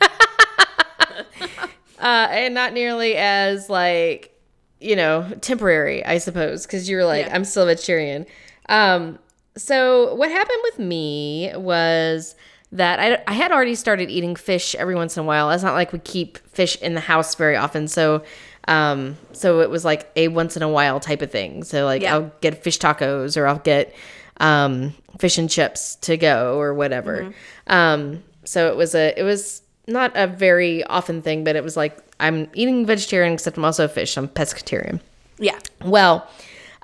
uh, 2.00 2.28
and 2.30 2.54
not 2.54 2.72
nearly 2.72 3.16
as 3.16 3.68
like 3.70 4.36
you 4.80 4.96
know 4.96 5.30
temporary, 5.40 6.04
I 6.04 6.18
suppose, 6.18 6.66
because 6.66 6.88
you're 6.88 7.04
like 7.04 7.26
Yeah. 7.26 7.34
I'm 7.34 7.44
still 7.44 7.64
a 7.64 7.66
vegetarian. 7.66 8.26
Um, 8.68 9.18
so 9.56 10.14
what 10.14 10.30
happened 10.30 10.60
with 10.64 10.78
me 10.78 11.52
was 11.54 12.34
that 12.72 12.98
I, 12.98 13.22
I 13.30 13.34
had 13.34 13.52
already 13.52 13.74
started 13.74 14.10
eating 14.10 14.34
fish 14.34 14.74
every 14.76 14.94
once 14.94 15.16
in 15.16 15.22
a 15.22 15.26
while. 15.26 15.50
It's 15.50 15.62
not 15.62 15.74
like 15.74 15.92
we 15.92 15.98
keep 15.98 16.38
fish 16.48 16.74
in 16.76 16.94
the 16.94 17.00
house 17.00 17.34
very 17.34 17.54
often, 17.56 17.86
so 17.86 18.22
um, 18.68 19.16
so 19.32 19.60
it 19.60 19.70
was 19.70 19.84
like 19.84 20.10
a 20.16 20.28
once 20.28 20.56
in 20.56 20.62
a 20.62 20.68
while 20.68 21.00
type 21.00 21.22
of 21.22 21.30
thing. 21.30 21.64
So 21.64 21.84
like 21.84 22.02
Yeah. 22.02 22.14
I'll 22.14 22.32
get 22.40 22.62
fish 22.62 22.78
tacos 22.78 23.36
or 23.36 23.46
I'll 23.46 23.58
get 23.58 23.94
um, 24.38 24.94
fish 25.18 25.38
and 25.38 25.48
chips 25.50 25.96
to 25.96 26.16
go 26.16 26.58
or 26.58 26.74
whatever. 26.74 27.32
Um, 27.66 28.22
so 28.44 28.68
it 28.68 28.76
was 28.76 28.94
a 28.94 29.18
it 29.18 29.22
was 29.22 29.62
not 29.86 30.12
a 30.14 30.26
very 30.26 30.84
often 30.84 31.22
thing, 31.22 31.44
but 31.44 31.56
it 31.56 31.64
was 31.64 31.76
like 31.76 31.98
I'm 32.20 32.48
eating 32.54 32.86
vegetarian 32.86 33.32
except 33.32 33.56
I'm 33.56 33.64
also 33.64 33.84
a 33.84 33.88
fish. 33.88 34.16
I'm 34.16 34.28
pescatarian. 34.28 35.00
Yeah. 35.38 35.58
Well, 35.84 36.28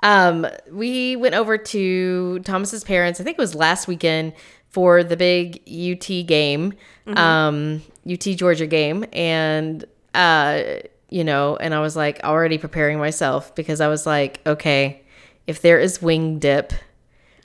um, 0.03 0.47
we 0.71 1.15
went 1.15 1.35
over 1.35 1.57
to 1.57 2.39
Thomas's 2.39 2.83
parents. 2.83 3.19
I 3.19 3.23
think 3.23 3.37
it 3.37 3.41
was 3.41 3.55
last 3.55 3.87
weekend 3.87 4.33
for 4.69 5.03
the 5.03 5.17
big 5.17 5.61
UT 5.67 6.27
game, 6.27 6.73
um, 7.07 7.81
UT 8.09 8.19
Georgia 8.19 8.67
game, 8.67 9.05
and 9.13 9.83
uh, 10.13 10.63
you 11.09 11.23
know, 11.23 11.55
and 11.57 11.73
I 11.73 11.79
was 11.81 11.95
like 11.95 12.19
already 12.23 12.57
preparing 12.57 12.97
myself 12.99 13.53
because 13.55 13.81
I 13.81 13.87
was 13.87 14.05
like, 14.05 14.39
okay, 14.45 15.01
if 15.47 15.61
there 15.61 15.79
is 15.79 16.01
wing 16.01 16.39
dip, 16.39 16.73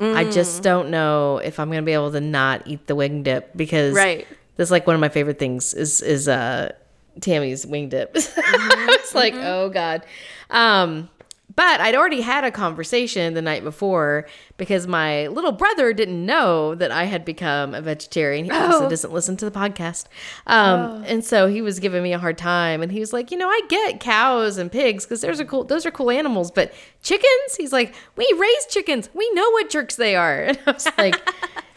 I 0.01 0.25
just 0.25 0.63
don't 0.63 0.91
know 0.91 1.39
if 1.39 1.59
I'm 1.61 1.71
gonna 1.71 1.83
be 1.83 1.93
able 1.93 2.13
to 2.13 2.21
not 2.21 2.63
eat 2.67 2.87
the 2.89 2.95
wing 2.95 3.23
dip 3.23 3.57
because 3.57 3.95
Right. 3.95 4.27
that's 4.57 4.71
like 4.71 4.87
one 4.87 4.95
of 4.95 5.01
my 5.01 5.09
favorite 5.09 5.39
things 5.39 5.73
is 5.73 6.03
is 6.03 6.29
uh 6.29 6.73
Tammy's 7.21 7.65
wing 7.67 7.89
dip. 7.89 8.11
it's 8.15 9.15
like, 9.15 9.35
oh 9.35 9.71
God. 9.71 10.05
Um 10.51 11.09
but 11.57 11.81
I'd 11.81 11.95
already 11.95 12.21
had 12.21 12.45
a 12.45 12.51
conversation 12.51 13.35
the 13.35 13.43
night 13.43 13.63
before 13.65 14.27
because 14.57 14.87
my 14.87 15.27
little 15.29 15.53
brother 15.53 15.93
didn't 15.93 16.25
know 16.27 16.75
that 16.75 16.91
I 16.91 17.05
had 17.05 17.25
become 17.25 17.75
a 17.75 17.81
vegetarian. 17.81 18.45
He 18.45 18.51
also 18.51 18.87
Oh. 18.87 18.89
doesn't 18.91 19.13
listen 19.13 19.37
to 19.39 19.45
the 19.45 19.51
podcast. 19.51 20.07
Um, 20.47 21.05
And 21.07 21.25
so 21.25 21.47
he 21.49 21.63
was 21.63 21.79
giving 21.81 22.03
me 22.03 22.13
a 22.13 22.19
hard 22.19 22.39
time. 22.39 22.83
And 22.83 22.91
he 22.91 22.99
was 23.01 23.13
like, 23.13 23.31
you 23.31 23.39
know, 23.39 23.49
I 23.49 23.61
get 23.69 24.01
cows 24.01 24.59
and 24.59 24.71
pigs 24.71 25.05
because 25.05 25.21
those 25.21 25.41
are 25.41 25.45
cool. 25.45 25.65
Those 25.65 25.87
are 25.87 25.91
cool 25.91 26.11
animals. 26.11 26.51
But 26.51 26.73
chickens, 27.03 27.57
he's 27.57 27.73
like, 27.73 27.95
we 28.17 28.33
raise 28.39 28.67
chickens. 28.67 29.09
We 29.15 29.31
know 29.35 29.49
what 29.51 29.71
jerks 29.71 29.97
they 29.97 30.17
are. 30.17 30.43
And 30.49 30.59
I 30.67 30.71
was 30.73 30.89
like, 30.99 31.21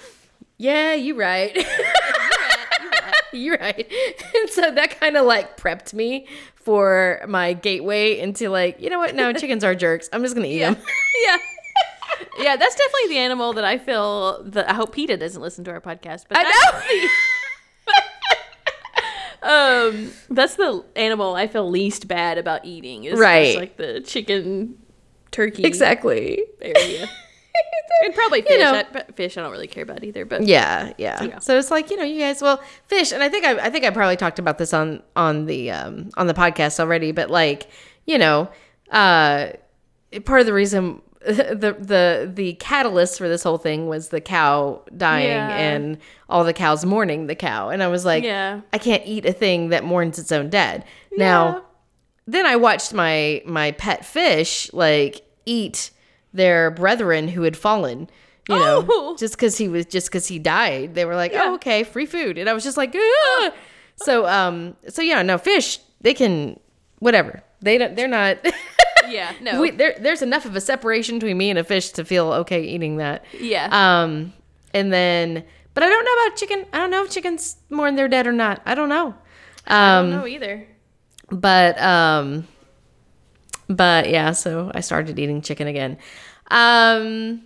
yeah, 0.57 0.93
you're 0.93 1.15
right. 1.15 1.55
You're 3.33 3.57
right. 3.57 3.91
And 4.35 4.49
so 4.49 4.71
that 4.71 4.99
kind 4.99 5.17
of 5.17 5.25
like 5.25 5.57
prepped 5.57 5.93
me 5.93 6.27
for 6.55 7.21
my 7.27 7.53
gateway 7.53 8.19
into 8.19 8.49
like, 8.49 8.79
you 8.81 8.89
know 8.89 8.99
what? 8.99 9.15
No, 9.15 9.31
chickens 9.39 9.63
are 9.63 9.75
jerks. 9.75 10.09
I'm 10.13 10.21
just 10.23 10.35
going 10.35 10.47
to 10.47 10.53
eat 10.53 10.59
Yeah. 10.59 10.73
them. 10.73 10.83
yeah. 11.25 11.37
Yeah, 12.39 12.55
that's 12.55 12.75
definitely 12.75 13.09
the 13.09 13.17
animal 13.19 13.53
that 13.53 13.63
I 13.63 13.77
feel 13.77 14.43
that 14.45 14.69
I 14.69 14.73
hope 14.73 14.93
PETA 14.95 15.17
doesn't 15.17 15.41
listen 15.41 15.63
to 15.65 15.71
our 15.71 15.81
podcast. 15.81 16.25
But 16.29 16.39
I 16.39 16.43
the- 16.43 17.09
um, 19.43 20.11
that's 20.29 20.55
the 20.55 20.83
animal 20.95 21.35
I 21.35 21.47
feel 21.47 21.69
least 21.69 22.07
bad 22.07 22.37
about 22.37 22.65
eating. 22.65 23.03
Is 23.05 23.19
Right. 23.19 23.55
like 23.55 23.77
the 23.77 24.01
chicken, 24.01 24.77
turkey 25.31 25.63
Exactly. 25.63 26.43
area, 26.61 27.07
and 28.05 28.13
probably 28.13 28.41
fish. 28.41 28.59
know. 28.59 28.83
I, 28.93 29.11
fish 29.13 29.37
I 29.37 29.41
don't 29.41 29.51
really 29.51 29.67
care 29.67 29.83
about 29.83 30.03
either. 30.03 30.25
But 30.25 30.43
Yeah, 30.43 30.93
yeah, 30.97 31.23
Yeah. 31.23 31.39
So 31.39 31.57
it's 31.57 31.71
like 31.71 31.89
you 31.89 31.97
know, 31.97 32.03
you 32.03 32.19
guys. 32.19 32.41
Well, 32.41 32.61
fish, 32.85 33.11
and 33.11 33.23
I 33.23 33.29
think 33.29 33.45
I, 33.45 33.57
I 33.65 33.69
think 33.69 33.85
I 33.85 33.89
probably 33.89 34.17
talked 34.17 34.39
about 34.39 34.57
this 34.57 34.73
on 34.73 35.01
on 35.15 35.45
the 35.45 35.71
um 35.71 36.09
on 36.17 36.27
the 36.27 36.33
podcast 36.33 36.79
already. 36.79 37.11
But 37.11 37.29
like 37.29 37.67
you 38.05 38.17
know, 38.17 38.49
uh, 38.91 39.49
part 40.25 40.39
of 40.41 40.45
the 40.45 40.53
reason 40.53 41.01
the 41.27 41.75
the 41.79 42.31
the 42.33 42.53
catalyst 42.53 43.17
for 43.17 43.27
this 43.27 43.43
whole 43.43 43.57
thing 43.57 43.87
was 43.87 44.09
the 44.09 44.21
cow 44.21 44.83
dying 44.95 45.27
Yeah. 45.27 45.49
and 45.57 45.97
all 46.29 46.43
the 46.43 46.53
cows 46.53 46.85
mourning 46.85 47.27
the 47.27 47.35
cow, 47.35 47.69
and 47.69 47.81
I 47.83 47.87
was 47.87 48.05
like, 48.05 48.23
Yeah. 48.23 48.61
I 48.71 48.77
can't 48.77 49.03
eat 49.05 49.25
a 49.25 49.33
thing 49.33 49.69
that 49.69 49.83
mourns 49.83 50.19
its 50.19 50.31
own 50.31 50.49
dead. 50.49 50.85
Yeah. 51.11 51.17
Now, 51.25 51.63
then 52.27 52.45
I 52.45 52.55
watched 52.55 52.93
my 52.93 53.41
my 53.45 53.71
pet 53.71 54.05
fish 54.05 54.71
like 54.73 55.21
eat 55.45 55.91
their 56.33 56.71
brethren 56.71 57.27
who 57.29 57.43
had 57.43 57.55
fallen. 57.57 58.09
You 58.49 58.55
know, 58.55 58.85
Oh. 58.89 59.15
just 59.17 59.35
because 59.35 59.57
he 59.57 59.67
was 59.67 59.85
just 59.85 60.07
because 60.07 60.27
he 60.27 60.39
died, 60.39 60.93
they 60.95 61.03
were 61.03 61.15
like, 61.15 61.33
Yeah. 61.33 61.43
"Oh, 61.47 61.53
okay, 61.55 61.83
free 61.83 62.05
food," 62.05 62.37
and 62.37 62.49
I 62.49 62.53
was 62.53 62.63
just 62.63 62.77
like, 62.77 62.95
"Ah!" 62.97 63.51
"So, 63.97 64.25
um, 64.25 64.75
so 64.87 65.01
yeah, 65.01 65.21
no 65.21 65.37
fish. 65.37 65.79
They 65.99 66.13
can 66.13 66.57
whatever. 66.99 67.43
They 67.61 67.77
don't. 67.77 67.95
They're 67.97 68.07
not. 68.07 68.37
yeah, 69.09 69.33
no, 69.41 69.59
we, 69.61 69.71
there, 69.71 69.95
there's 69.99 70.21
enough 70.21 70.45
of 70.45 70.55
a 70.55 70.61
separation 70.61 71.19
between 71.19 71.37
me 71.37 71.49
and 71.49 71.59
a 71.59 71.63
fish 71.65 71.89
to 71.91 72.05
feel 72.05 72.31
okay 72.33 72.63
eating 72.63 72.97
that. 72.97 73.25
yeah, 73.37 73.67
Um, 73.71 74.31
and 74.73 74.93
then, 74.93 75.43
but 75.73 75.83
I 75.83 75.89
don't 75.89 76.05
know 76.05 76.27
about 76.27 76.37
chicken. 76.37 76.65
I 76.71 76.77
don't 76.77 76.89
know 76.91 77.03
if 77.03 77.11
chickens 77.11 77.57
mourn 77.69 77.95
their 77.95 78.07
dead 78.07 78.27
or 78.27 78.31
not. 78.33 78.61
I 78.65 78.75
don't 78.75 78.89
know. 78.89 79.13
I 79.65 79.97
Um, 79.97 80.09
don't 80.11 80.19
know 80.21 80.27
either. 80.27 80.67
but 81.31 81.77
um 81.81 82.47
but 83.69 84.09
yeah 84.09 84.31
so 84.31 84.71
i 84.73 84.79
started 84.81 85.17
eating 85.19 85.41
chicken 85.41 85.67
again. 85.67 85.97
Um 86.49 87.41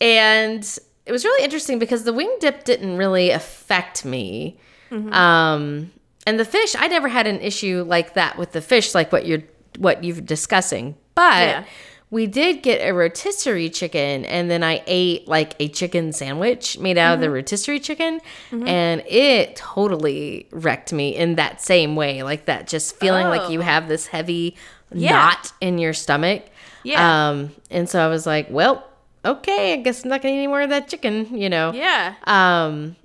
and 0.00 0.78
it 1.06 1.12
was 1.12 1.24
really 1.24 1.44
interesting 1.44 1.78
because 1.78 2.04
the 2.04 2.12
wing 2.12 2.34
dip 2.40 2.64
didn't 2.64 2.96
really 2.96 3.30
affect 3.30 4.04
me. 4.04 4.58
Um 4.90 5.90
and 6.26 6.38
the 6.38 6.44
fish 6.44 6.74
i 6.78 6.86
never 6.88 7.08
had 7.08 7.26
an 7.26 7.40
issue 7.40 7.84
like 7.86 8.14
that 8.14 8.36
with 8.38 8.52
the 8.52 8.60
fish 8.60 8.94
like 8.94 9.10
what 9.12 9.26
you're 9.26 9.42
what 9.78 10.04
you're 10.04 10.20
discussing. 10.20 10.96
But 11.14 11.46
Yeah. 11.48 11.64
we 12.10 12.26
did 12.26 12.62
get 12.62 12.86
a 12.86 12.92
rotisserie 12.92 13.70
chicken 13.70 14.24
and 14.26 14.50
then 14.50 14.62
i 14.62 14.82
ate 14.86 15.26
like 15.28 15.54
a 15.60 15.68
chicken 15.68 16.12
sandwich 16.12 16.78
made 16.78 16.98
out 16.98 17.14
of 17.14 17.20
the 17.20 17.30
rotisserie 17.30 17.80
chicken 17.80 18.20
and 18.50 19.02
it 19.06 19.56
totally 19.56 20.46
wrecked 20.52 20.92
me 20.92 21.16
in 21.16 21.36
that 21.36 21.62
same 21.62 21.96
way 21.96 22.22
like 22.22 22.44
that 22.46 22.66
just 22.66 22.96
feeling 22.96 23.28
like 23.28 23.50
you 23.50 23.60
Oh. 23.60 23.62
have 23.62 23.88
this 23.88 24.06
heavy 24.08 24.56
Yeah. 24.94 25.12
knot 25.12 25.52
in 25.60 25.78
your 25.78 25.92
stomach 25.92 26.44
Yeah. 26.84 27.28
um 27.30 27.50
and 27.70 27.88
so 27.88 28.00
i 28.04 28.08
was 28.08 28.26
like 28.26 28.48
well 28.50 28.84
okay 29.24 29.74
i 29.74 29.76
guess 29.76 30.04
i'm 30.04 30.10
not 30.10 30.22
gonna 30.22 30.34
eat 30.34 30.38
any 30.38 30.46
more 30.48 30.60
of 30.62 30.70
that 30.70 30.88
chicken 30.88 31.36
you 31.36 31.48
know 31.48 31.72
Yeah, 31.72 32.14
um, 32.24 32.96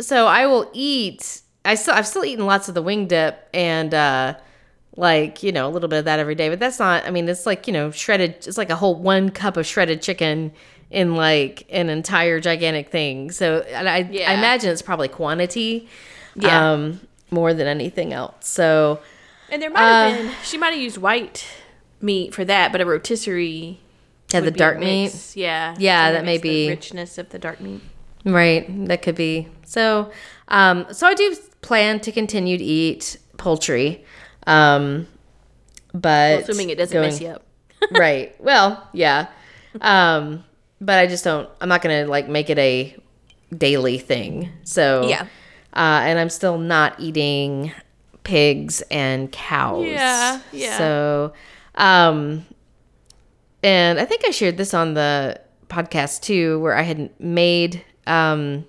so 0.00 0.26
I 0.26 0.46
will 0.46 0.70
eat. 0.72 1.42
I 1.62 1.74
still 1.74 1.92
I've 1.92 2.06
still 2.06 2.24
eaten 2.24 2.46
lots 2.46 2.68
of 2.70 2.74
the 2.74 2.80
wing 2.80 3.06
dip 3.06 3.46
and 3.52 3.92
uh, 3.92 4.34
like 4.96 5.42
you 5.42 5.52
know 5.52 5.68
a 5.68 5.70
little 5.70 5.90
bit 5.90 5.98
of 5.98 6.04
that 6.06 6.18
every 6.18 6.34
day. 6.34 6.48
But 6.48 6.58
that's 6.58 6.78
not. 6.78 7.04
I 7.06 7.10
mean, 7.10 7.28
it's 7.28 7.44
like 7.44 7.66
you 7.66 7.74
know 7.74 7.90
shredded. 7.90 8.46
It's 8.46 8.56
like 8.56 8.70
a 8.70 8.76
whole 8.76 8.94
one 8.94 9.28
cup 9.28 9.58
of 9.58 9.66
shredded 9.66 10.00
chicken 10.00 10.52
in 10.90 11.16
like 11.16 11.66
an 11.70 11.90
entire 11.90 12.40
gigantic 12.40 12.88
thing. 12.90 13.30
So 13.30 13.58
and 13.68 13.86
I 13.90 13.98
Yeah. 14.10 14.30
I 14.30 14.34
imagine 14.34 14.70
it's 14.70 14.80
probably 14.80 15.08
quantity. 15.08 15.86
Yeah. 16.34 16.72
Um, 16.72 17.00
more 17.30 17.52
than 17.52 17.66
anything 17.66 18.14
else. 18.14 18.48
So 18.48 19.00
and 19.50 19.60
there 19.62 19.70
might 19.70 19.80
have 19.80 20.12
uh, 20.12 20.16
been. 20.22 20.32
She 20.44 20.58
might 20.58 20.70
have 20.72 20.80
used 20.80 20.98
white 20.98 21.46
meat 22.00 22.34
for 22.34 22.44
that, 22.44 22.72
but 22.72 22.80
a 22.80 22.86
rotisserie. 22.86 23.80
yeah, 24.32 24.40
the 24.40 24.44
would 24.46 24.54
be 24.54 24.58
a 24.58 24.58
dark 24.58 24.78
meat. 24.78 25.32
Yeah, 25.34 25.74
Yeah, 25.78 26.08
so 26.08 26.12
that 26.14 26.24
may 26.24 26.38
be- 26.38 26.68
richness 26.68 27.18
of 27.18 27.30
the 27.30 27.38
dark 27.38 27.60
meat. 27.60 27.80
Right, 28.24 28.66
that 28.86 29.00
could 29.02 29.14
be. 29.14 29.48
So, 29.64 30.10
um, 30.48 30.86
so 30.92 31.06
I 31.06 31.14
do 31.14 31.34
plan 31.62 32.00
to 32.00 32.12
continue 32.12 32.58
to 32.58 32.64
eat 32.64 33.16
poultry, 33.38 34.04
um, 34.46 35.06
but 35.94 36.40
Assuming 36.42 36.70
it 36.70 36.76
doesn't 36.78 37.00
mess 37.00 37.20
you 37.20 37.28
up. 37.28 37.46
right. 37.92 38.34
Well, 38.40 38.86
yeah, 38.92 39.28
um, 39.80 40.44
but 40.80 40.98
I 40.98 41.06
just 41.06 41.24
don't. 41.24 41.48
I'm 41.60 41.68
not 41.68 41.80
gonna 41.82 42.06
like 42.06 42.28
make 42.28 42.50
it 42.50 42.58
a 42.58 42.94
daily 43.56 43.96
thing. 43.98 44.50
So 44.64 45.08
Yeah. 45.08 45.22
uh, 45.72 46.02
and 46.04 46.18
I'm 46.18 46.28
still 46.30 46.58
not 46.58 47.00
eating 47.00 47.72
pigs 48.24 48.82
and 48.90 49.30
cows. 49.32 49.86
Yeah, 49.86 50.40
yeah. 50.52 50.78
So, 50.78 51.32
um, 51.74 52.44
and 53.62 53.98
I 54.00 54.04
think 54.04 54.22
I 54.26 54.30
shared 54.30 54.56
this 54.56 54.74
on 54.74 54.94
the 54.94 55.40
podcast 55.68 56.22
too, 56.22 56.58
where 56.60 56.74
I 56.76 56.82
had 56.82 57.10
made 57.20 57.84
um 58.06 58.64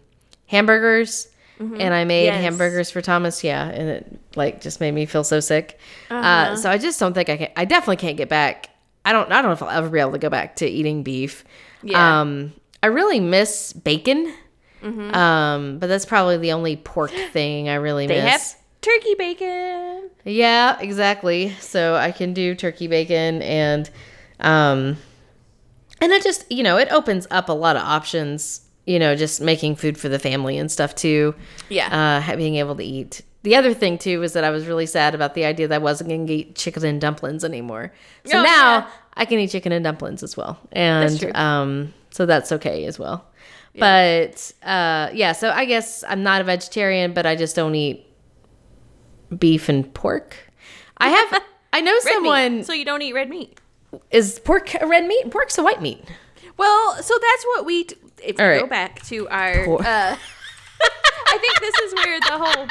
hamburgers. 0.48 1.28
And 1.60 1.94
I 1.94 2.06
made 2.06 2.26
Mm-hmm. 2.28 2.34
Yes. 2.38 2.44
hamburgers 2.44 2.90
for 2.90 3.02
Thomas, 3.02 3.44
yeah, 3.44 3.68
and 3.68 3.88
it 3.88 4.20
like 4.36 4.62
just 4.62 4.80
made 4.80 4.94
me 4.96 5.06
feel 5.06 5.24
so 5.24 5.40
sick. 5.40 5.78
uh 6.10 6.14
Uh-huh. 6.16 6.56
so 6.56 6.72
I 6.72 6.80
just 6.80 7.00
don't 7.00 7.14
think 7.14 7.30
I 7.30 7.38
can. 7.38 7.50
I 7.56 7.66
definitely 7.66 7.98
can't 7.98 8.18
get 8.18 8.30
back. 8.30 8.72
I 9.06 9.14
don't. 9.14 9.32
I 9.32 9.44
don't 9.44 9.50
know 9.50 9.52
if 9.52 9.62
I'll 9.62 9.70
ever 9.70 9.88
be 9.88 10.00
able 10.00 10.14
to 10.14 10.18
go 10.18 10.32
back 10.32 10.56
to 10.56 10.66
eating 10.68 11.04
beef. 11.04 11.44
Yeah. 11.84 12.22
Um, 12.22 12.54
I 12.82 12.88
really 12.88 13.20
miss 13.20 13.74
bacon. 13.74 14.34
Um, 14.84 15.78
but 15.78 15.86
that's 15.86 16.06
probably 16.08 16.38
the 16.38 16.54
only 16.54 16.78
pork 16.78 17.12
thing 17.32 17.70
I 17.70 17.76
really 17.76 18.08
They 18.08 18.24
miss. 18.24 18.54
have 18.54 18.61
turkey 18.82 19.14
bacon. 19.16 20.10
Yeah, 20.26 20.80
exactly. 20.80 21.54
So 21.60 21.96
I 21.96 22.12
can 22.12 22.34
do 22.34 22.56
turkey 22.56 22.88
bacon 22.88 23.42
and 23.42 23.90
um 24.40 24.98
and 26.00 26.12
it 26.12 26.24
just, 26.24 26.52
you 26.52 26.64
know, 26.64 26.78
it 26.78 26.88
opens 26.92 27.28
up 27.30 27.48
a 27.50 27.54
lot 27.54 27.76
of 27.76 27.84
options, 27.84 28.62
you 28.88 28.98
know, 28.98 29.16
just 29.16 29.40
making 29.40 29.76
food 29.76 29.98
for 30.00 30.10
the 30.10 30.18
family 30.18 30.58
and 30.58 30.72
stuff 30.72 30.96
too. 30.96 31.36
Yeah. 31.70 32.24
Uh 32.28 32.36
being 32.36 32.56
able 32.56 32.76
to 32.76 32.84
eat. 32.84 33.22
The 33.44 33.56
other 33.56 33.74
thing 33.74 33.98
too 33.98 34.20
was 34.20 34.34
that 34.34 34.44
I 34.44 34.50
was 34.52 34.66
really 34.68 34.86
sad 34.86 35.16
about 35.16 35.34
the 35.36 35.46
idea 35.46 35.68
that 35.68 35.76
I 35.76 35.80
wasn't 35.80 36.10
going 36.10 36.28
to 36.28 36.34
eat 36.34 36.56
chicken 36.56 36.86
and 36.86 37.02
dumplings 37.02 37.44
anymore. 37.44 37.92
So 38.26 38.40
Oh, 38.40 38.44
now 38.44 38.78
yeah. 38.80 38.90
I 39.16 39.26
can 39.26 39.40
eat 39.40 39.50
chicken 39.52 39.72
and 39.72 39.84
dumplings 39.84 40.24
as 40.24 40.36
well. 40.38 40.60
And 40.72 41.36
um 41.36 41.94
so 42.12 42.26
that's 42.26 42.52
okay 42.52 42.86
as 42.86 42.98
well. 43.00 43.26
But 43.78 44.52
uh 44.64 45.10
yeah, 45.14 45.32
so 45.34 45.50
I 45.52 45.66
guess 45.66 46.04
I'm 46.08 46.24
not 46.24 46.42
a 46.42 46.44
vegetarian, 46.44 47.14
but 47.14 47.26
I 47.26 47.36
just 47.36 47.56
don't 47.56 47.76
eat 47.76 48.06
beef 49.38 49.70
and 49.70 49.92
pork. 49.94 50.36
I 50.98 51.10
have 51.10 51.42
I 51.74 51.82
know 51.82 51.94
Red 51.94 52.02
someone 52.14 52.56
meat. 52.58 52.66
So 52.66 52.74
you 52.74 52.86
don't 52.86 53.02
eat 53.02 53.14
red 53.14 53.30
meat. 53.30 53.60
is 54.12 54.40
pork 54.40 54.74
a 54.82 54.86
red 54.88 55.06
meat? 55.08 55.30
Pork's 55.32 55.58
a 55.58 55.64
white 55.64 55.82
meat. 55.82 56.04
Well, 56.58 57.02
so 57.02 57.14
that's 57.22 57.46
what 57.46 57.66
we. 57.66 57.86
T- 57.86 57.96
if 58.24 58.40
All 58.40 58.46
we 58.46 58.52
right. 58.52 58.62
go 58.62 58.68
back 58.68 59.02
to 59.04 59.28
our, 59.30 59.68
uh, 59.82 60.16
I 61.28 61.38
think 61.40 61.60
this 61.60 61.76
is 61.80 61.94
where 61.96 62.20
the 62.20 62.38
whole 62.38 62.68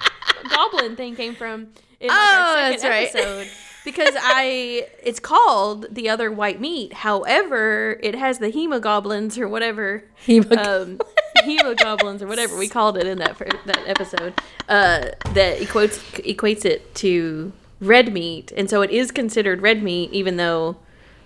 goblin 0.49 0.95
thing 0.97 1.17
came 1.17 1.35
from. 1.35 1.69
In 1.99 2.09
like 2.09 2.17
Oh, 2.17 2.55
our 2.57 2.71
that's 2.71 2.83
second 2.83 2.91
right. 2.97 3.15
episode. 3.15 3.49
Because 3.85 4.15
I, 4.17 4.87
it's 5.03 5.19
called 5.21 5.87
the 5.91 6.09
other 6.11 6.31
white 6.31 6.61
meat. 6.61 6.93
However, 6.93 7.99
it 8.03 8.15
has 8.15 8.39
the 8.39 8.53
hemogoblins 8.53 9.39
or 9.39 9.49
whatever, 9.49 10.05
Hemog- 10.27 10.67
um, 10.67 11.01
hemogoblins 11.43 12.23
or 12.23 12.27
whatever 12.27 12.57
we 12.57 12.69
called 12.69 12.97
it 12.97 13.07
in 13.07 13.19
that 13.19 13.37
fir- 13.37 13.49
that 13.67 13.81
episode. 13.87 14.35
Uh, 14.69 15.09
that 15.35 15.59
equates 15.59 15.99
equates 16.25 16.65
it 16.65 16.95
to 16.97 17.53
red 17.81 18.13
meat, 18.13 18.53
and 18.57 18.69
so 18.71 18.83
it 18.83 18.91
is 18.91 19.11
considered 19.11 19.63
red 19.63 19.83
meat, 19.83 20.11
even 20.13 20.37
though 20.37 20.77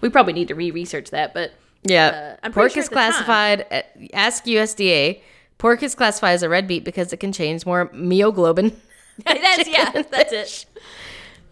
we 0.01 0.09
probably 0.09 0.33
need 0.33 0.49
to 0.49 0.55
re-research 0.55 1.11
that. 1.11 1.35
But 1.35 1.53
Yeah. 1.83 2.37
Uh, 2.43 2.51
pork 2.51 2.73
sure 2.73 2.81
is 2.81 2.87
at 2.87 2.91
the 2.91 2.97
time- 2.97 3.11
classified 3.13 3.67
at, 3.71 3.97
ask 4.13 4.45
USDA. 4.45 5.21
Pork 5.59 5.83
is 5.83 5.95
classified 5.95 6.35
as 6.35 6.43
a 6.43 6.49
red 6.49 6.69
meat 6.69 6.85
because 6.85 7.13
it 7.13 7.19
contains 7.19 7.65
more 7.65 7.89
myoglobin. 7.89 8.75
that's 9.25 9.69
yeah, 9.69 10.03
that's 10.11 10.33
it. 10.33 10.67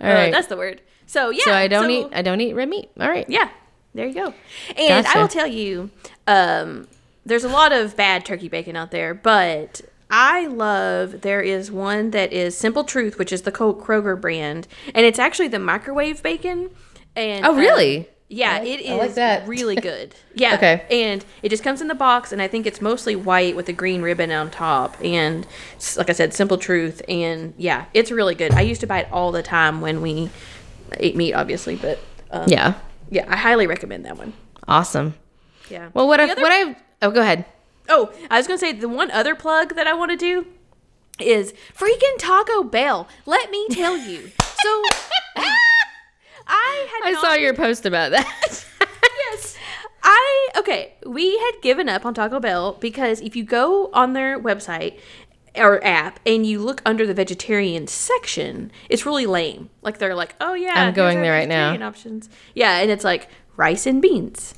All 0.00 0.10
Uh, 0.10 0.14
right. 0.14 0.32
that's 0.32 0.48
the 0.48 0.56
word. 0.56 0.80
So 1.06 1.30
yeah. 1.30 1.44
so 1.44 1.52
I 1.54 1.68
don't 1.68 1.90
eat 1.90 2.06
I 2.12 2.22
don't 2.22 2.40
eat 2.40 2.54
red 2.54 2.68
meat. 2.68 2.90
All 2.98 3.08
right. 3.08 3.28
Yeah. 3.28 3.48
There 3.94 4.06
you 4.06 4.14
go. 4.14 4.34
And 4.76 5.04
Gotcha. 5.04 5.18
I 5.18 5.20
will 5.20 5.28
tell 5.28 5.46
you, 5.46 5.90
um, 6.26 6.88
there's 7.24 7.44
a 7.44 7.48
lot 7.48 7.72
of 7.72 7.96
bad 7.96 8.24
turkey 8.24 8.48
bacon 8.48 8.76
out 8.76 8.90
there, 8.90 9.14
but 9.14 9.80
I 10.10 10.46
love 10.46 11.22
there 11.22 11.40
is 11.40 11.70
one 11.70 12.10
that 12.10 12.32
is 12.32 12.56
Simple 12.56 12.84
Truth, 12.84 13.18
which 13.18 13.32
is 13.32 13.42
the 13.42 13.52
Kroger 13.52 14.20
brand, 14.20 14.66
and 14.94 15.06
it's 15.06 15.18
actually 15.18 15.48
the 15.48 15.58
microwave 15.58 16.22
bacon. 16.22 16.70
And 17.16 17.44
Oh, 17.46 17.50
um, 17.52 17.56
really? 17.58 18.08
yeah, 18.28 18.58
like- 18.58 18.68
it 18.68 18.80
is 18.80 18.98
like 18.98 19.14
that. 19.14 19.46
really 19.46 19.76
good. 19.90 20.14
Yeah. 20.34 20.54
Okay. 20.54 20.82
And 20.90 21.24
it 21.42 21.48
just 21.50 21.62
comes 21.62 21.80
in 21.80 21.88
the 21.88 21.94
box, 21.94 22.32
and 22.32 22.40
I 22.42 22.48
think 22.48 22.66
it's 22.66 22.80
mostly 22.80 23.14
white 23.16 23.54
with 23.56 23.68
a 23.68 23.72
green 23.72 24.02
ribbon 24.02 24.30
on 24.32 24.50
top. 24.50 24.96
And 25.02 25.46
like 25.96 26.10
I 26.10 26.12
said, 26.14 26.32
Simple 26.34 26.58
Truth. 26.58 27.02
And 27.08 27.54
yeah, 27.56 27.84
it's 27.94 28.10
really 28.10 28.34
good. 28.34 28.52
I 28.52 28.62
used 28.62 28.80
to 28.82 28.86
buy 28.86 29.00
it 29.00 29.08
all 29.12 29.30
the 29.32 29.42
time 29.42 29.80
when 29.80 30.00
we 30.02 30.30
ate 30.98 31.16
meat, 31.16 31.34
obviously, 31.34 31.76
but 31.76 31.98
um, 32.30 32.44
Yeah. 32.48 32.74
yeah, 33.10 33.26
I 33.28 33.36
highly 33.36 33.66
recommend 33.66 34.04
that 34.06 34.16
one. 34.18 34.32
Awesome. 34.66 35.14
Yeah. 35.70 35.88
Well, 35.94 36.06
what 36.08 36.16
The 36.18 36.24
I 36.24 36.30
other- 36.32 36.42
what 36.42 36.52
I 36.52 36.76
oh 37.02 37.10
go 37.10 37.20
ahead. 37.20 37.44
Oh, 37.88 38.12
I 38.30 38.38
was 38.38 38.46
gonna 38.46 38.58
say 38.58 38.72
the 38.72 38.88
one 38.88 39.10
other 39.10 39.34
plug 39.34 39.74
that 39.74 39.86
I 39.86 39.92
want 39.92 40.10
to 40.12 40.16
do 40.16 40.46
is 41.20 41.52
freaking 41.76 42.18
Taco 42.18 42.62
Bell. 42.62 43.08
Let 43.26 43.50
me 43.50 43.66
tell 43.70 43.96
you. 43.96 44.30
So 44.40 44.82
I 46.46 46.88
had 46.90 47.08
I 47.08 47.12
not 47.12 47.20
saw 47.22 47.34
your 47.34 47.54
post 47.54 47.86
about 47.86 48.12
that. 48.12 48.66
yes. 49.30 49.56
I 50.02 50.48
okay. 50.56 50.94
We 51.06 51.38
had 51.38 51.52
given 51.62 51.88
up 51.88 52.04
on 52.06 52.14
Taco 52.14 52.40
Bell 52.40 52.72
because 52.80 53.20
if 53.20 53.36
you 53.36 53.44
go 53.44 53.90
on 53.92 54.12
their 54.12 54.38
website 54.40 54.98
or 55.54 55.84
app 55.84 56.18
and 56.24 56.46
you 56.46 56.60
look 56.60 56.82
under 56.86 57.06
the 57.06 57.14
vegetarian 57.14 57.86
section, 57.86 58.72
it's 58.88 59.04
really 59.04 59.26
lame. 59.26 59.70
Like 59.82 59.98
they're 59.98 60.14
like, 60.14 60.34
oh 60.40 60.54
yeah, 60.54 60.72
I'm 60.74 60.94
going 60.94 61.20
there 61.20 61.32
right 61.32 61.48
now. 61.48 61.74
Options. 61.86 62.28
Yeah, 62.54 62.78
and 62.78 62.90
it's 62.90 63.04
like 63.04 63.28
rice 63.56 63.86
and 63.86 64.00
beans, 64.00 64.54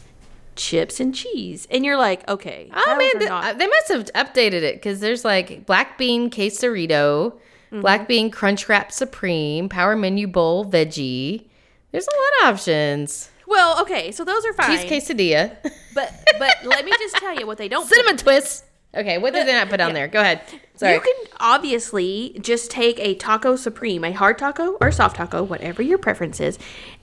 chips 0.56 1.00
and 1.00 1.14
cheese, 1.14 1.66
and 1.70 1.84
you're 1.84 1.96
like, 1.96 2.26
okay, 2.28 2.70
Oh 2.74 2.82
those 2.98 3.14
man, 3.20 3.28
not- 3.28 3.44
uh, 3.44 3.52
they 3.58 3.66
must 3.66 3.88
have 3.88 4.04
updated 4.14 4.62
it 4.62 4.74
because 4.76 5.00
there's 5.00 5.24
like 5.24 5.66
black 5.66 5.98
bean 5.98 6.30
quesarito, 6.30 7.32
Mm-hmm. 7.72 7.80
black 7.80 8.06
bean 8.06 8.30
crunch 8.30 8.68
wrap 8.68 8.92
supreme, 8.92 9.68
power 9.68 9.96
menu 9.96 10.28
bowl 10.28 10.64
veggie. 10.64 11.46
There's 11.90 12.06
a 12.06 12.10
lot 12.10 12.48
of 12.48 12.54
options. 12.54 13.30
well, 13.48 13.80
okay, 13.82 14.12
so 14.12 14.24
those 14.24 14.44
are 14.46 14.52
fine. 14.52 14.76
Cheese 14.78 14.84
quesadilla, 14.84 15.56
But 15.94 16.12
but 16.38 16.56
let 16.64 16.84
me 16.84 16.92
just 16.98 17.16
tell 17.16 17.34
you 17.34 17.46
what 17.48 17.58
they 17.58 17.68
don't. 17.68 17.82
put 17.88 17.94
cinnamon 17.94 18.16
twist. 18.16 18.64
Okay, 18.96 19.18
what 19.18 19.32
did 19.32 19.48
they 19.48 19.52
not 19.54 19.70
put 19.70 19.80
on 19.80 19.92
there? 19.92 20.06
Go 20.06 20.20
ahead. 20.20 20.42
Sorry. 20.76 20.94
You 20.94 21.00
can 21.00 21.14
obviously 21.40 22.38
just 22.40 22.70
take 22.70 22.98
a 23.00 23.14
taco 23.16 23.56
supreme, 23.56 24.04
a 24.04 24.12
hard 24.12 24.38
taco 24.38 24.76
or 24.80 24.92
soft 24.92 25.16
taco, 25.16 25.42
whatever 25.42 25.82
your 25.82 25.98
preference 25.98 26.38
is, 26.40 26.58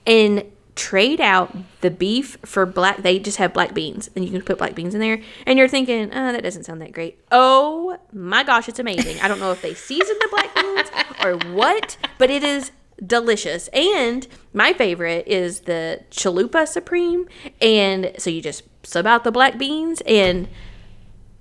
and 0.06 0.42
trade 0.74 1.20
out 1.20 1.54
the 1.80 1.90
beef 1.90 2.38
for 2.44 2.64
black. 2.66 2.98
They 2.98 3.18
just 3.18 3.38
have 3.38 3.52
black 3.52 3.74
beans, 3.74 4.10
and 4.16 4.24
you 4.24 4.30
can 4.30 4.42
put 4.42 4.58
black 4.58 4.74
beans 4.74 4.94
in 4.94 5.00
there. 5.00 5.20
And 5.46 5.58
you're 5.58 5.68
thinking, 5.68 6.10
oh, 6.12 6.32
that 6.32 6.42
doesn't 6.42 6.64
sound 6.64 6.80
that 6.80 6.92
great. 6.92 7.18
Oh 7.30 7.98
my 8.12 8.42
gosh, 8.42 8.68
it's 8.68 8.78
amazing. 8.78 9.20
I 9.20 9.28
don't 9.28 9.40
know 9.40 9.52
if 9.52 9.62
they 9.62 9.74
season 9.74 10.16
the 10.18 10.28
black 10.30 10.54
beans 10.54 10.90
or 11.24 11.52
what, 11.52 11.96
but 12.18 12.30
it 12.30 12.42
is 12.42 12.70
delicious. 13.04 13.68
And 13.68 14.26
my 14.52 14.72
favorite 14.72 15.26
is 15.26 15.60
the 15.60 16.02
chalupa 16.10 16.66
supreme. 16.66 17.28
And 17.60 18.12
so 18.18 18.30
you 18.30 18.40
just 18.40 18.62
sub 18.82 19.06
out 19.06 19.24
the 19.24 19.32
black 19.32 19.58
beans 19.58 20.02
and 20.06 20.48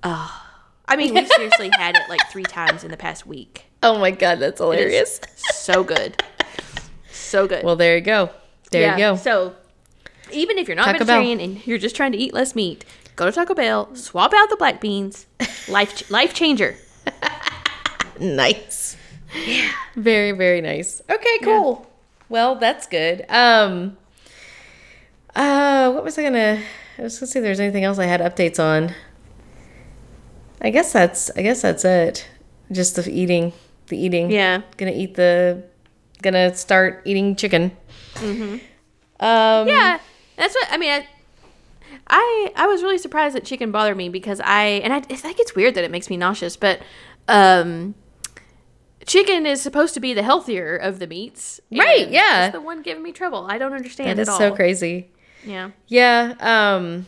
ah, 0.03 0.59
I 0.87 0.95
mean, 0.95 1.13
we 1.13 1.25
seriously 1.35 1.69
had 1.73 1.95
it 1.95 2.09
like 2.09 2.21
three 2.29 2.43
times 2.43 2.83
in 2.83 2.91
the 2.91 2.97
past 2.97 3.25
week. 3.25 3.65
oh 3.83 3.97
my 3.97 4.11
god, 4.11 4.39
that's 4.39 4.59
hilarious. 4.59 5.19
So 5.53 5.83
good. 5.83 6.23
So 7.11 7.47
good. 7.47 7.63
Well, 7.63 7.75
there 7.75 7.95
you 7.95 8.01
go. 8.01 8.31
There 8.71 8.81
Yeah, 8.81 8.93
you 8.93 8.97
go. 8.99 9.15
So 9.17 9.55
even 10.31 10.57
if 10.57 10.67
you're 10.67 10.75
not 10.75 10.85
Taco 10.85 10.99
Bell. 10.99 11.19
vegetarian 11.19 11.39
and 11.39 11.67
you're 11.67 11.77
just 11.77 11.95
trying 11.95 12.11
to 12.13 12.17
eat 12.17 12.33
less 12.33 12.55
meat, 12.55 12.83
go 13.15 13.25
to 13.25 13.31
Taco 13.31 13.53
Bell, 13.53 13.93
swap 13.95 14.33
out 14.33 14.49
the 14.49 14.55
black 14.57 14.81
beans. 14.81 15.27
Life 15.67 16.09
life 16.09 16.33
changer. 16.33 16.75
nice. 18.19 18.97
Yeah. 19.45 19.71
Very, 19.95 20.31
very 20.31 20.61
nice. 20.61 21.01
Okay, 21.09 21.37
cool. 21.43 21.87
Well, 22.29 22.55
that's 22.55 22.87
good. 22.87 23.25
Um 23.29 23.97
uh 25.35 25.91
what 25.91 26.03
was 26.03 26.17
I 26.17 26.23
gonna 26.23 26.61
I 26.97 27.01
was 27.03 27.17
gonna 27.19 27.27
see 27.27 27.39
if 27.39 27.43
there's 27.43 27.59
anything 27.59 27.83
else 27.83 27.99
I 27.99 28.05
had 28.05 28.21
updates 28.21 28.59
on. 28.59 28.93
I 30.61 30.69
guess 30.69 30.93
that's 30.93 31.31
I 31.35 31.41
guess 31.41 31.61
that's 31.61 31.83
it. 31.85 32.27
Just 32.71 32.95
the 32.95 33.09
eating. 33.09 33.53
The 33.87 33.97
eating. 33.97 34.31
Yeah. 34.31 34.61
Gonna 34.77 34.91
eat 34.91 35.15
the 35.15 35.63
gonna 36.21 36.53
start 36.55 37.01
eating 37.05 37.35
chicken. 37.35 37.71
Mm-hmm. 38.21 38.53
Um 39.23 39.67
Yeah, 39.67 39.99
that's 40.37 40.53
what 40.55 40.67
I 40.71 40.77
mean. 40.77 40.91
I, 40.91 41.07
I 42.07 42.51
I 42.55 42.67
was 42.67 42.81
really 42.83 42.97
surprised 42.97 43.35
that 43.35 43.45
chicken 43.45 43.71
bothered 43.71 43.97
me 43.97 44.09
because 44.09 44.39
I 44.43 44.63
and 44.83 44.93
I, 44.93 44.97
I 44.97 45.15
think 45.15 45.39
it's 45.39 45.55
weird 45.55 45.75
that 45.75 45.83
it 45.83 45.91
makes 45.91 46.09
me 46.09 46.17
nauseous, 46.17 46.55
but 46.55 46.79
um, 47.27 47.95
chicken 49.05 49.45
is 49.45 49.61
supposed 49.61 49.93
to 49.93 49.99
be 49.99 50.13
the 50.13 50.23
healthier 50.23 50.75
of 50.75 50.99
the 50.99 51.07
meats, 51.07 51.59
Right, 51.71 52.09
yeah. 52.09 52.45
it's 52.47 52.53
the 52.53 52.61
one 52.61 52.81
giving 52.81 53.03
me 53.03 53.11
trouble. 53.11 53.45
I 53.49 53.57
don't 53.57 53.73
understand 53.73 54.09
That 54.17 54.21
is 54.21 54.27
at 54.29 54.31
all. 54.33 54.37
so 54.39 54.55
crazy. 54.55 55.09
Yeah, 55.45 55.71
Yeah, 55.87 56.33
um 56.39 57.05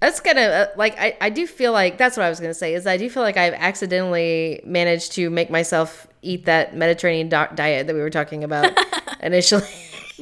that's 0.00 0.20
gonna 0.20 0.40
uh, 0.40 0.66
like 0.76 0.98
I, 0.98 1.16
I 1.20 1.30
do 1.30 1.46
feel 1.46 1.72
like 1.72 1.96
that's 1.98 2.16
what 2.16 2.24
I 2.24 2.28
was 2.28 2.40
gonna 2.40 2.54
say 2.54 2.74
is 2.74 2.86
I 2.86 2.96
do 2.96 3.08
feel 3.08 3.22
like 3.22 3.36
I've 3.36 3.54
accidentally 3.54 4.60
managed 4.64 5.12
to 5.12 5.30
make 5.30 5.48
myself 5.50 6.06
eat 6.22 6.44
that 6.46 6.74
Mediterranean 6.76 7.28
do- 7.28 7.54
diet 7.54 7.86
that 7.86 7.94
we 7.94 8.00
were 8.00 8.10
talking 8.10 8.42
about 8.44 8.72
initially. 9.20 9.66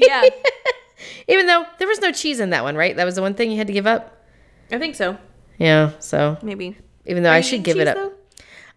Yeah, 0.00 0.22
Even 1.28 1.46
though 1.46 1.64
there 1.78 1.88
was 1.88 2.00
no 2.00 2.12
cheese 2.12 2.40
in 2.40 2.50
that 2.50 2.62
one, 2.64 2.76
right? 2.76 2.94
That 2.96 3.04
was 3.04 3.14
the 3.14 3.22
one 3.22 3.34
thing 3.34 3.50
you 3.50 3.56
had 3.58 3.66
to 3.68 3.72
give 3.72 3.86
up. 3.86 4.24
I 4.70 4.78
think 4.78 4.94
so. 4.94 5.16
Yeah, 5.58 5.92
so 5.98 6.38
Maybe. 6.42 6.76
even 7.06 7.22
though 7.22 7.30
Are 7.30 7.34
I 7.36 7.40
should 7.40 7.62
give 7.62 7.78
it 7.78 7.88
up. 7.88 7.96
though? 7.96 8.12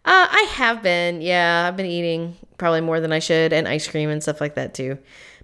Uh, 0.05 0.27
I 0.29 0.47
have 0.55 0.81
been, 0.83 1.21
yeah, 1.21 1.65
I've 1.67 1.77
been 1.77 1.85
eating 1.85 2.35
probably 2.57 2.81
more 2.81 2.99
than 2.99 3.11
I 3.13 3.19
should, 3.19 3.53
and 3.53 3.67
ice 3.67 3.87
cream 3.87 4.09
and 4.09 4.21
stuff 4.21 4.41
like 4.41 4.55
that 4.55 4.73
too. 4.73 4.97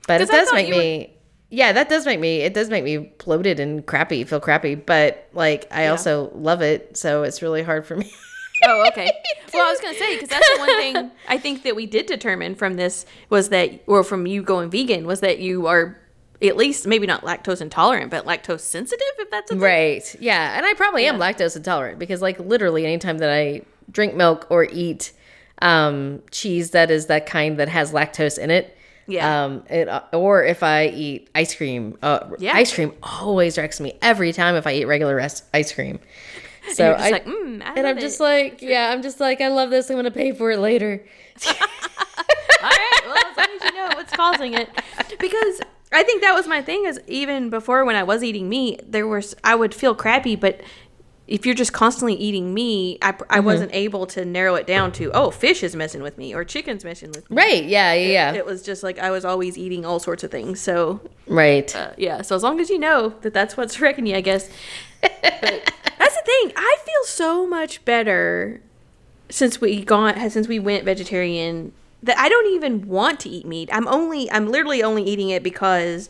But 0.07 0.21
it 0.21 0.29
does 0.29 0.51
make 0.53 0.67
you 0.67 0.75
were- 0.75 0.81
me, 0.81 1.15
yeah, 1.49 1.71
that 1.71 1.87
does 1.89 2.05
make 2.05 2.19
me, 2.19 2.41
it 2.41 2.53
does 2.53 2.69
make 2.69 2.83
me 2.83 2.97
bloated 2.97 3.59
and 3.59 3.85
crappy, 3.85 4.23
feel 4.25 4.39
crappy. 4.39 4.75
But 4.75 5.27
like, 5.33 5.67
I 5.71 5.87
also 5.87 6.29
love 6.35 6.61
it, 6.61 6.97
so 6.97 7.23
it's 7.23 7.41
really 7.41 7.63
hard 7.63 7.85
for 7.87 7.95
me. 7.95 8.11
Oh, 8.63 8.87
okay. 8.89 9.11
well, 9.53 9.67
I 9.67 9.71
was 9.71 9.79
gonna 9.79 9.97
say 9.97 10.15
because 10.15 10.29
that's 10.29 10.47
the 10.53 10.59
one 10.59 10.69
thing 10.77 11.11
I 11.27 11.37
think 11.37 11.63
that 11.63 11.75
we 11.75 11.85
did 11.85 12.05
determine 12.05 12.55
from 12.55 12.75
this 12.75 13.05
was 13.29 13.49
that, 13.49 13.81
or 13.87 14.03
from 14.03 14.25
you 14.27 14.41
going 14.43 14.69
vegan, 14.69 15.05
was 15.05 15.21
that 15.21 15.39
you 15.39 15.67
are 15.67 15.97
at 16.41 16.55
least 16.55 16.87
maybe 16.87 17.05
not 17.05 17.23
lactose 17.23 17.61
intolerant, 17.61 18.09
but 18.11 18.25
lactose 18.25 18.61
sensitive. 18.61 19.05
If 19.19 19.29
that's 19.29 19.51
a 19.51 19.55
thing. 19.55 19.61
right? 19.61 20.15
Yeah, 20.19 20.55
and 20.57 20.65
I 20.65 20.73
probably 20.73 21.05
am 21.05 21.17
lactose 21.17 21.55
intolerant 21.57 21.99
because, 21.99 22.21
like, 22.21 22.39
literally, 22.39 22.85
anytime 22.85 23.17
that 23.17 23.29
I 23.29 23.61
drink 23.91 24.13
milk 24.15 24.47
or 24.49 24.63
eat 24.65 25.11
um, 25.61 26.21
cheese 26.31 26.71
that 26.71 26.89
is 26.91 27.07
that 27.07 27.25
kind 27.25 27.57
that 27.59 27.67
has 27.67 27.91
lactose 27.91 28.37
in 28.37 28.51
it. 28.51 28.77
Yeah. 29.07 29.43
Um, 29.45 29.63
it, 29.69 29.89
or 30.13 30.43
if 30.43 30.61
I 30.63 30.87
eat 30.87 31.29
ice 31.35 31.53
cream, 31.55 31.97
uh, 32.01 32.29
Yeah. 32.37 32.53
ice 32.55 32.73
cream 32.73 32.93
always 33.03 33.57
wrecks 33.57 33.79
me 33.81 33.97
every 34.01 34.31
time 34.31 34.55
if 34.55 34.65
I 34.67 34.73
eat 34.75 34.85
regular 34.85 35.19
ice 35.19 35.73
cream. 35.73 35.99
So 36.73 36.91
I, 36.91 37.09
like, 37.09 37.25
mm, 37.25 37.61
I 37.61 37.73
and 37.73 37.87
I'm 37.87 37.95
love 37.95 37.99
just 37.99 38.19
like, 38.19 38.61
yeah, 38.61 38.91
I'm 38.91 39.01
just 39.01 39.19
like, 39.19 39.41
I 39.41 39.47
love 39.47 39.69
this. 39.69 39.89
I'm 39.89 39.95
gonna 39.95 40.11
pay 40.11 40.31
for 40.31 40.51
it 40.51 40.59
later. 40.59 41.03
all 41.47 41.55
right, 42.61 43.01
well, 43.05 43.17
as 43.17 43.37
long 43.37 43.47
as 43.55 43.63
you 43.63 43.71
know 43.73 43.89
what's 43.95 44.13
causing 44.13 44.53
it, 44.53 44.69
because 45.19 45.61
I 45.91 46.03
think 46.03 46.21
that 46.21 46.33
was 46.33 46.47
my 46.47 46.61
thing. 46.61 46.85
Is 46.85 46.99
even 47.07 47.49
before 47.49 47.85
when 47.85 47.95
I 47.95 48.03
was 48.03 48.23
eating 48.23 48.49
meat, 48.49 48.91
there 48.91 49.07
was 49.07 49.35
I 49.43 49.55
would 49.55 49.73
feel 49.73 49.95
crappy, 49.95 50.35
but 50.35 50.61
if 51.29 51.45
you're 51.45 51.55
just 51.55 51.73
constantly 51.73 52.15
eating 52.15 52.53
meat, 52.53 52.97
I, 53.01 53.11
Mm-hmm. 53.11 53.23
I 53.29 53.39
wasn't 53.41 53.73
able 53.73 54.05
to 54.07 54.25
narrow 54.25 54.55
it 54.55 54.65
down 54.65 54.91
to 54.93 55.11
oh, 55.11 55.29
fish 55.29 55.61
is 55.61 55.75
messing 55.75 56.01
with 56.01 56.17
me 56.17 56.33
or 56.33 56.43
chicken's 56.43 56.83
messing 56.83 57.11
with 57.11 57.29
me. 57.29 57.37
Right? 57.37 57.63
Yeah, 57.63 57.93
yeah, 57.93 58.07
yeah. 58.07 58.33
It 58.33 58.45
was 58.45 58.63
just 58.63 58.81
like 58.81 58.97
I 58.97 59.11
was 59.11 59.25
always 59.25 59.57
eating 59.57 59.85
all 59.85 59.99
sorts 59.99 60.23
of 60.23 60.31
things. 60.31 60.59
So 60.59 61.01
right. 61.27 61.73
uh, 61.75 61.91
yeah, 61.97 62.21
so 62.21 62.35
as 62.35 62.43
long 62.43 62.59
as 62.59 62.69
you 62.69 62.79
know 62.79 63.09
that 63.21 63.33
that's 63.33 63.55
what's 63.57 63.79
wrecking 63.79 64.05
you, 64.05 64.15
I 64.15 64.21
guess. 64.21 64.49
But 65.41 65.71
thing. 66.41 66.53
I 66.55 66.77
feel 66.85 67.03
so 67.05 67.47
much 67.47 67.83
better 67.85 68.61
since 69.29 69.61
we 69.61 69.83
gone 69.83 70.29
since 70.29 70.47
we 70.47 70.59
went 70.59 70.85
vegetarian 70.85 71.71
that 72.01 72.17
I 72.17 72.29
don't 72.29 72.53
even 72.53 72.87
want 72.87 73.19
to 73.21 73.29
eat 73.29 73.45
meat. 73.45 73.69
I'm 73.71 73.87
only 73.87 74.31
I'm 74.31 74.47
literally 74.47 74.83
only 74.83 75.03
eating 75.03 75.29
it 75.29 75.43
because 75.43 76.09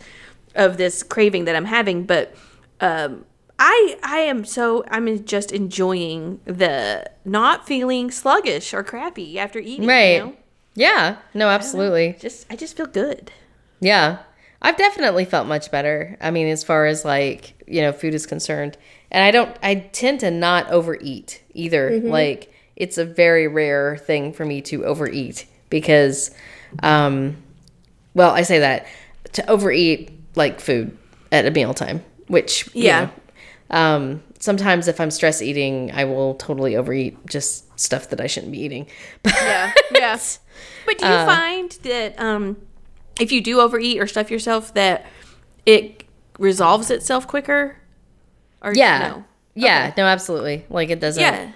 of 0.56 0.78
this 0.78 1.04
craving 1.04 1.46
that 1.46 1.56
I'm 1.56 1.66
having. 1.66 2.06
But 2.06 2.36
um, 2.80 3.26
I 3.58 3.98
I 4.04 4.20
am 4.20 4.46
so 4.46 4.84
I'm 4.90 5.26
just 5.26 5.52
enjoying 5.52 6.40
the 6.46 7.10
not 7.26 7.68
feeling 7.68 8.12
sluggish 8.12 8.74
or 8.74 8.84
crappy 8.84 9.38
after 9.40 9.60
eating. 9.60 9.88
right. 9.88 10.16
You 10.16 10.20
know? 10.20 10.36
Yeah. 10.76 11.18
No, 11.34 11.50
absolutely. 11.50 12.16
Just 12.20 12.46
I 12.50 12.56
just 12.56 12.78
feel 12.78 12.86
good. 12.86 13.32
Yeah. 13.82 14.20
I've 14.62 14.78
definitely 14.78 15.26
felt 15.26 15.48
much 15.48 15.72
better. 15.72 16.18
I 16.20 16.32
mean, 16.32 16.48
as 16.48 16.64
far 16.64 16.86
as 16.86 17.06
like, 17.06 17.64
you 17.66 17.82
know, 17.82 17.94
food 17.94 18.14
is 18.14 18.26
concerned. 18.26 18.78
And 19.12 19.24
I 19.24 19.32
don't, 19.32 19.55
I 19.64 19.76
tend 19.76 20.20
to 20.22 20.32
not 20.32 20.70
overeat 20.70 21.41
either. 21.53 21.99
Like, 21.99 22.53
it's 22.76 22.97
a 22.97 23.05
very 23.05 23.47
rare 23.47 23.97
thing 23.97 24.34
for 24.34 24.45
me 24.45 24.62
to 24.64 24.86
overeat 24.86 25.45
because, 25.70 26.32
um, 26.84 27.38
well, 28.14 28.32
I 28.32 28.43
say 28.43 28.60
that 28.60 28.86
to 29.34 29.49
overeat 29.49 30.12
like 30.36 30.60
food 30.60 30.97
at 31.32 31.45
a 31.45 31.51
meal 31.51 31.74
time. 31.74 32.03
which 32.28 32.68
you 32.76 32.84
Yeah. 32.86 33.10
know, 33.72 33.76
um, 33.78 34.24
sometimes 34.39 34.88
if 34.88 34.99
I'm 35.01 35.12
stress 35.12 35.41
eating, 35.41 35.91
I 35.91 36.03
will 36.05 36.36
totally 36.36 36.76
overeat 36.76 37.18
just 37.26 37.66
stuff 37.80 38.10
that 38.10 38.22
I 38.22 38.28
shouldn't 38.28 38.51
be 38.51 38.60
eating. 38.60 38.88
But 39.24 39.34
Yeah, 39.41 39.72
yeah. 39.91 40.20
But 40.86 40.97
do 40.99 41.05
you 41.07 41.12
Uh, 41.14 41.26
find 41.26 41.72
that 41.84 42.20
um, 42.20 42.57
if 43.20 43.32
you 43.32 43.41
do 43.41 43.60
overeat 43.60 43.99
or 43.99 44.05
stuff 44.07 44.30
yourself, 44.32 44.74
that 44.76 45.05
it 45.66 46.03
resolves 46.38 46.89
itself 46.91 47.28
quicker? 47.28 47.78
Or 48.62 48.74
yeah, 48.76 49.10
no? 49.16 49.24
yeah, 49.55 49.93
no, 49.97 50.05
absolutely. 50.05 50.66
Like 50.70 50.89
it 50.89 50.99
doesn't. 50.99 51.22
Yeah. 51.22 51.51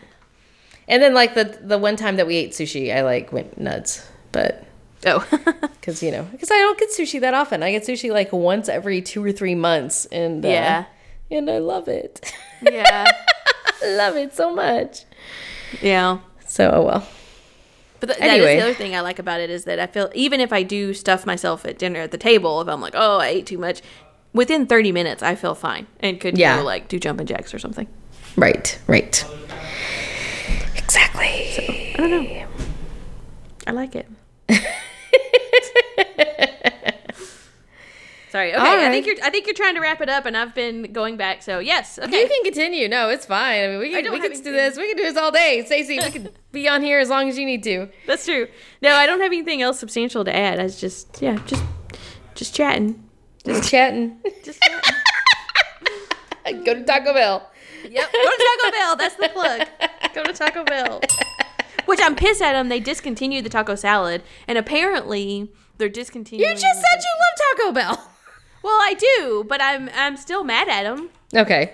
And 0.87 1.01
then 1.01 1.13
like 1.13 1.33
the 1.33 1.45
the 1.61 1.77
one 1.77 1.95
time 1.95 2.15
that 2.17 2.27
we 2.27 2.35
ate 2.37 2.51
sushi, 2.51 2.93
I 2.95 3.01
like 3.01 3.31
went 3.31 3.57
nuts, 3.59 4.05
but 4.31 4.65
Oh. 5.05 5.25
because 5.79 6.01
you 6.01 6.11
know 6.11 6.23
because 6.31 6.49
I 6.49 6.55
don't 6.59 6.79
get 6.79 6.89
sushi 6.89 7.19
that 7.21 7.33
often. 7.33 7.61
I 7.63 7.71
get 7.71 7.83
sushi 7.83 8.11
like 8.11 8.31
once 8.31 8.69
every 8.69 9.01
two 9.01 9.23
or 9.23 9.31
three 9.33 9.55
months, 9.55 10.05
and 10.07 10.45
uh, 10.45 10.49
Yeah. 10.49 10.85
and 11.31 11.49
I 11.49 11.57
love 11.59 11.87
it. 11.87 12.31
yeah. 12.61 13.11
Love 13.85 14.15
it 14.15 14.33
so 14.33 14.53
much. 14.53 15.03
Yeah. 15.81 16.19
So 16.45 16.71
oh 16.73 16.81
well. 16.83 17.07
But 17.99 18.07
th- 18.07 18.19
that 18.19 18.25
is 18.25 18.31
Anyway. 18.33 18.55
the 18.57 18.63
other 18.63 18.73
thing 18.73 18.95
I 18.95 19.01
like 19.01 19.19
about 19.19 19.39
it 19.39 19.49
is 19.49 19.63
that 19.65 19.79
I 19.79 19.87
feel 19.87 20.09
even 20.13 20.39
if 20.41 20.51
I 20.53 20.63
do 20.63 20.93
stuff 20.93 21.25
myself 21.25 21.65
at 21.65 21.77
dinner 21.77 22.01
at 22.01 22.11
the 22.11 22.17
table, 22.17 22.61
if 22.61 22.67
I'm 22.67 22.81
like, 22.81 22.93
oh, 22.95 23.19
I 23.19 23.27
ate 23.27 23.45
too 23.45 23.57
much, 23.57 23.81
within 24.33 24.65
30 24.67 24.91
minutes 24.91 25.21
I 25.23 25.35
feel 25.35 25.55
fine 25.55 25.87
and 25.99 26.19
could 26.19 26.37
Yeah. 26.37 26.57
go 26.57 26.63
like 26.63 26.87
do 26.87 26.99
jumping 26.99 27.27
jacks 27.27 27.53
or 27.53 27.59
something. 27.59 27.87
Right, 28.35 28.79
right. 28.87 29.25
Exactly. 30.75 31.93
I 31.95 31.97
don't 31.97 32.09
know. 32.11 32.47
I 33.67 33.71
like 33.71 33.95
it. 33.95 34.07
Sorry. 38.29 38.49
Okay, 38.51 38.57
All 38.59 38.65
I 38.65 38.89
think 38.89 39.05
you're. 39.05 39.15
I 39.23 39.29
think 39.29 39.45
you're 39.45 39.53
trying 39.53 39.75
to 39.75 39.79
wrap 39.81 40.01
it 40.01 40.09
up, 40.09 40.25
and 40.25 40.35
I've 40.35 40.55
been 40.55 40.91
going 40.91 41.17
back. 41.17 41.43
So 41.43 41.59
yes. 41.59 41.99
Okay. 41.99 42.21
You 42.23 42.27
can 42.27 42.43
continue. 42.43 42.87
No, 42.89 43.09
it's 43.09 43.27
fine. 43.27 43.63
I 43.63 43.67
mean, 43.67 43.77
we 43.79 43.91
can, 43.91 44.11
we 44.11 44.19
can 44.19 44.31
do 44.31 44.51
this. 44.51 44.75
We 44.75 44.87
can 44.87 44.97
do 44.97 45.03
this 45.03 45.15
all 45.15 45.31
day. 45.31 45.61
Stacey, 45.67 45.99
we 45.99 46.09
can 46.09 46.29
be 46.51 46.67
on 46.67 46.81
here 46.81 46.97
as 46.99 47.09
long 47.09 47.29
as 47.29 47.37
you 47.37 47.45
need 47.45 47.61
to. 47.65 47.89
That's 48.07 48.25
true. 48.25 48.47
No, 48.81 48.91
I 48.95 49.05
don't 49.05 49.19
have 49.21 49.27
anything 49.31 49.61
else 49.61 49.77
substantial 49.79 50.25
to 50.25 50.35
add. 50.35 50.59
I 50.59 50.63
was 50.63 50.81
just 50.81 51.21
yeah, 51.21 51.37
just 51.45 51.63
just 52.33 52.55
chatting. 52.55 53.07
Just 53.45 53.69
chatting. 53.69 54.17
Just 54.43 54.61
chatting. 54.61 54.95
Go 56.63 56.73
to 56.73 56.83
Taco 56.83 57.13
Bell. 57.13 57.49
Yep. 57.83 58.11
Go 58.11 58.29
to 58.29 58.57
Taco 58.61 58.71
Bell. 58.71 58.95
That's 58.95 59.15
the 59.15 59.29
plug. 59.29 59.67
Go 60.13 60.23
to 60.23 60.33
Taco 60.33 60.63
Bell. 60.63 61.01
Which 61.85 61.99
I'm 62.01 62.15
pissed 62.15 62.41
at 62.41 62.53
them. 62.53 62.69
They 62.69 62.79
discontinued 62.79 63.43
the 63.43 63.49
taco 63.49 63.75
salad, 63.75 64.23
and 64.47 64.57
apparently 64.57 65.51
they're 65.77 65.89
discontinuing. 65.89 66.49
You 66.49 66.55
just 66.55 66.79
said 66.81 67.01
you 67.01 67.13
love 67.19 67.57
Taco 67.57 67.71
Bell. 67.73 68.09
Well, 68.63 68.77
I 68.81 68.93
do, 68.93 69.43
but 69.49 69.61
I'm 69.61 69.89
I'm 69.93 70.15
still 70.15 70.45
mad 70.45 70.69
at 70.69 70.83
them. 70.83 71.09
Okay. 71.35 71.73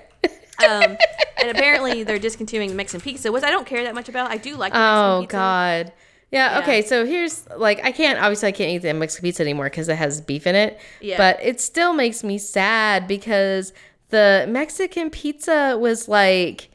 Um, 0.68 0.98
and 1.40 1.50
apparently 1.52 2.02
they're 2.04 2.18
discontinuing 2.20 2.70
the 2.70 2.76
Mexican 2.76 3.02
pizza, 3.02 3.32
which 3.32 3.44
I 3.44 3.52
don't 3.52 3.68
care 3.68 3.84
that 3.84 3.94
much 3.96 4.10
about. 4.10 4.32
I 4.32 4.38
do 4.38 4.56
like. 4.58 4.74
The 4.74 4.80
Mexican 4.80 5.06
Oh 5.06 5.22
pizza. 5.22 5.38
God. 5.38 5.92
Yeah, 6.32 6.54
Yeah. 6.54 6.60
Okay. 6.60 6.82
So 6.82 7.06
here's 7.06 7.48
like 7.58 7.84
I 7.84 7.92
can't 7.92 8.20
obviously 8.20 8.50
I 8.50 8.52
can't 8.52 8.70
eat 8.70 8.80
the 8.80 8.94
Mexican 8.94 9.24
pizza 9.24 9.44
anymore 9.44 9.66
because 9.66 9.90
it 9.90 9.96
has 9.96 10.22
beef 10.22 10.46
in 10.48 10.56
it. 10.56 10.80
Yeah. 11.02 11.18
But 11.18 11.40
it 11.42 11.60
still 11.60 11.94
makes 11.94 12.24
me 12.24 12.38
sad 12.38 13.08
because 13.08 13.74
the 14.10 14.46
Mexican 14.50 15.10
pizza 15.10 15.78
was 15.80 16.08
like 16.08 16.70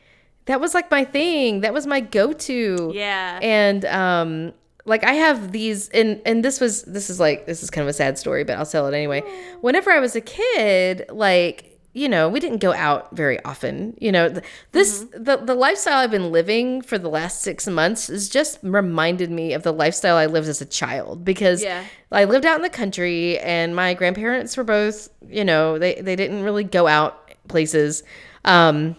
that 0.47 0.61
was 0.61 0.75
like 0.75 0.91
my 0.91 1.05
thing. 1.05 1.61
That 1.63 1.73
was 1.73 1.87
my 1.87 2.01
go-to. 2.01 2.93
Yeah. 2.95 3.39
And 3.43 3.85
um 3.87 4.53
like 4.87 5.05
I 5.05 5.15
have 5.15 5.53
these 5.53 5.89
and 5.91 6.21
and 6.27 6.45
this 6.45 6.61
was 6.61 6.83
this 6.83 7.09
is 7.09 7.19
like 7.19 7.47
this 7.47 7.63
is 7.63 7.71
kind 7.71 7.83
of 7.83 7.89
a 7.89 7.93
sad 7.95 8.19
story, 8.19 8.45
but 8.45 8.59
I'll 8.59 8.67
tell 8.67 8.87
it 8.87 8.95
anyway. 8.95 9.23
Whenever 9.61 9.91
I 9.91 10.01
was 10.01 10.15
a 10.17 10.21
kid, 10.21 11.07
like 11.11 11.74
you 11.97 12.09
know, 12.09 12.29
we 12.29 12.41
didn't 12.41 12.59
go 12.59 12.73
out 12.75 13.15
very 13.17 13.43
often. 13.45 13.97
You 14.01 14.11
know, 14.13 14.29
th- 14.29 14.45
this 14.73 15.07
the 15.13 15.37
the 15.37 15.55
lifestyle 15.55 15.99
I've 15.99 16.11
been 16.11 16.33
living 16.33 16.83
for 16.83 16.99
the 16.99 17.09
last 17.09 17.41
6 17.43 17.69
months 17.69 18.09
has 18.09 18.29
just 18.29 18.59
reminded 18.63 19.31
me 19.31 19.53
of 19.55 19.63
the 19.63 19.73
lifestyle 19.73 20.17
I 20.17 20.27
lived 20.27 20.49
as 20.49 20.61
a 20.61 20.67
child 20.67 21.25
because 21.25 21.63
Yeah. 21.63 21.85
I 22.11 22.25
lived 22.25 22.45
out 22.47 22.57
in 22.57 22.63
the 22.63 22.69
country 22.69 23.39
and 23.39 23.75
my 23.75 23.95
grandparents 23.95 24.57
were 24.57 24.65
both, 24.65 25.09
you 25.29 25.45
know, 25.45 25.79
they 25.79 25.95
they 25.95 26.17
didn't 26.17 26.43
really 26.43 26.65
go 26.65 26.87
out 26.87 27.31
places. 27.49 28.03
Um 28.45 28.97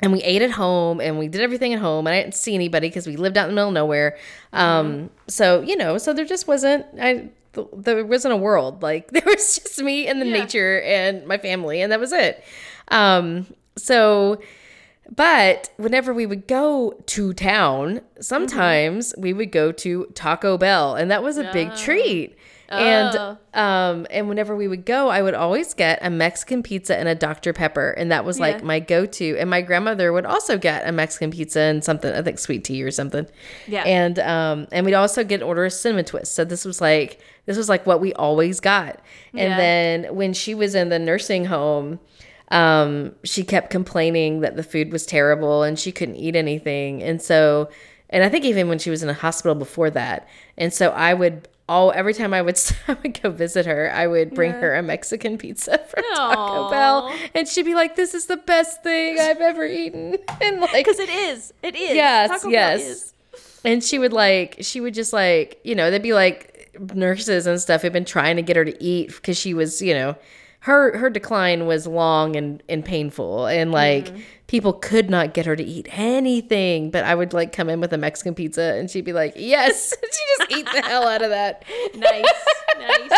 and 0.00 0.12
we 0.12 0.20
ate 0.22 0.42
at 0.42 0.50
home 0.50 1.00
and 1.00 1.18
we 1.18 1.28
did 1.28 1.40
everything 1.40 1.72
at 1.72 1.78
home 1.80 2.06
and 2.06 2.14
I 2.14 2.22
didn't 2.22 2.34
see 2.34 2.54
anybody 2.54 2.88
because 2.88 3.06
we 3.06 3.16
lived 3.16 3.38
out 3.38 3.44
in 3.48 3.50
the 3.50 3.54
middle 3.54 3.68
of 3.68 3.74
nowhere. 3.74 4.16
Um, 4.52 5.08
so 5.28 5.60
you 5.60 5.76
know, 5.76 5.98
so 5.98 6.12
there 6.12 6.24
just 6.24 6.48
wasn't 6.48 6.84
I 7.00 7.28
th- 7.54 7.68
there 7.76 8.04
wasn't 8.04 8.34
a 8.34 8.36
world 8.36 8.82
like 8.82 9.10
there 9.12 9.22
was 9.26 9.58
just 9.58 9.82
me 9.82 10.06
and 10.06 10.20
the 10.20 10.26
Yeah. 10.26 10.32
nature 10.44 10.80
and 10.82 11.26
my 11.26 11.38
family 11.38 11.80
and 11.80 11.90
that 11.92 12.00
was 12.00 12.12
it. 12.12 12.42
Um, 12.88 13.46
so 13.76 14.40
but 15.14 15.68
whenever 15.76 16.14
we 16.14 16.24
would 16.24 16.46
go 16.46 16.98
to 17.06 17.34
town, 17.34 18.00
sometimes 18.20 19.14
we 19.18 19.34
would 19.34 19.52
go 19.52 19.70
to 19.70 20.06
Taco 20.14 20.56
Bell, 20.56 20.94
and 20.94 21.10
that 21.10 21.22
was 21.22 21.36
a 21.36 21.50
big 21.52 21.74
treat. 21.76 22.36
Oh. 22.70 22.78
And 22.78 23.38
um, 23.52 24.06
and 24.10 24.28
whenever 24.28 24.56
we 24.56 24.66
would 24.68 24.84
go, 24.86 25.08
I 25.08 25.20
would 25.22 25.34
always 25.34 25.74
get 25.74 25.98
a 26.02 26.10
Mexican 26.10 26.62
pizza 26.62 26.96
and 26.96 27.08
a 27.08 27.14
Dr 27.14 27.52
Pepper, 27.52 27.90
and 27.90 28.10
that 28.10 28.24
was 28.24 28.40
like 28.40 28.58
Yeah. 28.58 28.64
my 28.64 28.80
go-to. 28.80 29.36
And 29.38 29.50
my 29.50 29.60
grandmother 29.60 30.12
would 30.12 30.24
also 30.26 30.56
get 30.58 30.88
a 30.88 30.92
Mexican 30.92 31.30
pizza 31.30 31.60
and 31.60 31.84
something, 31.84 32.12
I 32.12 32.22
think 32.22 32.38
sweet 32.38 32.64
tea 32.64 32.82
or 32.82 32.90
something. 32.90 33.26
Yeah. 33.68 33.82
And 33.84 34.18
um, 34.18 34.66
and 34.72 34.86
we'd 34.86 34.94
also 34.94 35.24
get 35.24 35.40
an 35.42 35.46
order 35.46 35.64
of 35.66 35.72
cinnamon 35.72 36.04
twists. 36.06 36.34
So 36.34 36.44
this 36.44 36.64
was 36.64 36.80
like 36.80 37.20
this 37.46 37.56
was 37.56 37.68
like 37.68 37.86
what 37.86 38.00
we 38.00 38.12
always 38.14 38.60
got. 38.60 38.98
And 39.34 39.50
Yeah. 39.50 39.56
then 39.56 40.14
when 40.14 40.32
she 40.32 40.54
was 40.54 40.74
in 40.74 40.88
the 40.88 40.98
nursing 40.98 41.44
home, 41.44 42.00
um, 42.48 43.14
she 43.24 43.42
kept 43.44 43.70
complaining 43.70 44.40
that 44.40 44.56
the 44.56 44.62
food 44.62 44.92
was 44.92 45.04
terrible 45.06 45.62
and 45.62 45.78
she 45.78 45.92
couldn't 45.92 46.16
eat 46.16 46.36
anything. 46.36 47.02
And 47.02 47.20
so, 47.20 47.68
and 48.10 48.22
I 48.24 48.28
think 48.28 48.44
even 48.44 48.68
when 48.68 48.78
she 48.78 48.90
was 48.90 49.02
in 49.02 49.08
a 49.08 49.14
hospital 49.14 49.54
before 49.54 49.90
that. 49.90 50.28
And 50.56 50.72
so 50.72 50.90
I 50.90 51.14
would 51.14 51.48
all 51.68 51.92
every 51.94 52.12
time 52.14 52.34
I 52.34 52.42
would 52.42 52.60
I 52.88 52.96
would 53.02 53.22
go 53.22 53.30
visit 53.30 53.66
her, 53.66 53.90
I 53.92 54.06
would 54.06 54.34
bring 54.34 54.52
Yeah. 54.52 54.60
her 54.60 54.74
a 54.74 54.82
Mexican 54.82 55.38
pizza 55.38 55.78
from 55.88 56.04
Taco 56.14 56.70
Bell, 56.70 57.14
and 57.34 57.48
she'd 57.48 57.64
be 57.64 57.74
like, 57.74 57.96
"This 57.96 58.14
is 58.14 58.26
the 58.26 58.36
best 58.36 58.82
thing 58.82 59.18
I've 59.18 59.40
ever 59.40 59.64
eaten," 59.64 60.16
and 60.40 60.60
like 60.60 60.72
Because 60.72 60.98
it 60.98 61.08
is. 61.08 61.52
It 61.62 61.74
is. 61.74 61.94
Yes, 61.96 62.28
Taco 62.30 62.42
Bell 62.44 62.52
yes. 62.52 62.82
is. 62.82 63.14
and 63.64 63.82
she 63.82 63.98
would 63.98 64.12
like 64.12 64.56
she 64.60 64.80
would 64.80 64.94
just 64.94 65.12
like 65.12 65.60
you 65.64 65.74
know 65.74 65.90
they'd 65.90 66.02
be 66.02 66.12
like 66.14 66.50
nurses 66.94 67.46
and 67.46 67.60
stuff 67.60 67.82
had 67.82 67.92
been 67.92 68.04
trying 68.04 68.36
to 68.36 68.42
get 68.42 68.56
her 68.56 68.64
to 68.64 68.82
eat 68.82 69.08
because 69.14 69.38
she 69.38 69.54
was 69.54 69.80
you 69.80 69.94
know 69.94 70.16
her 70.60 70.96
her 70.98 71.08
decline 71.08 71.66
was 71.66 71.86
long 71.86 72.36
and 72.36 72.62
and 72.68 72.84
painful 72.84 73.46
and 73.46 73.70
like 73.72 74.06
Mm-hmm. 74.06 74.20
People 74.46 74.72
could 74.72 75.08
not 75.10 75.32
get 75.34 75.46
her 75.46 75.56
to 75.56 75.62
eat 75.64 75.88
anything 75.92 76.90
but 76.90 77.04
i 77.04 77.14
would 77.14 77.32
like 77.32 77.52
come 77.52 77.68
in 77.70 77.80
with 77.80 77.92
a 77.92 77.98
mexican 77.98 78.34
pizza 78.34 78.74
and 78.78 78.90
she'd 78.90 79.04
be 79.04 79.12
like 79.12 79.32
yes 79.36 79.94
she 80.02 80.22
just 80.38 80.52
eat 80.52 80.66
the 80.72 80.82
hell 80.82 81.06
out 81.08 81.22
of 81.22 81.30
that 81.30 81.64
Nice. 81.94 82.24
nice. 82.78 83.10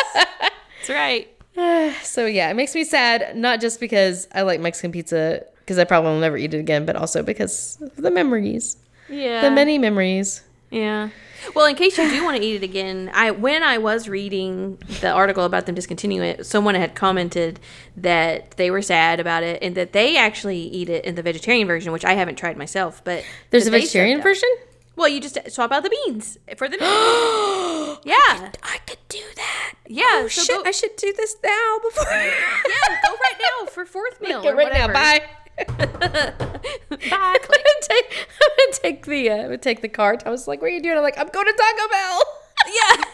That's 0.87 0.89
right. 0.91 1.29
so 2.05 2.27
yeah 2.27 2.51
it 2.51 2.55
makes 2.55 2.75
me 2.75 2.85
sad 2.85 3.37
not 3.37 3.61
just 3.61 3.81
because 3.81 4.29
i 4.33 4.43
like 4.43 4.61
mexican 4.61 4.93
pizza 4.93 5.43
because 5.61 5.79
i 5.79 5.85
probably 5.85 6.11
will 6.11 6.21
never 6.21 6.37
eat 6.37 6.53
it 6.55 6.59
again 6.59 6.85
but 6.87 6.97
also 6.97 7.23
because 7.23 7.79
of 7.81 7.97
the 7.97 8.11
memories 8.11 8.77
Yeah. 9.09 9.41
the 9.43 9.51
many 9.51 9.79
memories 9.79 10.43
Yeah. 10.71 11.11
Well, 11.55 11.67
in 11.67 11.77
case 11.77 11.97
you 11.97 12.11
do 12.11 12.25
want 12.25 12.37
to 12.39 12.43
eat 12.43 12.57
it 12.57 12.63
again, 12.65 13.11
I 13.15 13.31
when 13.31 13.63
I 13.63 13.79
was 13.79 14.09
reading 14.09 14.79
the 15.01 15.11
article 15.11 15.45
about 15.45 15.67
them 15.67 15.75
discontinuing 15.77 16.29
it, 16.31 16.47
someone 16.47 16.75
had 16.75 16.95
commented 16.95 17.61
that 17.97 18.53
they 18.53 18.71
were 18.71 18.83
sad 18.83 19.21
about 19.21 19.43
it 19.45 19.63
and 19.63 19.75
that 19.77 19.93
they 19.93 20.17
actually 20.17 20.59
eat 20.59 20.89
it 20.89 21.05
in 21.05 21.15
the 21.15 21.23
vegetarian 21.23 21.67
version, 21.69 21.93
which 21.93 22.05
I 22.05 22.15
haven't 22.15 22.37
tried 22.37 22.57
myself. 22.57 23.03
But 23.05 23.25
there's 23.51 23.67
a 23.67 23.71
vegetarian 23.71 24.21
version 24.23 24.49
Well, 24.97 25.09
you 25.09 25.21
just 25.21 25.39
swap 25.51 25.71
out 25.71 25.85
the 25.85 25.91
beans 25.91 26.37
for 26.57 26.69
the 26.69 26.77
meat. 26.79 27.99
yeah, 28.05 28.51
I 28.65 28.79
could 28.87 28.99
do 29.09 29.23
that. 29.37 29.75
yeah. 29.87 30.05
Oh 30.09 30.29
so 30.29 30.43
shit! 30.43 30.57
go, 30.57 30.69
I 30.69 30.73
should 30.73 30.97
do 30.97 31.13
this 31.13 31.37
now 31.45 31.79
before. 31.83 32.05
yeah, 32.13 33.01
go 33.05 33.11
right 33.13 33.41
now 33.41 33.67
for 33.67 33.87
fourth 33.87 34.21
meal. 34.21 34.43
Go 34.43 34.53
right 34.53 34.73
now. 34.73 34.89
whatever. 34.89 35.25
Bye. 35.57 35.65
Bye. 35.65 36.33
I'm 36.91 37.39
gonna 37.41 37.81
take. 37.83 38.29
Take 38.73 39.07
the. 39.07 39.31
Uh, 39.31 39.35
I'm 39.37 39.43
gonna 39.45 39.59
take 39.59 39.81
the 39.83 39.89
cart. 39.89 40.23
I 40.27 40.31
was 40.31 40.47
like, 40.49 40.61
"What 40.61 40.69
are 40.69 40.75
you 40.75 40.83
doing?" 40.83 40.97
I'm 40.97 41.03
like, 41.03 41.19
"I'm 41.19 41.29
going 41.29 41.47
to 41.47 41.53
Taco 41.53 41.89
Bell." 41.91 42.23
Yeah, 42.67 42.97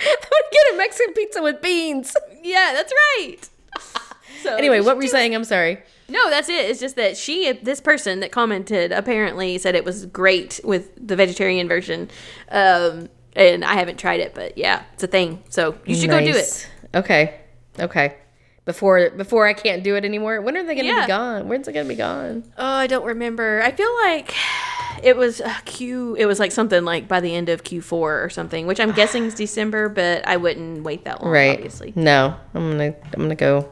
I'm 0.00 0.16
gonna 0.20 0.50
get 0.50 0.74
a 0.74 0.76
Mexican 0.78 1.14
pizza 1.14 1.42
with 1.42 1.62
beans. 1.62 2.16
yeah, 2.42 2.72
that's 2.74 2.92
right. 3.18 3.36
So 4.42 4.56
Anyway, 4.56 4.80
what 4.80 4.96
were 4.96 5.02
you 5.02 5.08
saying? 5.08 5.34
I'm 5.34 5.44
sorry. 5.44 5.78
No, 6.08 6.30
that's 6.30 6.48
it. 6.48 6.70
It's 6.70 6.80
just 6.80 6.96
that 6.96 7.16
she, 7.16 7.52
this 7.52 7.80
person 7.80 8.20
that 8.20 8.32
commented, 8.32 8.90
apparently 8.90 9.58
said 9.58 9.74
it 9.74 9.84
was 9.84 10.06
great 10.06 10.60
with 10.64 10.90
the 10.96 11.14
vegetarian 11.14 11.68
version, 11.68 12.08
um, 12.50 13.08
and 13.34 13.64
I 13.64 13.74
haven't 13.74 13.98
tried 13.98 14.20
it, 14.20 14.34
but 14.34 14.56
yeah, 14.56 14.82
it's 14.94 15.02
a 15.04 15.08
thing. 15.08 15.42
So 15.50 15.76
you 15.84 15.94
should 15.94 16.10
go 16.10 16.18
do 16.20 16.30
it. 16.36 16.68
Okay. 16.94 17.34
Okay 17.78 18.16
before 18.66 19.08
before 19.10 19.46
I 19.46 19.54
can't 19.54 19.82
do 19.82 19.96
it 19.96 20.04
anymore. 20.04 20.42
When 20.42 20.56
are 20.56 20.62
they 20.62 20.74
going 20.74 20.86
to 20.86 20.92
yeah. 20.92 21.06
be 21.06 21.08
gone? 21.08 21.48
When's 21.48 21.66
it 21.66 21.72
going 21.72 21.86
to 21.86 21.88
be 21.88 21.96
gone? 21.96 22.44
Oh, 22.58 22.66
I 22.66 22.86
don't 22.86 23.06
remember. 23.06 23.62
I 23.62 23.70
feel 23.70 23.92
like 24.02 24.34
it 25.02 25.16
was 25.16 25.40
uh, 25.40 25.54
Q. 25.64 26.16
It 26.16 26.26
was 26.26 26.38
like 26.38 26.52
something 26.52 26.84
like 26.84 27.08
by 27.08 27.20
the 27.20 27.34
end 27.34 27.48
of 27.48 27.64
Q4 27.64 27.92
or 27.92 28.28
something, 28.28 28.66
which 28.66 28.80
I'm 28.80 28.92
guessing 28.92 29.24
is 29.24 29.34
December, 29.34 29.88
but 29.88 30.26
I 30.28 30.36
wouldn't 30.36 30.82
wait 30.82 31.04
that 31.04 31.22
long. 31.22 31.32
Right? 31.32 31.56
Obviously. 31.56 31.94
No, 31.96 32.36
I'm 32.52 32.70
gonna 32.72 32.94
I'm 33.14 33.22
gonna 33.22 33.34
go. 33.34 33.70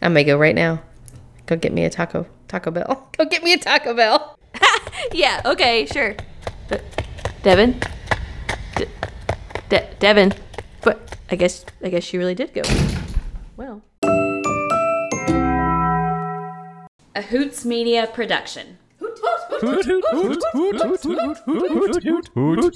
I 0.00 0.08
may 0.08 0.22
go 0.22 0.38
right 0.38 0.54
now. 0.54 0.80
Go 1.46 1.56
get 1.56 1.72
me 1.72 1.84
a 1.84 1.90
taco 1.90 2.26
Taco 2.48 2.70
Bell. 2.70 3.08
Go 3.18 3.24
get 3.24 3.42
me 3.42 3.52
a 3.52 3.58
Taco 3.58 3.94
Bell. 3.94 4.38
yeah. 5.12 5.42
Okay. 5.44 5.86
Sure. 5.86 6.14
But 6.68 6.82
Devin. 7.42 7.80
De- 8.76 8.88
De- 9.68 9.94
Devin. 9.98 10.32
But 10.82 11.18
I 11.30 11.36
guess 11.36 11.64
I 11.82 11.88
guess 11.88 12.04
she 12.04 12.18
really 12.18 12.34
did 12.34 12.54
go. 12.54 12.62
Well. 13.56 13.82
a 17.14 17.22
Hoots 17.22 17.64
Media 17.64 18.06
production. 18.12 18.78
Hoot, 18.98 19.18
hoot, 19.22 19.84
hoot, 19.84 20.04
hoot, 20.10 20.42
hoot, 20.52 20.80
hoot, 20.82 20.82
hoot, 20.82 21.02
hoot, 21.02 21.38
hoot, 21.44 21.70
hoot, 21.70 22.04
hoot, 22.04 22.04
hoot, 22.04 22.28
hoot. 22.34 22.72